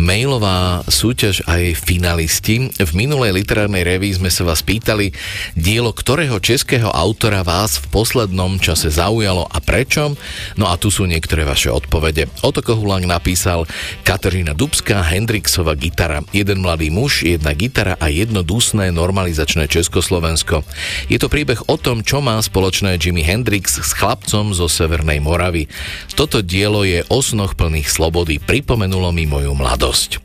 [0.00, 2.72] mailová súťaž aj finalisti.
[2.72, 5.12] V minulej literárnej reví sme sa vás pýtali,
[5.52, 10.16] dielo ktorého českého autora vás v poslednom čase zaujalo a prečo?
[10.56, 12.32] No a tu sú niektoré vaše odpovede.
[12.40, 13.68] Oto Kohulák napísal
[14.08, 20.64] Kateřina Dubská, Hendrixova gitara, jeden mladý muž, jedna gitara a jedno dusné normalizačné Československo.
[21.12, 25.18] Je to príbeh o tom, čo má spoločné Jimmy Jimi Hendrix s chlapcom zo Severnej
[25.18, 25.66] Moravy.
[26.14, 30.22] Toto dielo je o snoch plných slobody, pripomenulo mi moju mladosť.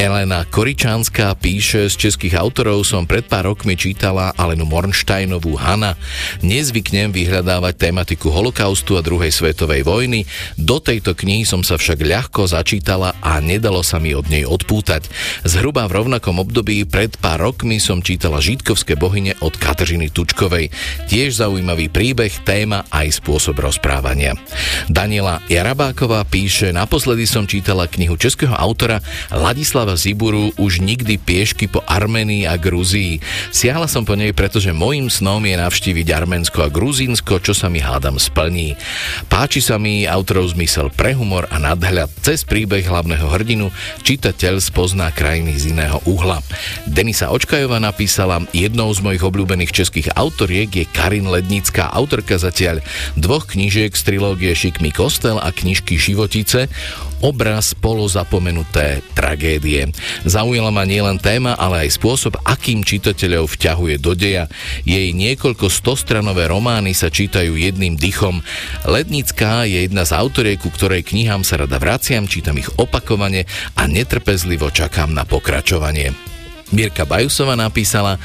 [0.00, 5.92] Elena Koričánska píše, z českých autorov som pred pár rokmi čítala Alenu Mornsteinovú Hana.
[6.40, 10.24] Nezvyknem vyhľadávať tematiku holokaustu a druhej svetovej vojny.
[10.56, 15.04] Do tejto knihy som sa však ľahko začítala a nedalo sa mi od nej odpútať.
[15.44, 20.72] Zhruba v rovnakom období pred pár rokmi som čítala Žítkovské bohyne od Kateřiny Tučkovej.
[21.12, 24.32] Tiež zaujímavý príbeh, téma aj spôsob rozprávania.
[24.88, 31.66] Daniela Jarabáková píše, naposledy som čítala knihu českého autora Ladislava Oslava Ziburu už nikdy piešky
[31.66, 33.18] po Armenii a Gruzii.
[33.50, 37.82] Siahla som po nej, pretože môjim snom je navštíviť Arménsko a Gruzínsko, čo sa mi
[37.82, 38.78] hádam splní.
[39.26, 42.06] Páči sa mi autorov zmysel pre humor a nadhľad.
[42.22, 43.74] Cez príbeh hlavného hrdinu
[44.06, 46.38] čitateľ spozná krajiny z iného uhla.
[46.86, 52.78] Denisa Očkajová napísala, jednou z mojich obľúbených českých autoriek je Karin Lednická, autorka zatiaľ
[53.18, 56.70] dvoch knížiek z trilógie Šikmi kostel a knižky Životice
[57.20, 59.92] obraz polozapomenuté tragédie.
[60.24, 64.48] Zaujala ma nielen téma, ale aj spôsob, akým čitateľov vťahuje do deja.
[64.84, 68.40] Jej niekoľko stostranové romány sa čítajú jedným dychom.
[68.88, 73.44] Lednická je jedna z autoriek, ku ktorej knihám sa rada vraciam, čítam ich opakovane
[73.76, 76.39] a netrpezlivo čakám na pokračovanie.
[76.70, 78.22] Mirka Bajusova napísala,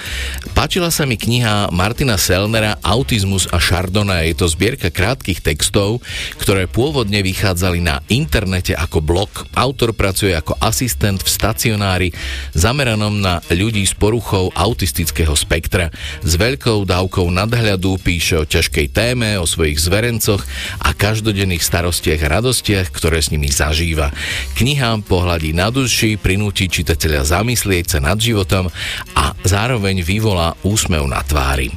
[0.54, 4.30] páčila sa mi kniha Martina Selnera Autizmus a Chardonnay.
[4.30, 6.06] Je to zbierka krátkých textov,
[6.38, 9.50] ktoré pôvodne vychádzali na internete ako blog.
[9.58, 12.10] Autor pracuje ako asistent v stacionári
[12.54, 15.90] zameranom na ľudí s poruchou autistického spektra.
[16.22, 20.46] S veľkou dávkou nadhľadu píše o ťažkej téme, o svojich zverencoch
[20.86, 24.14] a každodenných starostiach a radostiach, ktoré s nimi zažíva.
[24.54, 28.68] Kniha pohľadí na duši, prinúti čitateľa zamyslieť sa nad životom životom
[29.16, 31.72] a zároveň vyvolá úsmev na tvári.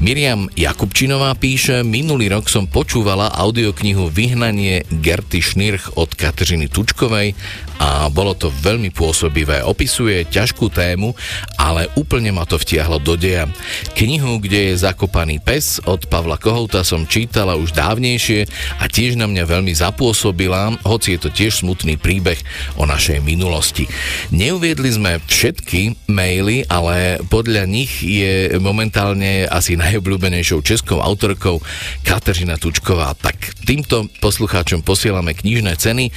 [0.00, 7.32] Miriam Jakubčinová píše, minulý rok som počúvala audioknihu Vyhnanie Gerty Šnirch od Kateřiny Tučkovej
[7.78, 9.62] a bolo to veľmi pôsobivé.
[9.62, 11.14] Opisuje ťažkú tému,
[11.56, 13.46] ale úplne ma to vtiahlo do deja.
[13.94, 18.50] Knihu, kde je zakopaný pes od Pavla Kohouta som čítala už dávnejšie
[18.82, 22.38] a tiež na mňa veľmi zapôsobila, hoci je to tiež smutný príbeh
[22.74, 23.86] o našej minulosti.
[24.34, 31.62] Neuviedli sme všetky maily, ale podľa nich je momentálne asi najobľúbenejšou českou autorkou
[32.02, 33.14] Kateřina Tučková.
[33.14, 36.10] Tak týmto poslucháčom posielame knižné ceny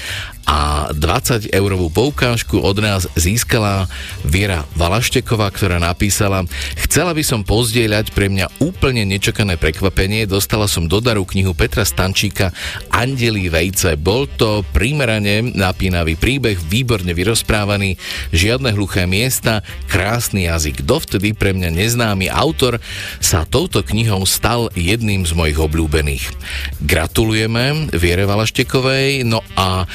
[0.46, 3.86] a 20 eurovú poukážku od nás získala
[4.26, 6.44] Viera Valašteková, ktorá napísala
[6.92, 10.28] Chcela by som pozdieľať pre mňa úplne nečakané prekvapenie.
[10.28, 12.52] Dostala som do daru knihu Petra Stančíka
[12.92, 13.96] Andeli vejce.
[13.96, 17.96] Bol to primerane napínavý príbeh, výborne vyrozprávaný,
[18.36, 20.84] žiadne hluché miesta, krásny jazyk.
[20.84, 22.84] Dovtedy pre mňa neznámy autor
[23.24, 26.26] sa touto knihou stal jedným z mojich obľúbených.
[26.84, 29.88] Gratulujeme Viere Valaštekovej, no a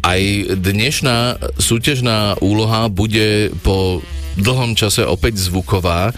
[0.00, 4.00] aj dnešná súťažná úloha bude po
[4.40, 6.12] dlhom čase opäť zvuková.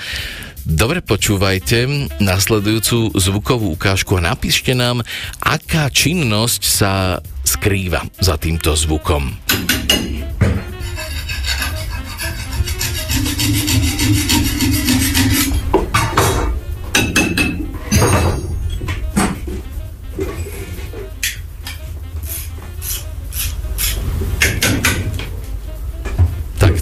[0.62, 1.90] Dobre počúvajte
[2.22, 5.02] nasledujúcu zvukovú ukážku a napíšte nám,
[5.42, 9.34] aká činnosť sa skrýva za týmto zvukom.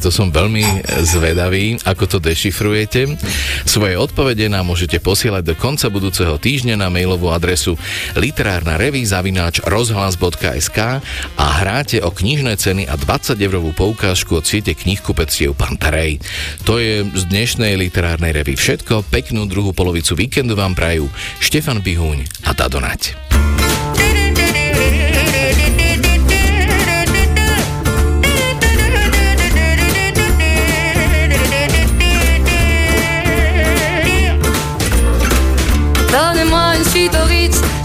[0.00, 3.20] To som veľmi zvedavý, ako to dešifrujete.
[3.68, 7.76] Svoje odpovede nám môžete posielať do konca budúceho týždňa na mailovú adresu
[8.16, 10.78] literárna zavináč rozhlas.sk
[11.36, 16.22] a hráte o knižné ceny a 20 eurovú poukážku od siete knihkupectiev Pantarej.
[16.64, 19.04] To je z dnešnej literárnej revy všetko.
[19.12, 23.16] Peknú druhú polovicu víkendu vám prajú Štefan Bihúň a Dadonať.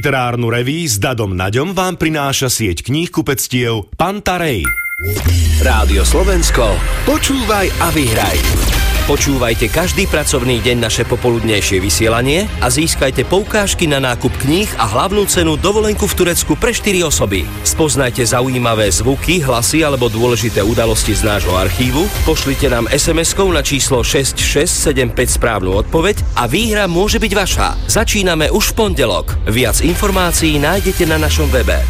[0.00, 4.64] Literárnu reví s Dadom Naďom vám prináša sieť kníh kupectiev Pantarej.
[5.60, 6.72] Rádio Slovensko,
[7.04, 8.79] počúvaj a vyhraj.
[9.10, 15.26] Počúvajte každý pracovný deň naše popoludnejšie vysielanie a získajte poukážky na nákup kníh a hlavnú
[15.26, 17.42] cenu dovolenku v Turecku pre 4 osoby.
[17.66, 24.06] Spoznajte zaujímavé zvuky, hlasy alebo dôležité udalosti z nášho archívu, pošlite nám SMS-kou na číslo
[24.06, 27.68] 6675 správnu odpoveď a výhra môže byť vaša.
[27.90, 29.34] Začíname už v pondelok.
[29.50, 31.82] Viac informácií nájdete na našom webe.